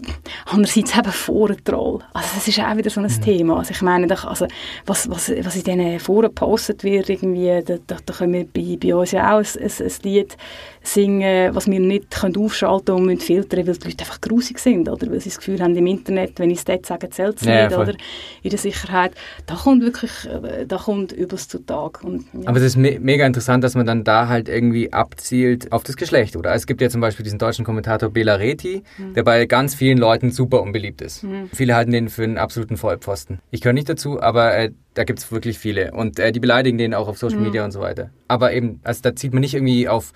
andererseits 0.46 0.96
eben 0.96 1.12
Forentroll. 1.12 2.00
Also 2.12 2.28
das 2.34 2.48
ist 2.48 2.58
auch 2.60 2.76
wieder 2.76 2.90
so 2.90 3.00
ein 3.00 3.06
mhm. 3.06 3.20
Thema. 3.22 3.58
Also 3.58 3.70
ich 3.70 3.82
meine, 3.82 4.10
also, 4.10 4.46
was, 4.86 5.08
was, 5.10 5.30
was 5.42 5.56
in 5.56 5.64
diesen 5.64 6.00
Foren 6.00 6.28
gepostet 6.28 6.84
wird, 6.84 7.08
irgendwie, 7.08 7.62
da, 7.64 7.76
da, 7.86 7.96
da 8.04 8.14
können 8.14 8.32
wir 8.32 8.46
bei, 8.46 8.76
bei 8.76 8.94
uns 8.94 9.12
ja 9.12 9.34
auch 9.34 9.38
ein, 9.38 9.46
ein, 9.62 9.70
ein 9.78 9.92
Lied 10.02 10.36
singen, 10.82 11.54
was 11.54 11.66
wir 11.66 11.80
nicht 11.80 12.10
können 12.10 12.36
aufschalten 12.36 12.94
und 12.94 13.06
müssen 13.06 13.20
filtern, 13.20 13.66
weil 13.66 13.74
die 13.74 13.88
Leute 13.88 14.00
einfach 14.00 14.20
grusig 14.20 14.58
sind, 14.58 14.88
oder 14.88 15.10
weil 15.10 15.20
sie 15.20 15.28
das 15.28 15.38
Gefühl 15.38 15.60
haben, 15.60 15.76
im 15.76 15.86
Internet, 15.86 16.38
wenn 16.38 16.50
ich 16.50 16.58
es 16.58 16.64
dort 16.64 16.86
sage, 16.86 17.10
zählt 17.10 17.40
es 17.40 17.46
ja, 17.46 17.66
nicht, 17.66 17.76
oder 17.76 17.94
in 18.42 18.50
der 18.50 18.58
Sicherheit. 18.58 19.12
Da 19.46 19.54
kommt 19.54 19.82
wirklich, 19.82 20.10
äh, 20.26 20.66
da 20.66 20.76
kommt 20.76 21.12
Übles 21.12 21.48
zutage. 21.48 22.06
Und, 22.06 22.24
ja. 22.32 22.48
Aber 22.48 22.58
es 22.58 22.64
ist 22.64 22.76
me 22.76 22.98
mega 23.00 23.26
interessant, 23.26 23.64
dass 23.64 23.74
man 23.74 23.86
dann 23.86 24.04
da 24.04 24.28
halt 24.28 24.48
irgendwie 24.48 24.92
abzielt 24.92 25.72
auf 25.72 25.82
das 25.84 25.96
Geschlecht, 25.96 26.36
oder? 26.36 26.54
Es 26.54 26.66
gibt 26.66 26.80
ja 26.80 26.88
zum 26.88 27.00
Beispiel 27.00 27.24
diesen 27.24 27.38
deutschen 27.38 27.64
Kommentator 27.64 28.08
Bela 28.10 28.37
Reti, 28.38 28.82
mhm. 28.96 29.14
der 29.14 29.22
bei 29.22 29.46
ganz 29.46 29.74
vielen 29.74 29.98
Leuten 29.98 30.30
super 30.30 30.62
unbeliebt 30.62 31.00
ist. 31.02 31.24
Mhm. 31.24 31.50
Viele 31.52 31.74
halten 31.74 31.92
den 31.92 32.08
für 32.08 32.24
einen 32.24 32.38
absoluten 32.38 32.76
Vollpfosten. 32.76 33.40
Ich 33.50 33.60
gehöre 33.60 33.74
nicht 33.74 33.88
dazu, 33.88 34.20
aber 34.20 34.56
äh, 34.56 34.70
da 34.94 35.04
gibt 35.04 35.18
es 35.18 35.30
wirklich 35.30 35.58
viele. 35.58 35.92
Und 35.92 36.18
äh, 36.18 36.32
die 36.32 36.40
beleidigen 36.40 36.78
den 36.78 36.94
auch 36.94 37.08
auf 37.08 37.18
Social 37.18 37.38
mhm. 37.38 37.44
Media 37.44 37.64
und 37.64 37.72
so 37.72 37.80
weiter. 37.80 38.10
Aber 38.26 38.52
eben, 38.52 38.80
also 38.84 39.02
da 39.02 39.14
zieht 39.14 39.32
man 39.32 39.40
nicht 39.40 39.54
irgendwie 39.54 39.88
auf 39.88 40.12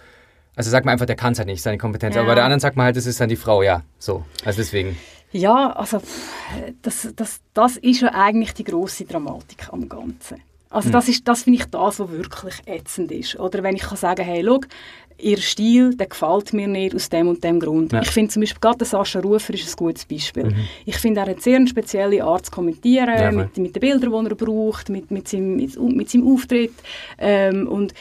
also 0.55 0.71
sagt 0.71 0.85
man 0.85 0.93
einfach, 0.93 1.07
der 1.07 1.17
kann 1.17 1.33
es 1.33 1.39
halt 1.39 1.49
nicht, 1.49 1.63
seine 1.63 1.79
Kompetenz. 1.79 2.15
Ja. 2.15 2.21
Aber 2.21 2.33
bei 2.33 2.35
der 2.35 2.45
anderen 2.45 2.61
sagt 2.61 2.77
man 2.77 2.85
halt, 2.85 2.97
das 2.97 3.07
ist 3.07 3.21
dann 3.21 3.29
die 3.29 3.37
Frau, 3.37 3.63
ja. 3.63 3.83
So. 3.99 4.25
Also 4.45 4.59
deswegen. 4.59 4.99
Ja, 5.33 5.73
also 5.73 6.03
das, 6.83 7.09
das, 7.17 7.41
das 7.55 7.79
ist 7.79 8.03
ja 8.03 8.13
eigentlich 8.13 8.53
die 8.53 8.65
große 8.65 9.07
Dramatik 9.07 9.73
am 9.73 9.89
Ganzen. 9.89 10.43
Also 10.73 10.87
hm. 10.87 10.93
das 10.93 11.09
ist, 11.09 11.29
das 11.29 11.43
finde 11.43 11.61
ich 11.61 11.67
das, 11.67 12.01
was 12.01 12.11
wirklich 12.11 12.55
ätzend 12.67 13.13
ist. 13.13 13.39
Oder 13.39 13.63
wenn 13.63 13.77
ich 13.77 13.83
kann 13.83 13.97
sagen, 13.97 14.25
hey, 14.25 14.43
schau, 14.45 14.61
ihr 15.19 15.39
Stil, 15.39 15.95
der 15.95 16.07
gefällt 16.07 16.53
mir 16.53 16.67
nicht 16.67 16.95
aus 16.95 17.09
dem 17.09 17.29
und 17.29 17.45
dem 17.45 17.61
Grund. 17.61 17.93
Ja. 17.93 18.03
Ich 18.03 18.11
finde 18.11 18.31
zum 18.31 18.41
Beispiel 18.41 18.61
gerade 18.61 18.85
Sascha 18.85 19.21
Rufer 19.21 19.55
ist 19.55 19.69
ein 19.69 19.77
gutes 19.77 20.05
Beispiel. 20.05 20.47
Mhm. 20.47 20.69
Ich 20.85 20.97
finde, 20.97 21.21
er 21.21 21.29
hat 21.29 21.43
sehr 21.43 21.57
eine 21.57 21.69
spezielle 21.69 22.25
Art 22.25 22.47
zu 22.47 22.53
kommentieren, 22.53 23.09
ja, 23.09 23.31
mit, 23.31 23.57
mit 23.57 23.77
den 23.77 23.81
Bildern, 23.81 24.25
die 24.25 24.31
er 24.31 24.37
braucht, 24.37 24.89
mit, 24.89 25.11
mit, 25.11 25.29
seinem, 25.29 25.57
mit, 25.57 25.79
mit 25.79 26.11
seinem 26.11 26.27
Auftritt. 26.27 26.73
Ähm, 27.19 27.69
und 27.69 27.95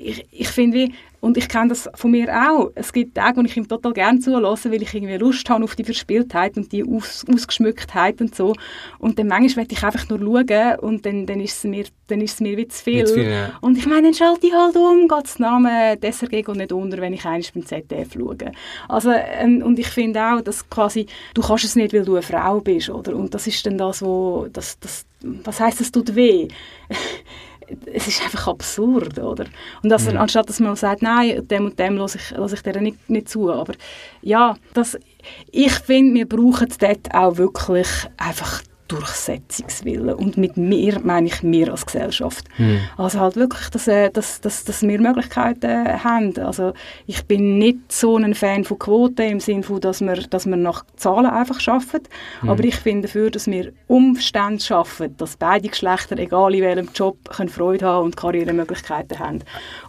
ich, 0.00 0.26
ich 0.30 0.48
finde, 0.48 0.88
und 1.20 1.36
ich 1.36 1.48
kenne 1.48 1.68
das 1.68 1.88
von 1.94 2.12
mir 2.12 2.28
auch. 2.32 2.70
Es 2.74 2.92
gibt 2.92 3.16
Tage, 3.16 3.38
wo 3.38 3.44
ich 3.44 3.56
ihm 3.56 3.66
total 3.66 3.92
gerne 3.92 4.20
zulasse, 4.20 4.70
weil 4.70 4.82
ich 4.82 4.94
irgendwie 4.94 5.16
Lust 5.16 5.48
habe 5.50 5.64
auf 5.64 5.74
die 5.74 5.84
Verspieltheit 5.84 6.56
und 6.56 6.70
die 6.70 6.84
Aus 6.84 7.24
Ausgeschmücktheit 7.32 8.20
und 8.20 8.34
so. 8.34 8.54
Und 8.98 9.18
dann 9.18 9.26
manchmal 9.26 9.64
möchte 9.64 9.74
ich 9.74 9.82
einfach 9.82 10.08
nur 10.08 10.18
schauen 10.18 10.78
und 10.80 11.04
dann, 11.04 11.26
dann 11.26 11.40
ist 11.40 11.58
es 11.58 11.64
mir, 11.64 11.84
dann 12.06 12.20
ist 12.20 12.34
es 12.34 12.40
mir 12.40 12.56
wie 12.56 12.68
zu 12.68 12.84
viel. 12.84 13.04
Zu 13.04 13.14
viel 13.14 13.30
ja. 13.30 13.52
Und 13.60 13.76
ich 13.76 13.86
meine, 13.86 14.02
dann 14.02 14.14
schalte 14.14 14.46
ich 14.46 14.52
halt 14.52 14.76
um, 14.76 15.08
das 15.08 15.38
Name 15.38 15.98
SRG 16.00 16.42
geht 16.42 16.48
nicht 16.48 16.72
unter, 16.72 16.98
wenn 16.98 17.12
ich 17.12 17.24
eigentlich 17.24 17.52
beim 17.52 17.66
ZDF 17.66 18.12
schaue. 18.14 18.52
Also, 18.88 19.10
ähm, 19.12 19.62
und 19.62 19.78
ich 19.78 19.88
finde 19.88 20.22
auch, 20.22 20.40
dass 20.40 20.68
quasi, 20.70 21.06
du 21.34 21.42
kannst 21.42 21.64
es 21.64 21.76
nicht, 21.76 21.92
weil 21.92 22.04
du 22.04 22.14
eine 22.14 22.22
Frau 22.22 22.60
bist, 22.60 22.90
oder? 22.90 23.16
Und 23.16 23.34
das 23.34 23.46
ist 23.46 23.64
dann 23.66 23.78
das, 23.78 24.02
wo, 24.02 24.46
das, 24.52 24.78
das, 24.78 25.04
was 25.22 25.58
heißt 25.58 25.80
das 25.80 25.90
tut 25.90 26.14
weh? 26.14 26.48
Es 27.86 28.08
ist 28.08 28.22
einfach 28.22 28.48
absurd, 28.48 29.18
oder? 29.18 29.46
Und 29.82 29.90
das, 29.90 30.10
mhm. 30.10 30.16
anstatt 30.16 30.48
dass 30.48 30.60
man 30.60 30.76
sagt, 30.76 31.02
nein, 31.02 31.46
dem 31.48 31.66
und 31.66 31.78
dem 31.78 31.96
lasse 31.96 32.18
ich, 32.18 32.30
lasse 32.30 32.54
ich 32.54 32.62
dir 32.62 32.80
nicht, 32.80 33.08
nicht 33.10 33.28
zu. 33.28 33.50
Aber 33.52 33.74
ja, 34.22 34.56
das, 34.74 34.98
ich 35.50 35.72
finde, 35.72 36.14
wir 36.14 36.28
brauchen 36.28 36.68
dort 36.78 37.14
auch 37.14 37.36
wirklich 37.36 37.88
einfach 38.16 38.62
Durchsetzungswillen. 38.88 40.14
Und 40.14 40.36
mit 40.36 40.56
mir 40.56 40.98
meine 41.02 41.28
ich 41.28 41.42
mir 41.42 41.70
als 41.70 41.86
Gesellschaft. 41.86 42.46
Mhm. 42.58 42.80
Also 42.96 43.20
halt 43.20 43.36
wirklich, 43.36 43.68
dass, 43.68 43.86
äh, 43.86 44.10
dass, 44.10 44.40
dass, 44.40 44.64
dass 44.64 44.82
wir 44.82 45.00
Möglichkeiten 45.00 46.02
haben. 46.02 46.36
Also 46.38 46.72
ich 47.06 47.24
bin 47.26 47.58
nicht 47.58 47.92
so 47.92 48.16
ein 48.16 48.34
Fan 48.34 48.64
von 48.64 48.78
Quoten 48.78 49.28
im 49.28 49.40
Sinne 49.40 49.62
von, 49.62 49.80
dass 49.80 50.00
wir, 50.00 50.16
dass 50.16 50.46
wir 50.46 50.56
nach 50.56 50.84
Zahlen 50.96 51.26
einfach 51.26 51.60
schaffen. 51.60 52.00
Mhm. 52.42 52.48
Aber 52.48 52.64
ich 52.64 52.76
finde 52.76 53.08
dafür, 53.08 53.30
dass 53.30 53.46
wir 53.46 53.72
Umstände 53.86 54.62
schaffen, 54.62 55.16
dass 55.18 55.36
beide 55.36 55.68
Geschlechter, 55.68 56.18
egal 56.18 56.54
in 56.54 56.62
welchem 56.62 56.88
Job, 56.94 57.18
können 57.28 57.48
Freude 57.48 57.86
haben 57.86 58.06
und 58.06 58.16
Karrieremöglichkeiten 58.16 59.18
haben. 59.18 59.40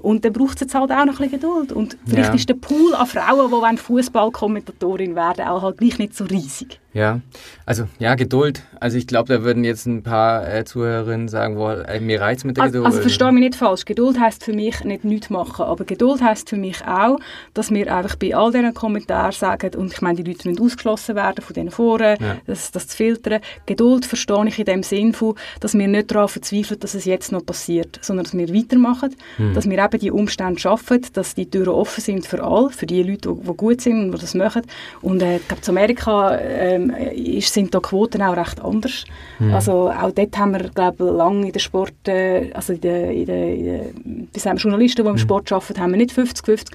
Und 0.02 0.26
dann 0.26 0.34
braucht 0.34 0.56
es 0.56 0.62
jetzt 0.62 0.76
halt 0.76 0.92
auch 0.92 1.06
noch 1.06 1.20
ein 1.20 1.30
bisschen 1.30 1.32
Geduld. 1.32 1.72
Und 1.72 1.98
vielleicht 2.06 2.30
ja. 2.30 2.36
ist 2.36 2.50
der 2.50 2.56
Pool 2.56 2.94
an 2.96 3.08
Frauen, 3.08 3.76
die 3.76 3.82
Fußballkommentatorin 3.82 5.16
werden, 5.16 5.48
auch 5.48 5.62
halt 5.62 5.78
gleich 5.78 5.98
nicht 6.00 6.16
so 6.16 6.26
riesig. 6.26 6.80
Ja, 6.92 7.22
also 7.68 7.88
ja, 8.00 8.16
Geduld. 8.16 8.64
Also 8.80 8.98
ich 8.98 9.06
glaube, 9.06 9.32
da 9.32 9.44
würden 9.44 9.64
jetzt 9.64 9.86
ein 9.86 10.02
paar 10.02 10.52
äh, 10.52 10.66
Zuhörerinnen 10.66 11.28
sagen, 11.28 11.56
wo, 11.58 11.70
äh, 11.70 12.00
mir 12.00 12.20
reizt 12.20 12.46
mit 12.46 12.58
der 12.58 12.64
also, 12.64 12.80
Geduld. 12.80 12.86
Also 12.88 13.02
verstehe 13.02 13.32
mich 13.32 13.44
nicht 13.44 13.56
falsch. 13.56 13.86
Geduld 13.86 14.20
heißt 14.20 14.44
für 14.44 14.54
mich 14.54 14.84
nicht 14.84 15.04
nichts 15.04 15.30
machen, 15.30 15.66
aber 15.66 15.86
Geduld 15.86 16.24
heißt 16.24 16.50
für 16.50 16.58
mich 16.58 16.84
auch, 16.88 17.20
dass 17.54 17.70
wir 17.70 17.96
einfach 17.96 18.16
bei 18.16 18.36
all 18.36 18.52
diesen 18.52 18.74
Kommentaren 18.74 19.32
sagen, 19.32 19.76
und 19.76 19.94
ich 19.94 20.02
meine, 20.02 20.24
die 20.24 20.32
Leute 20.32 20.50
müssen 20.50 20.64
ausgeschlossen 20.64 21.16
werden 21.16 21.44
von 21.44 21.54
diesen 21.54 21.70
Foren, 21.70 22.18
ja. 22.20 22.38
das, 22.48 22.72
das 22.72 22.88
zu 22.88 22.98
filtern. 22.98 23.42
Geduld 23.68 24.06
verstehe 24.06 24.48
ich 24.48 24.58
in 24.58 24.66
dem 24.66 24.82
Sinn 24.82 25.14
von, 25.14 25.36
dass 25.60 25.78
wir 25.78 25.88
nicht 25.88 26.10
darauf 26.10 26.32
verzweifeln, 26.32 26.80
dass 26.80 26.96
es 26.96 27.06
jetzt 27.06 27.32
noch 27.32 27.46
passiert, 27.46 28.00
sondern 28.02 28.24
dass 28.24 28.36
wir 28.36 28.50
weitermachen, 28.50 29.16
hm. 29.38 29.54
dass 29.54 29.70
wir 29.70 29.78
eben 29.78 30.00
die 30.00 30.12
Umstände 30.12 30.60
schaffen, 30.60 31.06
dass 31.14 31.36
die 31.36 31.48
Türen 31.48 31.70
offen 31.70 32.02
sind 32.02 32.26
für 32.26 32.44
alle, 32.44 32.72
für 32.72 32.88
die 32.88 33.04
Leute, 33.04 33.30
die, 33.32 33.48
die 33.48 33.58
gut 33.58 33.82
sind 33.82 34.06
und 34.06 34.12
die 34.14 34.22
das 34.22 34.34
machen. 34.34 34.64
Und 35.02 35.22
äh, 35.22 35.38
ich 35.38 35.48
glaube, 35.48 35.62
zu 35.62 35.72
Amerika 35.72 36.36
äh, 36.36 36.79
ähm, 36.80 37.42
sind 37.42 37.74
da 37.74 37.80
Quoten 37.80 38.22
auch 38.22 38.36
recht 38.36 38.62
anders. 38.62 39.06
Mhm. 39.40 39.54
Also 39.54 39.90
auch 39.90 40.12
dort 40.12 40.38
haben 40.38 40.52
wir, 40.54 40.70
glaube 40.70 41.06
ich, 41.06 41.12
lange 41.12 41.48
in 41.48 41.54
der 41.54 41.60
Sport, 41.60 42.08
äh, 42.08 42.52
also 42.54 42.74
in 42.74 42.82
der, 42.82 43.12
in 43.12 43.26
der, 43.26 43.54
in 43.54 43.66
der 43.66 43.86
wie 44.34 44.40
sagen 44.40 44.58
Journalisten, 44.58 45.04
die 45.04 45.10
im 45.10 45.16
mhm. 45.16 45.20
Sport 45.20 45.52
arbeiten, 45.52 45.80
haben 45.80 45.92
wir 45.92 45.98
nicht 45.98 46.12
50-50, 46.12 46.68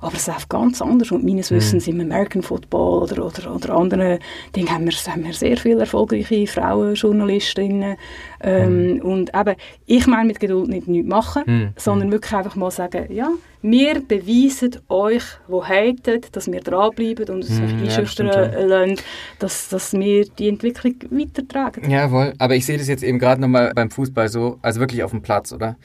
aber 0.00 0.14
es 0.14 0.28
ist 0.28 0.48
ganz 0.48 0.80
anders 0.82 1.10
und 1.12 1.24
meines 1.24 1.50
mhm. 1.50 1.56
Wissens 1.56 1.88
im 1.88 2.00
American 2.00 2.42
Football 2.42 3.02
oder, 3.02 3.24
oder, 3.24 3.54
oder 3.54 3.76
anderen 3.76 4.18
Dingen 4.54 4.70
haben 4.70 4.84
wir, 4.86 4.92
haben 4.92 5.24
wir 5.24 5.32
sehr 5.32 5.56
viele 5.56 5.80
erfolgreiche 5.80 6.46
Frauenjournalistinnen 6.46 7.96
ähm, 8.42 8.94
mhm. 8.94 9.00
und 9.02 9.30
eben, 9.34 9.56
ich 9.86 10.06
meine 10.06 10.26
mit 10.26 10.40
Geduld 10.40 10.68
nicht 10.68 10.88
nichts 10.88 11.08
machen, 11.08 11.42
mhm. 11.46 11.68
sondern 11.76 12.10
wirklich 12.12 12.32
einfach 12.34 12.56
mal 12.56 12.70
sagen, 12.70 13.06
ja, 13.12 13.30
wir 13.62 14.00
beweisen 14.00 14.76
euch, 14.88 15.22
wo 15.46 15.64
hatet, 15.64 16.34
dass 16.34 16.50
wir 16.50 16.60
dranbleiben 16.60 17.28
und 17.28 17.44
es 17.44 17.50
mm, 17.50 17.82
einschüchtern 17.82 18.26
ja, 18.26 18.60
lassen, 18.60 18.96
dass, 19.38 19.68
dass 19.68 19.92
wir 19.92 20.24
die 20.26 20.48
Entwicklung 20.48 20.94
weitertragen. 21.10 21.90
Jawohl, 21.90 22.34
aber 22.38 22.56
ich 22.56 22.64
sehe 22.64 22.78
das 22.78 22.88
jetzt 22.88 23.02
eben 23.02 23.18
gerade 23.18 23.40
nochmal 23.40 23.72
beim 23.74 23.90
Fußball 23.90 24.28
so, 24.28 24.58
also 24.62 24.80
wirklich 24.80 25.02
auf 25.02 25.10
dem 25.10 25.22
Platz, 25.22 25.52
oder? 25.52 25.76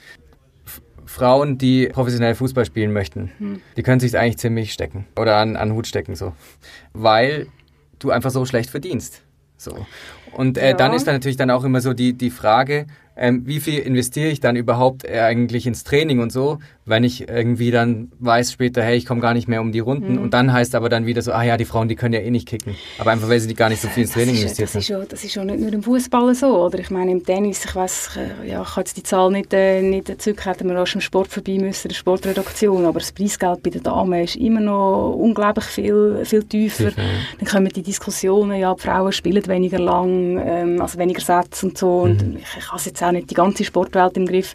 F 0.66 0.82
Frauen, 1.06 1.58
die 1.58 1.88
professionell 1.88 2.36
Fußball 2.36 2.66
spielen 2.66 2.94
möchten, 2.94 3.32
hm. 3.38 3.62
die 3.76 3.84
können 3.84 4.00
sich 4.00 4.18
eigentlich 4.18 4.38
ziemlich 4.38 4.72
stecken 4.72 5.06
oder 5.18 5.38
an, 5.38 5.56
an 5.56 5.74
Hut 5.74 5.88
stecken 5.88 6.16
so, 6.16 6.34
weil 6.94 7.48
du 8.00 8.12
einfach 8.12 8.32
so 8.32 8.46
schlecht 8.46 8.70
verdienst. 8.70 9.22
So. 9.58 9.86
Und 10.34 10.58
äh, 10.58 10.70
ja. 10.70 10.74
dann 10.76 10.94
ist 10.94 11.08
dann 11.08 11.16
natürlich 11.16 11.38
dann 11.38 11.50
auch 11.50 11.64
immer 11.64 11.82
so 11.82 11.94
die, 11.94 12.14
die 12.14 12.30
Frage, 12.30 12.88
ähm, 13.16 13.44
wie 13.46 13.60
viel 13.60 13.80
investiere 13.80 14.30
ich 14.30 14.40
dann 14.40 14.56
überhaupt 14.56 15.06
äh, 15.06 15.20
eigentlich 15.20 15.68
ins 15.68 15.84
Training 15.84 16.20
und 16.20 16.32
so, 16.32 16.60
wenn 16.86 17.04
ich 17.04 17.28
irgendwie 17.28 17.72
dann 17.72 18.12
weiß 18.20 18.52
später, 18.52 18.84
hey, 18.84 18.96
ich 18.98 19.06
komme 19.06 19.22
gar 19.22 19.34
nicht 19.34 19.48
mehr 19.48 19.62
um 19.62 19.72
die 19.72 19.80
Runden 19.80 20.14
mhm. 20.14 20.22
und 20.22 20.34
dann 20.34 20.52
heißt 20.54 20.76
aber 20.76 20.90
dann 20.90 21.06
wieder 21.06 21.22
so, 21.22 21.32
ah 21.32 21.44
ja, 21.44 21.58
die 21.58 21.66
Frauen, 21.66 21.88
die 21.88 21.96
können 21.96 22.14
ja 22.14 22.20
eh 22.20 22.30
nicht 22.30 22.48
kicken, 22.48 22.76
aber 23.00 23.12
einfach, 23.12 23.30
weil 23.30 23.40
sie 23.40 23.54
gar 23.54 23.70
nicht 23.70 23.82
so 23.82 23.88
viel 23.88 24.04
ins 24.04 24.14
Training 24.14 24.36
investiert. 24.36 24.70
Das 24.70 24.76
ist, 24.76 24.88
schon, 24.88 25.06
das 25.08 25.24
ist 25.24 25.34
schon 25.34 25.48
nicht 25.48 25.60
nur 25.60 25.74
im 25.74 25.84
Fußball 25.84 26.36
so, 26.36 26.66
oder? 26.66 26.80
Ich 26.80 26.92
meine, 26.92 27.12
im 27.12 27.24
Tennis, 27.24 27.66
ich 27.66 27.76
weiß, 27.76 28.18
äh, 28.18 28.50
ja, 28.50 28.62
ich 28.62 28.70
habe 28.70 28.82
jetzt 28.82 28.98
die 28.98 29.04
Zahl 29.04 29.32
nicht, 29.32 29.54
äh, 29.54 29.82
nicht 29.82 30.22
zurück, 30.22 30.46
hätten 30.46 30.68
wir 30.70 30.82
auch 30.82 30.88
schon 30.88 31.00
im 31.00 31.04
Sport 31.04 31.28
vorbei 31.30 31.58
müssen, 31.60 31.88
der 31.88 31.96
Sportredaktion, 31.96 32.86
aber 32.86 33.00
das 33.00 33.12
Preisgeld 33.12 33.64
bei 33.64 33.70
den 33.70 33.84
Damen 33.84 34.24
ist 34.24 34.36
immer 34.36 34.62
noch 34.62 35.16
unglaublich 35.16 35.66
viel, 35.66 36.22
viel 36.24 36.44
tiefer. 36.44 36.90
Sicher, 36.90 37.02
ja. 37.02 37.08
Dann 37.40 37.48
kommen 37.48 37.70
die 37.70 37.82
Diskussionen, 37.82 38.60
ja, 38.60 38.74
die 38.74 38.82
Frauen 38.82 39.12
spielen 39.12 39.46
weniger 39.48 39.80
lang, 39.80 40.40
ähm, 40.44 40.82
also 40.82 41.00
weniger 41.00 41.22
Sätze 41.22 41.66
und 41.66 41.78
so, 41.78 42.02
und 42.02 42.26
mhm. 42.26 42.38
ich, 42.38 42.58
ich 42.58 42.72
habe 42.72 42.82
jetzt 42.84 43.02
auch 43.06 43.12
nicht 43.12 43.30
die 43.30 43.36
ganze 43.36 43.64
Sportwelt 43.64 44.18
im 44.18 44.26
Griff, 44.26 44.54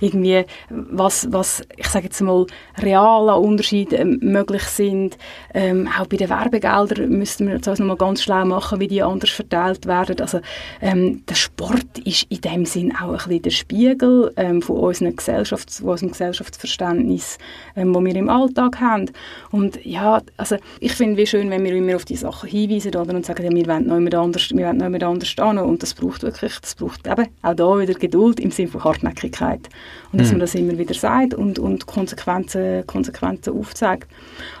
irgendwie, 0.00 0.44
was, 0.68 1.28
was 1.30 1.62
ich 1.76 1.88
sage 1.88 2.06
jetzt 2.06 2.20
mal, 2.20 2.46
reale 2.78 3.36
Unterschiede 3.36 3.96
ähm, 3.96 4.18
möglich 4.22 4.62
sind. 4.62 5.18
Ähm, 5.54 5.88
auch 5.98 6.06
bei 6.06 6.16
den 6.16 6.28
Werbegeldern 6.28 7.10
müssten 7.10 7.46
wir 7.46 7.54
uns 7.54 7.66
noch 7.66 7.78
mal 7.78 7.96
ganz 7.96 8.22
schlau 8.22 8.44
machen, 8.44 8.80
wie 8.80 8.88
die 8.88 9.02
anders 9.02 9.30
verteilt 9.30 9.86
werden. 9.86 10.20
Also 10.20 10.40
ähm, 10.80 11.24
der 11.26 11.34
Sport 11.34 11.98
ist 12.04 12.26
in 12.28 12.40
dem 12.40 12.64
Sinn 12.64 12.94
auch 12.96 13.10
ein 13.10 13.16
bisschen 13.16 13.42
der 13.42 13.50
Spiegel 13.50 14.32
ähm, 14.36 14.62
von 14.62 14.76
unserem, 14.76 15.16
Gesellschafts-, 15.16 15.80
von 15.80 15.90
unserem 15.90 16.12
Gesellschaftsverständnis, 16.12 17.38
ähm, 17.76 17.94
wo 17.94 18.04
wir 18.04 18.14
im 18.14 18.28
Alltag 18.28 18.80
haben. 18.80 19.10
Und 19.50 19.84
ja, 19.84 20.22
also 20.36 20.56
ich 20.80 20.92
finde 20.92 21.22
es 21.22 21.28
schön, 21.28 21.50
wenn 21.50 21.64
wir 21.64 21.74
immer 21.74 21.96
auf 21.96 22.04
die 22.04 22.16
Sachen 22.16 22.48
hinweisen 22.48 22.94
oder, 22.94 23.14
und 23.14 23.26
sagen, 23.26 23.44
ja, 23.44 23.50
wir 23.50 23.66
wollen 23.66 23.86
noch 23.86 23.96
jemand 23.96 24.14
anders, 24.14 24.50
wir 24.50 24.66
wollen 24.66 24.78
noch 24.78 25.08
anders 25.08 25.28
stehen. 25.28 25.58
Und 25.58 25.82
das 25.82 25.94
braucht 25.94 26.22
wirklich, 26.22 26.58
das 26.60 26.74
braucht 26.74 27.06
eben 27.06 27.28
auch 27.42 27.54
da 27.54 27.78
wieder 27.78 27.89
Geduld 27.94 28.40
im 28.40 28.50
Sinne 28.50 28.68
von 28.68 28.84
Hartnäckigkeit. 28.84 29.68
Und 30.12 30.20
dass 30.20 30.28
mhm. 30.28 30.34
man 30.34 30.40
das 30.40 30.54
immer 30.54 30.76
wieder 30.78 30.94
sagt 30.94 31.34
und, 31.34 31.58
und 31.58 31.86
Konsequenzen, 31.86 32.86
Konsequenzen 32.86 33.56
aufzeigt. 33.56 34.08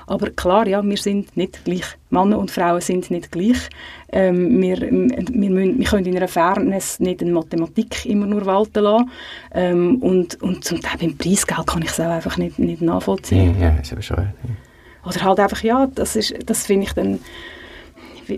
Aber 0.06 0.30
klar, 0.30 0.66
ja, 0.66 0.82
wir 0.82 0.96
sind 0.96 1.36
nicht 1.36 1.64
gleich. 1.64 1.84
Männer 2.10 2.38
und 2.38 2.50
Frauen 2.50 2.80
sind 2.80 3.10
nicht 3.10 3.30
gleich. 3.30 3.68
Ähm, 4.10 4.60
wir, 4.60 4.80
wir, 4.80 5.50
müssen, 5.50 5.78
wir 5.78 5.86
können 5.86 6.06
in 6.06 6.16
einer 6.16 6.28
Fairness 6.28 6.98
nicht 7.00 7.22
in 7.22 7.32
Mathematik 7.32 8.06
immer 8.06 8.26
nur 8.26 8.44
walten 8.46 8.82
lassen. 8.82 9.10
Ähm, 9.54 9.96
und, 9.96 10.40
und 10.42 10.64
zum 10.64 10.80
Teil 10.80 10.98
beim 10.98 11.16
Preisgeld 11.16 11.66
kann 11.66 11.82
ich 11.82 11.90
es 11.90 12.00
auch 12.00 12.10
einfach 12.10 12.36
nicht, 12.36 12.58
nicht 12.58 12.82
nachvollziehen. 12.82 13.56
Ja, 13.60 13.76
ist 13.76 13.92
aber 13.92 14.02
schon. 14.02 14.16
Ja. 14.16 15.08
Oder 15.08 15.22
halt 15.22 15.40
einfach, 15.40 15.62
ja, 15.62 15.86
das, 15.94 16.18
das 16.44 16.66
finde 16.66 16.86
ich 16.86 16.92
dann 16.92 17.20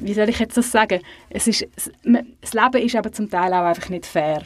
wie 0.00 0.14
soll 0.14 0.28
ich 0.28 0.38
jetzt 0.38 0.56
das 0.56 0.72
sagen? 0.72 1.00
Es 1.28 1.46
ist, 1.46 1.66
das 1.74 2.54
Leben 2.54 2.86
ist 2.86 2.94
eben 2.94 3.12
zum 3.12 3.28
Teil 3.28 3.52
auch 3.52 3.64
einfach 3.64 3.88
nicht 3.88 4.06
fair. 4.06 4.42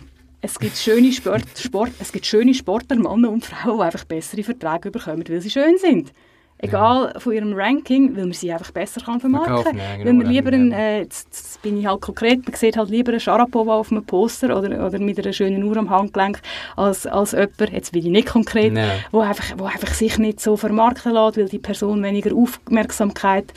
Es 0.46 0.60
gibt 0.60 0.76
schöne 0.76 1.10
Sport, 1.10 1.42
Sport, 1.58 1.90
es 1.98 2.12
gibt 2.12 2.24
schöne 2.24 2.54
Sportler, 2.54 2.94
Männer 2.94 3.30
und 3.30 3.44
Frauen, 3.44 3.78
die 3.78 3.82
einfach 3.82 4.04
bessere 4.04 4.44
Verträge 4.44 4.92
bekommen, 4.92 5.24
weil 5.28 5.40
sie 5.40 5.50
schön 5.50 5.76
sind. 5.76 6.12
Egal 6.58 7.10
ja. 7.12 7.20
von 7.20 7.32
ihrem 7.32 7.52
Ranking, 7.52 8.16
weil 8.16 8.24
man 8.24 8.32
sie 8.32 8.50
einfach 8.50 8.70
besser 8.70 9.00
kann 9.02 9.20
vermarkten 9.20 9.64
kann. 9.64 9.76
Ja, 9.76 9.96
genau, 9.96 10.06
weil 10.06 10.12
man 10.14 10.26
lieber, 10.26 10.52
ein, 10.52 10.72
äh, 10.72 11.00
jetzt, 11.00 11.26
jetzt, 11.26 11.62
bin 11.62 11.78
ich 11.78 11.86
halt 11.86 12.00
konkret, 12.00 12.46
man 12.46 12.54
sieht 12.54 12.76
halt 12.76 12.88
lieber 12.88 13.10
einen 13.10 13.20
Sharapova 13.20 13.74
auf 13.74 13.90
einem 13.90 14.06
Poster 14.06 14.56
oder, 14.56 14.86
oder 14.86 14.98
mit 15.00 15.18
einer 15.18 15.32
schönen 15.32 15.64
Uhr 15.64 15.76
am 15.76 15.90
Handgelenk 15.90 16.40
als, 16.76 17.06
als 17.06 17.32
jemand, 17.32 17.72
jetzt 17.72 17.90
bin 17.90 18.06
ich 18.06 18.10
nicht 18.10 18.28
konkret, 18.28 18.74
ja. 18.74 18.88
wo, 19.10 19.20
einfach, 19.20 19.58
wo 19.58 19.64
einfach 19.64 19.92
sich 19.92 20.16
nicht 20.16 20.40
so 20.40 20.56
vermarkten 20.56 21.12
lässt, 21.12 21.36
weil 21.36 21.48
die 21.48 21.58
Person 21.58 22.02
weniger 22.02 22.34
Aufmerksamkeit 22.34 23.52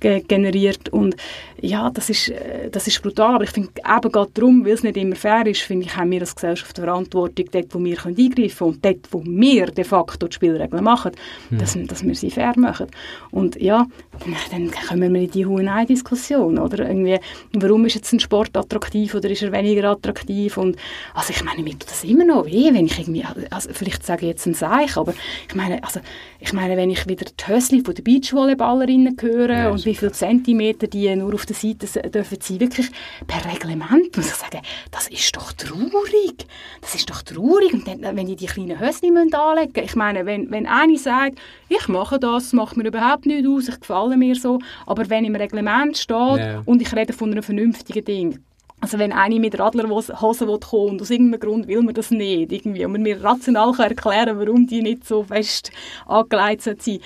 ge 0.00 0.20
generiert 0.20 0.90
und 0.90 1.14
ja, 1.62 1.90
das 1.90 2.10
ist, 2.10 2.28
äh, 2.28 2.68
das 2.70 2.88
ist 2.88 3.00
brutal, 3.00 3.36
aber 3.36 3.44
ich 3.44 3.50
finde 3.50 3.70
eben 3.78 4.12
gerade 4.12 4.30
darum, 4.34 4.64
weil 4.64 4.72
es 4.72 4.82
nicht 4.82 4.96
immer 4.96 5.14
fair 5.14 5.46
ist, 5.46 5.62
finde 5.62 5.86
ich, 5.86 5.96
haben 5.96 6.10
wir 6.10 6.20
als 6.20 6.34
Gesellschaft 6.34 6.76
Verantwortung, 6.76 7.46
dort, 7.52 7.72
wo 7.72 7.82
wir 7.82 7.96
können 7.96 8.16
eingreifen 8.18 8.58
können 8.58 8.70
und 8.72 8.84
dort, 8.84 9.12
wo 9.12 9.22
wir 9.24 9.66
de 9.66 9.84
facto 9.84 10.26
die 10.26 10.34
Spielregeln 10.34 10.82
machen, 10.82 11.12
hm. 11.50 11.58
dass, 11.58 11.78
dass 11.86 12.04
wir 12.04 12.14
sie 12.16 12.30
fair 12.30 12.52
machen. 12.56 12.88
Und 13.30 13.60
ja, 13.60 13.86
dann, 14.18 14.36
dann 14.50 14.70
kommen 14.88 15.14
wir 15.14 15.22
in 15.22 15.30
die 15.30 15.46
Huhn-Ei-Diskussion, 15.46 16.58
oder? 16.58 16.88
Irgendwie, 16.88 17.18
warum 17.52 17.86
ist 17.86 17.94
jetzt 17.94 18.12
ein 18.12 18.18
Sport 18.18 18.56
attraktiv 18.56 19.14
oder 19.14 19.30
ist 19.30 19.42
er 19.42 19.52
weniger 19.52 19.88
attraktiv? 19.90 20.56
Und, 20.56 20.76
also 21.14 21.30
ich 21.30 21.44
meine, 21.44 21.62
mir 21.62 21.72
tut 21.72 21.90
das 21.90 22.02
immer 22.02 22.24
noch 22.24 22.44
weh, 22.46 22.70
wenn 22.72 22.86
ich 22.86 22.98
irgendwie, 22.98 23.24
also 23.50 23.70
vielleicht 23.72 24.04
sage 24.04 24.22
ich 24.22 24.32
jetzt 24.32 24.46
ein 24.46 24.54
Seich, 24.54 24.96
aber 24.96 25.14
ich 25.48 25.54
meine, 25.54 25.82
also, 25.84 26.00
ich 26.40 26.52
meine, 26.52 26.76
wenn 26.76 26.90
ich 26.90 27.06
wieder 27.06 27.26
die 27.26 27.46
Hösli 27.46 27.82
von 27.82 27.94
den 27.94 28.02
Beachvolleyballerinnen 28.02 29.16
höre 29.20 29.50
ja, 29.50 29.70
und 29.70 29.84
wie 29.86 29.94
viele 29.94 30.10
Zentimeter 30.10 30.88
die 30.88 31.14
nur 31.14 31.34
auf 31.34 31.46
der 31.52 31.88
Seite 31.88 32.10
dürfen 32.10 32.38
sie 32.40 32.60
wirklich 32.60 32.90
per 33.26 33.44
Reglement, 33.52 34.16
muss 34.16 34.26
ich 34.26 34.34
sagen, 34.34 34.60
das 34.90 35.08
ist 35.08 35.36
doch 35.36 35.52
traurig. 35.52 36.46
Das 36.80 36.94
ist 36.94 37.10
doch 37.10 37.22
traurig. 37.22 37.72
Und 37.72 37.86
dann, 37.86 38.16
wenn 38.16 38.26
die 38.26 38.36
die 38.36 38.46
kleinen 38.46 38.80
Hösli 38.80 39.08
anlegen 39.08 39.72
müssen, 39.72 39.84
ich 39.84 39.96
meine, 39.96 40.26
wenn, 40.26 40.50
wenn 40.50 40.66
eine 40.66 40.98
sagt, 40.98 41.38
ich 41.68 41.88
mache 41.88 42.18
das, 42.18 42.52
macht 42.52 42.76
mir 42.76 42.86
überhaupt 42.86 43.26
nicht 43.26 43.46
aus, 43.46 43.68
ich 43.68 43.80
gefalle 43.80 44.16
mir 44.16 44.34
so, 44.34 44.58
aber 44.86 45.08
wenn 45.10 45.24
im 45.24 45.36
Reglement 45.36 45.96
steht 45.96 46.16
ja. 46.16 46.62
und 46.64 46.82
ich 46.82 46.94
rede 46.94 47.12
von 47.12 47.30
einem 47.30 47.42
vernünftigen 47.42 48.04
Ding, 48.04 48.38
also 48.82 48.98
wenn 48.98 49.12
eine 49.12 49.38
mit 49.38 49.56
Radlerhosen 49.56 50.16
kommt 50.16 50.72
und 50.72 51.02
aus 51.02 51.10
irgendeinem 51.10 51.38
Grund 51.38 51.68
will 51.68 51.82
man 51.82 51.94
das 51.94 52.10
nicht 52.10 52.50
irgendwie 52.50 52.84
und 52.84 52.90
man 52.90 53.02
mir 53.02 53.22
rational 53.22 53.72
kann 53.72 53.90
erklären 53.90 54.36
warum 54.36 54.66
die 54.66 54.82
nicht 54.82 55.06
so 55.06 55.22
fest 55.22 55.70
angelegt 56.04 56.62
sind. 56.62 57.00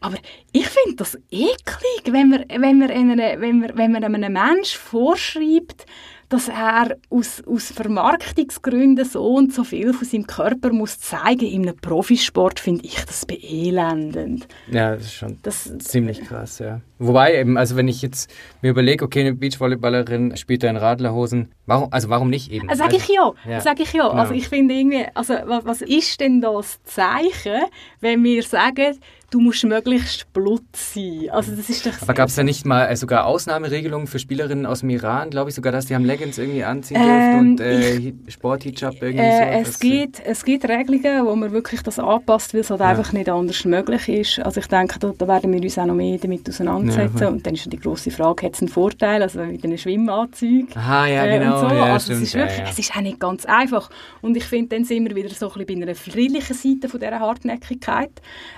Aber 0.00 0.16
ich 0.52 0.66
finde 0.66 0.96
das 0.96 1.16
eklig, 1.30 2.02
wenn 2.10 2.28
man, 2.28 2.44
wenn 2.48 2.78
man, 2.78 2.90
einer, 2.90 3.40
wenn 3.40 3.60
man, 3.60 3.76
wenn 3.76 3.92
man 3.92 4.04
einem 4.04 4.32
Menschen 4.32 4.78
vorschreibt, 4.78 5.86
dass 6.28 6.48
er 6.48 6.96
aus, 7.08 7.42
aus 7.46 7.70
Vermarktungsgründen 7.70 9.04
so 9.04 9.24
und 9.24 9.54
so 9.54 9.62
viel 9.62 9.92
von 9.92 10.06
seinem 10.06 10.26
Körper 10.26 10.72
muss 10.72 10.98
zeigen 10.98 11.46
in 11.46 11.62
einem 11.62 11.76
Profisport, 11.76 12.58
finde 12.58 12.84
ich 12.84 12.96
das 13.04 13.26
beelendend. 13.26 14.48
Ja, 14.70 14.96
das 14.96 15.04
ist 15.04 15.14
schon 15.14 15.38
das, 15.42 15.78
ziemlich 15.78 16.22
krass, 16.22 16.58
ja. 16.58 16.80
Wobei 16.98 17.38
eben, 17.38 17.56
also 17.56 17.76
wenn 17.76 17.88
ich 17.88 18.02
jetzt 18.02 18.32
mir 18.62 18.70
überlege, 18.70 19.04
okay, 19.04 19.20
eine 19.20 19.34
Beachvolleyballerin 19.34 20.36
spielt 20.36 20.62
da 20.62 20.70
in 20.70 20.76
Radlerhosen, 20.76 21.52
warum, 21.66 21.92
also 21.92 22.08
warum 22.08 22.30
nicht 22.30 22.50
eben? 22.50 22.68
Sag 22.74 22.86
also, 22.86 22.96
ich 22.96 23.08
ja, 23.08 23.32
ja. 23.48 23.60
sag 23.60 23.78
ich 23.78 23.92
ja. 23.92 24.08
Genau. 24.08 24.20
Also 24.20 24.34
ich 24.34 24.48
finde 24.48 24.74
irgendwie, 24.74 25.06
also 25.14 25.34
was, 25.44 25.64
was 25.64 25.82
ist 25.82 26.20
denn 26.20 26.40
das 26.40 26.82
Zeichen, 26.84 27.62
wenn 28.00 28.24
wir 28.24 28.42
sagen, 28.42 28.98
du 29.36 29.42
musst 29.42 29.64
möglichst 29.64 30.32
Blut 30.32 30.64
sein. 30.72 31.28
Also 31.30 31.52
das 31.54 31.68
ist 31.68 31.84
doch 31.84 31.92
Aber 32.00 32.14
gab 32.14 32.28
es 32.28 32.36
da 32.36 32.42
nicht 32.42 32.64
mal 32.64 32.86
äh, 32.86 32.96
sogar 32.96 33.26
Ausnahmeregelungen 33.26 34.06
für 34.06 34.18
Spielerinnen 34.18 34.64
aus 34.64 34.80
dem 34.80 34.88
Iran, 34.88 35.28
glaube 35.28 35.50
ich 35.50 35.56
sogar, 35.56 35.72
dass 35.72 35.84
die 35.86 35.94
haben 35.94 36.06
Leggings 36.06 36.38
irgendwie 36.38 36.64
anziehen 36.64 36.96
ähm, 36.98 37.38
und 37.38 37.60
äh, 37.60 38.14
Sporthijab 38.28 38.94
irgendwie 39.02 39.24
äh, 39.24 39.62
so? 39.62 39.70
Es 39.70 39.78
gibt, 39.78 40.22
es 40.24 40.42
gibt 40.42 40.66
Regelungen, 40.66 41.26
wo 41.26 41.36
man 41.36 41.52
wirklich 41.52 41.82
das 41.82 41.98
anpasst, 41.98 42.54
weil 42.54 42.62
es 42.62 42.70
halt 42.70 42.80
ja. 42.80 42.86
einfach 42.86 43.12
nicht 43.12 43.28
anders 43.28 43.62
möglich 43.66 44.08
ist. 44.08 44.38
Also 44.38 44.60
ich 44.60 44.68
denke, 44.68 44.98
da, 44.98 45.12
da 45.16 45.28
werden 45.28 45.52
wir 45.52 45.60
uns 45.60 45.78
auch 45.78 45.84
noch 45.84 45.94
mehr 45.94 46.16
damit 46.16 46.48
auseinandersetzen. 46.48 47.18
Ja, 47.18 47.28
und 47.28 47.46
dann 47.46 47.54
ist 47.54 47.70
die 47.70 47.78
große 47.78 48.10
Frage, 48.10 48.46
hat 48.46 48.54
es 48.54 48.60
einen 48.60 48.68
Vorteil, 48.68 49.22
also 49.22 49.40
mit 49.40 49.62
einem 49.62 49.76
Schwimmanzug 49.76 50.74
Aha, 50.74 51.06
ja, 51.08 51.26
äh, 51.26 51.38
genau. 51.38 51.60
So. 51.60 51.74
Ja, 51.74 51.92
also 51.92 52.04
stimmt, 52.06 52.22
es, 52.22 52.28
ist 52.28 52.34
wirklich, 52.36 52.70
es 52.70 52.78
ist 52.78 52.96
auch 52.96 53.02
nicht 53.02 53.20
ganz 53.20 53.44
einfach. 53.44 53.90
Und 54.22 54.34
ich 54.34 54.44
finde, 54.44 54.76
dann 54.76 54.84
sind 54.84 55.06
wir 55.06 55.14
wieder 55.14 55.28
so 55.28 55.52
ein 55.52 55.66
bisschen 55.66 55.80
bei 55.80 55.86
einer 55.86 55.94
friedlichen 55.94 56.54
Seite 56.54 56.88
von 56.88 57.00
dieser 57.00 57.20
Hartnäckigkeit. 57.20 58.12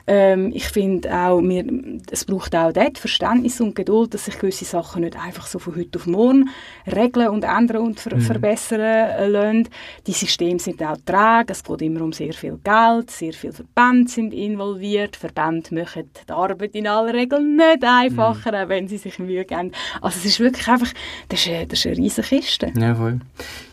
Ähm, 0.07 0.53
ich 0.55 0.68
finde 0.71 1.13
auch, 1.15 1.41
wir, 1.41 1.65
es 2.11 2.25
braucht 2.25 2.55
auch 2.55 2.73
dort 2.73 2.99
Verständnis 2.99 3.61
und 3.61 3.75
Geduld, 3.75 4.15
dass 4.15 4.27
sich 4.27 4.39
gewisse 4.39 4.65
Sachen 4.65 5.03
nicht 5.03 5.17
einfach 5.17 5.47
so 5.47 5.59
von 5.59 5.77
heute 5.77 5.99
auf 5.99 6.07
morgen 6.07 6.51
regeln 6.87 7.29
und 7.29 7.45
ändern 7.45 7.79
und 7.79 8.01
ver 8.01 8.17
mhm. 8.17 8.21
verbessern 8.21 9.31
lassen. 9.33 9.69
Die 10.07 10.13
Systeme 10.13 10.59
sind 10.59 10.83
auch 10.83 10.97
träge, 11.05 11.53
es 11.53 11.65
geht 11.65 11.83
immer 11.83 12.03
um 12.03 12.13
sehr 12.13 12.33
viel 12.33 12.59
Geld, 12.63 13.11
sehr 13.11 13.33
viele 13.33 13.53
Verbände 13.53 14.11
sind 14.11 14.33
involviert, 14.33 15.17
Verbände 15.17 15.75
machen 15.75 16.11
die 16.29 16.33
Arbeit 16.33 16.75
in 16.75 16.87
aller 16.87 17.15
Regel 17.15 17.43
nicht 17.43 17.83
einfacher, 17.85 18.65
mhm. 18.65 18.69
wenn 18.69 18.89
sie 18.89 18.99
sich 18.99 19.19
Mühe 19.19 19.45
geben. 19.45 19.73
Also 20.01 20.19
es 20.19 20.25
ist 20.25 20.41
wirklich 20.41 20.69
einfach, 20.69 20.93
das 21.29 21.41
ist 21.41 21.49
eine, 21.49 21.67
das 21.67 21.79
ist 21.81 21.87
eine 21.87 21.97
riesige 21.97 22.27
Kiste. 22.27 22.73
Jawohl. 22.77 23.21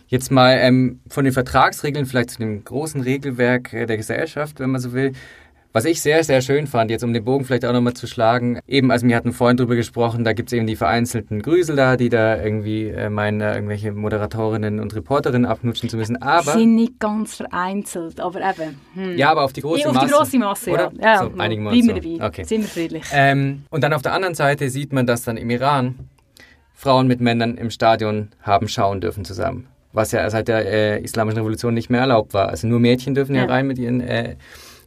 Jetzt 0.08 0.32
mal 0.32 0.58
ähm, 0.60 1.00
von 1.10 1.26
den 1.26 1.34
Vertragsregeln 1.34 2.06
vielleicht 2.06 2.32
zu 2.32 2.38
dem 2.38 2.64
großen 2.64 3.02
Regelwerk 3.02 3.72
der 3.72 3.98
Gesellschaft, 3.98 4.60
wenn 4.60 4.70
man 4.70 4.80
so 4.80 4.94
will. 4.94 5.14
Was 5.76 5.84
ich 5.84 6.02
sehr, 6.02 6.24
sehr 6.24 6.40
schön 6.40 6.68
fand, 6.68 6.90
jetzt 6.90 7.04
um 7.04 7.12
den 7.12 7.26
Bogen 7.26 7.44
vielleicht 7.44 7.66
auch 7.66 7.74
nochmal 7.74 7.96
zu 7.96 8.08
schlagen, 8.08 8.60
eben, 8.66 8.92
also 8.92 9.06
wir 9.06 9.14
hatten 9.14 9.34
vorhin 9.34 9.58
drüber 9.58 9.76
gesprochen, 9.76 10.24
da 10.24 10.32
gibt 10.32 10.48
es 10.48 10.54
eben 10.54 10.68
die 10.68 10.78
vereinzelten 10.78 11.42
Grüsel 11.42 11.76
da, 11.76 11.98
die 11.98 12.08
da 12.08 12.42
irgendwie 12.42 12.88
äh, 12.88 13.10
meinen, 13.10 13.42
irgendwelche 13.42 13.92
Moderatorinnen 13.92 14.80
und 14.80 14.96
Reporterinnen 14.96 15.46
abnutschen 15.46 15.90
zu 15.90 15.98
müssen, 15.98 16.22
aber... 16.22 16.54
Die 16.54 16.60
sind 16.60 16.76
nicht 16.76 16.98
ganz 17.02 17.36
vereinzelt, 17.36 18.22
aber 18.22 18.40
eben... 18.40 18.80
Hm. 18.94 19.18
Ja, 19.18 19.32
aber 19.32 19.44
auf 19.44 19.52
die 19.52 19.60
große 19.60 19.82
ja, 19.82 19.88
auf 19.88 19.96
Masse. 19.96 20.06
Auf 20.18 20.30
die 20.30 20.38
große 20.38 20.38
Masse, 20.38 20.72
oder? 20.72 20.94
ja. 20.98 21.14
ja 21.14 21.18
so, 21.18 21.26
no, 21.26 21.44
einigen 21.44 21.66
wir 21.66 21.94
dabei. 21.94 22.26
Okay. 22.26 22.44
Sind 22.46 22.62
wir 22.62 22.70
friedlich. 22.70 23.04
Ähm, 23.12 23.66
und 23.70 23.84
dann 23.84 23.92
auf 23.92 24.02
der 24.02 24.14
anderen 24.14 24.36
Seite 24.36 24.70
sieht 24.70 24.94
man, 24.94 25.06
dass 25.06 25.24
dann 25.24 25.36
im 25.36 25.50
Iran 25.50 25.96
Frauen 26.74 27.06
mit 27.06 27.20
Männern 27.20 27.58
im 27.58 27.70
Stadion 27.70 28.30
haben 28.42 28.70
schauen 28.70 29.02
dürfen 29.02 29.26
zusammen. 29.26 29.68
Was 29.92 30.14
ja 30.14 30.30
seit 30.30 30.48
der 30.48 30.66
äh, 30.66 31.02
Islamischen 31.02 31.40
Revolution 31.40 31.74
nicht 31.74 31.90
mehr 31.90 32.00
erlaubt 32.00 32.34
war. 32.34 32.48
Also 32.48 32.66
nur 32.66 32.80
Mädchen 32.80 33.14
dürfen 33.14 33.36
ja, 33.36 33.42
ja 33.42 33.50
rein 33.50 33.68
mit 33.68 33.78
ihren... 33.78 34.00
Äh, 34.00 34.38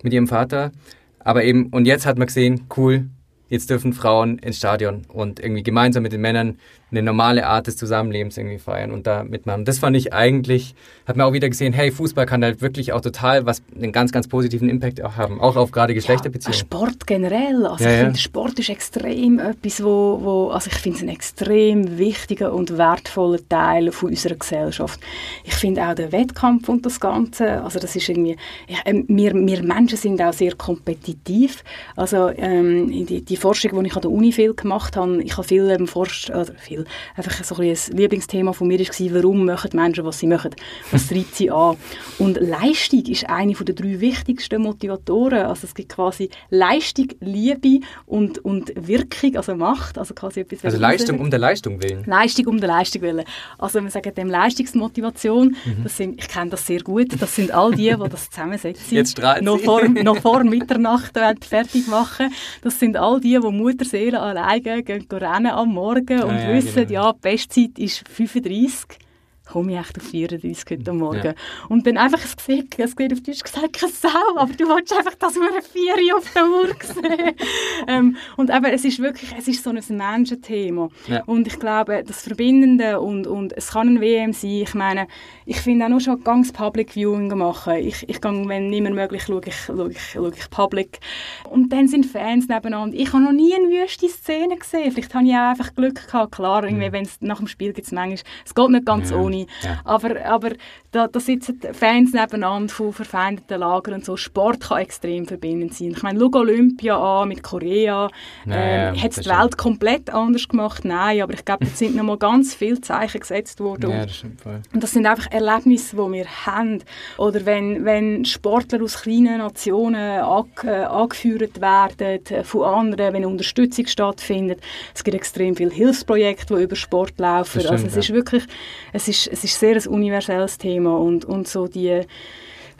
mit 0.02 0.12
ihrem 0.12 0.28
Vater. 0.28 0.72
Aber 1.18 1.44
eben, 1.44 1.66
und 1.66 1.86
jetzt 1.86 2.06
hat 2.06 2.18
man 2.18 2.26
gesehen, 2.26 2.66
cool, 2.76 3.08
jetzt 3.48 3.70
dürfen 3.70 3.92
Frauen 3.92 4.38
ins 4.38 4.58
Stadion 4.58 5.02
und 5.08 5.40
irgendwie 5.40 5.62
gemeinsam 5.62 6.02
mit 6.02 6.12
den 6.12 6.20
Männern 6.20 6.58
eine 6.90 7.02
normale 7.02 7.46
Art 7.46 7.66
des 7.66 7.76
Zusammenlebens 7.76 8.38
irgendwie 8.38 8.58
feiern 8.58 8.92
und 8.92 9.06
da 9.06 9.22
mitmachen. 9.22 9.66
Das 9.66 9.78
fand 9.78 9.94
ich 9.96 10.14
eigentlich, 10.14 10.74
hat 11.06 11.16
man 11.16 11.26
auch 11.26 11.32
wieder 11.34 11.48
gesehen, 11.48 11.74
hey, 11.74 11.90
Fußball 11.90 12.24
kann 12.24 12.42
halt 12.42 12.62
wirklich 12.62 12.92
auch 12.94 13.02
total 13.02 13.44
was, 13.44 13.62
einen 13.76 13.92
ganz, 13.92 14.10
ganz 14.10 14.26
positiven 14.26 14.70
Impact 14.70 15.02
auch 15.04 15.16
haben, 15.16 15.38
auch 15.38 15.56
auf 15.56 15.70
gerade 15.70 15.92
Geschlechterbeziehungen. 15.92 16.54
Ja, 16.54 16.58
Sport 16.58 17.06
generell, 17.06 17.66
also 17.66 17.84
ja, 17.84 17.90
ich 17.90 17.96
ja. 17.96 18.04
finde, 18.04 18.18
Sport 18.18 18.58
ist 18.58 18.70
extrem 18.70 19.38
etwas, 19.38 19.82
wo, 19.84 20.20
wo 20.22 20.48
also 20.48 20.70
ich 20.70 20.78
finde 20.78 20.96
es 20.96 21.02
ein 21.02 21.08
extrem 21.10 21.98
wichtiger 21.98 22.54
und 22.54 22.78
wertvoller 22.78 23.40
Teil 23.46 23.92
von 23.92 24.10
unserer 24.10 24.36
Gesellschaft. 24.36 24.98
Ich 25.44 25.54
finde 25.54 25.86
auch 25.86 25.94
der 25.94 26.10
Wettkampf 26.10 26.70
und 26.70 26.86
das 26.86 27.00
Ganze, 27.00 27.62
also 27.62 27.78
das 27.78 27.96
ist 27.96 28.08
irgendwie, 28.08 28.36
ich, 28.66 28.78
äh, 28.86 29.04
wir, 29.08 29.34
wir 29.34 29.62
Menschen 29.62 29.98
sind 29.98 30.22
auch 30.22 30.32
sehr 30.32 30.54
kompetitiv, 30.54 31.62
also 31.96 32.30
ähm, 32.34 32.88
die, 33.06 33.22
die 33.22 33.36
Forschung, 33.38 33.80
die 33.82 33.88
ich 33.88 33.96
an 33.96 34.02
der 34.02 34.10
Uni 34.10 34.32
viel 34.32 34.54
gemacht 34.54 34.96
habe, 34.96 35.22
ich 35.22 35.36
habe 35.36 35.46
viel 35.46 35.68
ähm, 35.70 35.86
forscht, 35.86 36.30
oder 36.30 36.46
viel, 36.56 36.84
einfach 37.16 37.44
so 37.44 37.56
ein, 37.56 37.70
ein 37.70 37.96
Lieblingsthema 37.96 38.52
von 38.52 38.68
mir 38.68 38.78
war, 38.78 39.14
warum 39.14 39.44
machen 39.44 39.70
Menschen, 39.74 40.04
was 40.04 40.18
sie 40.18 40.26
machen, 40.26 40.50
was 40.90 41.06
treibt 41.08 41.34
sie 41.34 41.50
an. 41.50 41.76
Und 42.18 42.38
Leistung 42.40 43.04
ist 43.06 43.28
eine 43.28 43.52
der 43.52 43.74
drei 43.74 44.00
wichtigsten 44.00 44.62
Motivatoren, 44.62 45.46
also 45.46 45.66
es 45.66 45.74
gibt 45.74 45.90
quasi 45.90 46.30
Leistung, 46.50 47.08
Liebe 47.20 47.80
und, 48.06 48.44
und 48.44 48.72
Wirkung, 48.76 49.36
also 49.36 49.54
Macht, 49.54 49.98
also 49.98 50.14
quasi 50.14 50.40
etwas... 50.40 50.64
Also 50.64 50.78
Leistung 50.78 51.20
um 51.20 51.30
der 51.30 51.38
Leistung 51.38 51.82
willen? 51.82 52.04
Leistung 52.04 52.46
um 52.46 52.58
der 52.58 52.68
Leistung 52.68 53.02
willen. 53.02 53.24
Also 53.58 53.82
wir 53.82 53.90
sagen 53.90 54.14
dem 54.14 54.28
Leistungsmotivation, 54.28 55.56
mhm. 55.64 55.82
das 55.82 55.96
sind, 55.96 56.18
ich 56.18 56.28
kenne 56.28 56.50
das 56.50 56.66
sehr 56.66 56.80
gut, 56.80 57.20
das 57.20 57.34
sind 57.34 57.52
all 57.52 57.72
die, 57.72 57.94
die 57.94 58.08
das 58.08 58.30
zusammensetzen. 58.30 58.96
Jetzt 58.96 59.12
strahlt 59.12 59.42
noch 59.42 59.58
vor, 59.60 59.86
noch 59.88 60.18
vor 60.18 60.44
Mitternacht 60.44 61.18
fertig 61.40 61.86
machen. 61.88 62.32
Das 62.62 62.78
sind 62.78 62.96
all 62.96 63.20
die, 63.20 63.27
die 63.30 63.50
Mutterseelen 63.50 64.16
alleine 64.20 64.60
gehen, 64.60 64.84
gehen 64.84 65.18
rennen 65.18 65.52
am 65.52 65.68
Morgen 65.70 66.22
und 66.22 66.36
ja, 66.36 66.54
wissen, 66.54 66.86
genau. 66.86 67.06
ja, 67.06 67.12
die 67.12 67.18
Bestzeit 67.20 67.78
ist 67.78 68.08
35 68.08 69.07
komme 69.50 69.72
ich 69.72 69.78
echt 69.78 69.98
auf 69.98 70.04
34 70.04 70.64
heute 70.70 70.92
Morgen. 70.92 71.24
Ja. 71.24 71.34
Und 71.68 71.86
dann 71.86 71.96
einfach 71.96 72.20
ein 72.20 72.36
Gesicht, 72.36 72.78
es 72.78 72.98
wird 72.98 73.12
auf 73.12 73.22
Deutsch 73.22 73.42
gesagt, 73.42 73.72
keine 73.72 73.92
Sau, 73.92 74.36
aber 74.36 74.52
du 74.52 74.64
willst 74.68 74.92
einfach, 74.92 75.14
dass 75.14 75.34
wir 75.34 75.48
eine 75.50 75.62
Vieri 75.62 76.12
auf 76.12 76.30
der 76.32 76.44
Uhr 76.46 76.68
sehen. 76.82 77.34
ähm, 77.88 78.16
und 78.36 78.50
eben, 78.50 78.66
es 78.66 78.84
ist 78.84 78.98
wirklich, 79.00 79.34
es 79.36 79.48
ist 79.48 79.62
so 79.62 79.70
ein 79.70 79.80
Menschenthema. 79.88 80.88
Ja. 81.06 81.22
Und 81.24 81.46
ich 81.46 81.58
glaube, 81.58 82.04
das 82.06 82.22
Verbindende 82.22 83.00
und, 83.00 83.26
und 83.26 83.52
es 83.56 83.70
kann 83.70 83.88
ein 83.88 84.00
WM 84.00 84.32
sein, 84.32 84.50
ich 84.50 84.74
meine, 84.74 85.08
ich 85.46 85.60
finde 85.60 85.86
auch 85.86 85.90
nur 85.90 86.00
schon 86.00 86.22
ganz 86.22 86.52
Public 86.52 86.92
Viewing 86.94 87.28
machen. 87.36 87.76
Ich, 87.76 88.08
ich 88.08 88.20
gehe, 88.20 88.48
wenn 88.48 88.68
nicht 88.68 88.82
mehr 88.82 88.92
möglich, 88.92 89.22
schaue 89.22 89.40
ich, 89.46 89.56
schaue 89.56 89.90
ich, 89.90 90.00
schaue 90.00 90.32
ich 90.36 90.50
Public. 90.50 91.00
Und 91.48 91.72
dann 91.72 91.88
sind 91.88 92.06
Fans 92.06 92.48
nebeneinander. 92.48 92.96
Ich 92.96 93.12
habe 93.12 93.22
noch 93.22 93.32
nie 93.32 93.54
eine 93.54 93.68
wüste 93.68 94.08
Szene 94.08 94.56
gesehen. 94.56 94.92
Vielleicht 94.92 95.14
habe 95.14 95.26
ich 95.26 95.32
auch 95.32 95.50
einfach 95.50 95.74
Glück 95.74 96.06
gehabt. 96.06 96.32
Klar, 96.32 96.64
irgendwie, 96.64 96.88
mhm. 96.88 96.92
wenn 96.92 97.04
es 97.04 97.20
nach 97.20 97.38
dem 97.38 97.46
Spiel 97.46 97.72
gibt 97.72 97.86
es 97.86 97.92
manchmal, 97.92 98.18
es 98.44 98.54
geht 98.54 98.70
nicht 98.70 98.86
ganz 98.86 99.10
ja. 99.10 99.16
ohne. 99.16 99.37
Ja. 99.62 99.80
Aber, 99.84 100.24
aber 100.24 100.50
da, 100.90 101.06
da 101.06 101.20
sitzen 101.20 101.60
Fans 101.72 102.12
nebeneinander 102.12 102.72
von 102.72 102.92
verfeindeten 102.92 103.60
Lagern 103.60 103.94
und 103.94 104.04
so. 104.04 104.16
Sport 104.16 104.60
kann 104.60 104.78
extrem 104.78 105.26
verbindend 105.26 105.74
sein. 105.74 105.92
Ich 105.92 106.02
meine, 106.02 106.18
schau 106.18 106.38
Olympia 106.38 106.96
an 106.96 107.28
mit 107.28 107.42
Korea. 107.42 108.08
Ähm, 108.46 108.94
ja, 108.94 109.02
Hat 109.02 109.10
es 109.16 109.24
die 109.24 109.30
Welt 109.30 109.56
komplett 109.56 110.10
anders 110.10 110.48
gemacht? 110.48 110.84
Nein, 110.84 111.20
aber 111.20 111.34
ich 111.34 111.44
glaube, 111.44 111.64
da 111.64 111.70
sind 111.70 111.94
noch 111.94 112.04
mal 112.04 112.18
ganz 112.18 112.54
viele 112.54 112.80
Zeichen 112.80 113.20
gesetzt 113.20 113.60
worden. 113.60 113.90
Ja, 113.90 114.06
das 114.06 114.16
stimmt 114.16 114.40
voll. 114.40 114.60
Und 114.72 114.82
das 114.82 114.92
sind 114.92 115.06
einfach 115.06 115.30
Erlebnisse, 115.30 115.96
die 115.96 116.12
wir 116.12 116.26
haben. 116.46 116.82
Oder 117.18 117.44
wenn, 117.44 117.84
wenn 117.84 118.24
Sportler 118.24 118.82
aus 118.82 119.02
kleinen 119.02 119.38
Nationen 119.38 120.20
angeführt 120.22 121.60
werden 121.60 122.44
von 122.44 122.62
anderen, 122.62 123.12
wenn 123.12 123.24
Unterstützung 123.24 123.86
stattfindet. 123.86 124.60
Es 124.94 125.04
gibt 125.04 125.14
extrem 125.14 125.56
viele 125.56 125.70
Hilfsprojekte, 125.70 126.56
die 126.56 126.62
über 126.62 126.76
Sport 126.76 127.18
laufen. 127.18 127.60
Stimmt, 127.60 127.70
also 127.70 127.86
es 127.86 127.94
ja. 127.94 128.00
ist 128.00 128.12
wirklich, 128.12 128.44
es 128.92 129.08
ist, 129.08 129.26
es 129.30 129.44
ist 129.44 129.58
sehr 129.58 129.76
ein 129.76 129.86
universelles 129.86 130.58
Thema 130.58 130.98
und, 130.98 131.24
und 131.24 131.48
so 131.48 131.66
die 131.66 132.02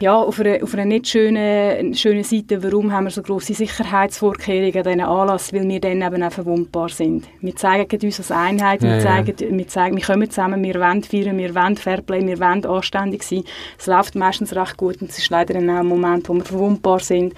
ja, 0.01 0.17
auf 0.17 0.39
einer, 0.39 0.63
auf 0.63 0.75
einer 0.75 0.85
nicht 0.85 1.09
schönen, 1.09 1.93
schönen 1.95 2.23
Seite, 2.23 2.63
warum 2.63 2.93
haben 2.93 3.05
wir 3.05 3.11
so 3.11 3.21
grosse 3.21 3.55
Sicherheitsvorkehrungen 3.55 4.77
an 4.77 4.85
diesen 4.85 5.01
Anlass, 5.01 5.53
weil 5.53 5.69
wir 5.69 5.81
dann 5.81 6.03
eben 6.03 6.23
auch 6.23 6.31
verwundbar 6.31 6.89
sind. 6.89 7.27
Wir 7.41 7.57
zeigen 7.57 8.07
uns 8.07 8.21
als 8.21 8.31
Einheit, 8.31 8.83
ja, 8.83 8.95
wir, 8.95 9.01
zeigen, 9.01 9.35
ja. 9.41 9.59
wir, 9.59 9.67
zeigen, 9.67 9.97
wir 9.97 10.05
kommen 10.05 10.31
zusammen, 10.31 10.63
wir 10.63 10.77
wollen 10.77 11.03
feiern, 11.03 11.37
wir 11.37 11.53
wollen 11.55 11.77
Fairplay, 11.77 12.25
wir 12.25 12.39
wollen 12.39 12.65
anständig 12.65 13.25
sein. 13.25 13.43
Es 13.77 13.87
läuft 13.87 14.15
meistens 14.15 14.55
recht 14.55 14.77
gut 14.77 15.03
und 15.03 15.11
es 15.11 15.19
ist 15.19 15.31
leider 15.31 15.55
dann 15.55 15.69
auch 15.69 15.81
ein 15.81 15.87
Moment, 15.87 16.29
wo 16.29 16.35
wir 16.35 16.45
verwundbar 16.45 17.01
sind. 17.01 17.35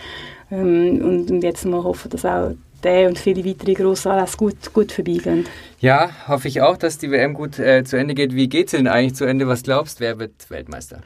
Ähm, 0.50 1.00
und, 1.02 1.30
und 1.30 1.42
jetzt 1.42 1.64
mal 1.64 1.82
hoffen, 1.82 2.10
dass 2.10 2.26
auch 2.26 2.52
der 2.84 3.08
und 3.08 3.18
viele 3.18 3.44
weitere 3.44 3.74
grosse 3.74 4.10
Anlässe 4.10 4.36
gut, 4.36 4.72
gut 4.72 4.92
vorbeigehen. 4.92 5.46
Ja, 5.80 6.10
hoffe 6.28 6.48
ich 6.48 6.60
auch, 6.60 6.76
dass 6.76 6.98
die 6.98 7.10
WM 7.10 7.34
gut 7.34 7.58
äh, 7.58 7.84
zu 7.84 7.96
Ende 7.96 8.14
geht. 8.14 8.34
Wie 8.34 8.48
geht 8.48 8.70
sie 8.70 8.76
denn 8.76 8.88
eigentlich 8.88 9.14
zu 9.14 9.24
Ende? 9.24 9.46
Was 9.46 9.62
glaubst 9.62 10.00
du, 10.00 10.04
wer 10.04 10.18
wird 10.18 10.50
Weltmeister? 10.50 11.00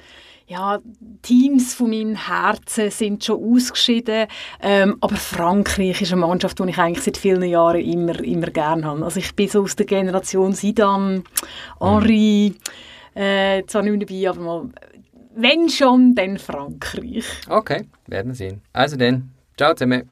ja, 0.46 0.78
Teams 1.22 1.74
von 1.74 1.90
meinem 1.90 2.16
Herzen 2.16 2.90
sind 2.90 3.24
schon 3.24 3.42
ausgeschieden, 3.42 4.26
ähm, 4.60 4.96
aber 5.00 5.16
Frankreich 5.16 6.02
ist 6.02 6.12
eine 6.12 6.20
Mannschaft, 6.20 6.58
die 6.58 6.68
ich 6.68 6.78
eigentlich 6.78 7.04
seit 7.04 7.16
vielen 7.16 7.44
Jahren 7.44 7.80
immer, 7.80 8.22
immer 8.22 8.48
gerne 8.48 8.84
habe. 8.84 9.04
Also 9.04 9.20
ich 9.20 9.34
bin 9.34 9.48
so 9.48 9.62
aus 9.62 9.76
der 9.76 9.86
Generation 9.86 10.52
Sidan, 10.52 11.24
Henri, 11.80 12.54
mhm. 13.14 13.20
äh, 13.20 13.64
zwar 13.66 13.82
nicht 13.82 13.92
mehr 13.92 14.06
dabei, 14.06 14.28
aber 14.28 14.40
mal, 14.40 14.68
wenn 15.36 15.68
schon, 15.68 16.14
dann 16.14 16.38
Frankreich. 16.38 17.24
Okay, 17.48 17.86
werden 18.06 18.32
wir 18.32 18.36
sehen. 18.36 18.60
Also 18.72 18.96
dann, 18.96 19.30
ciao 19.56 19.74
zusammen. 19.74 20.02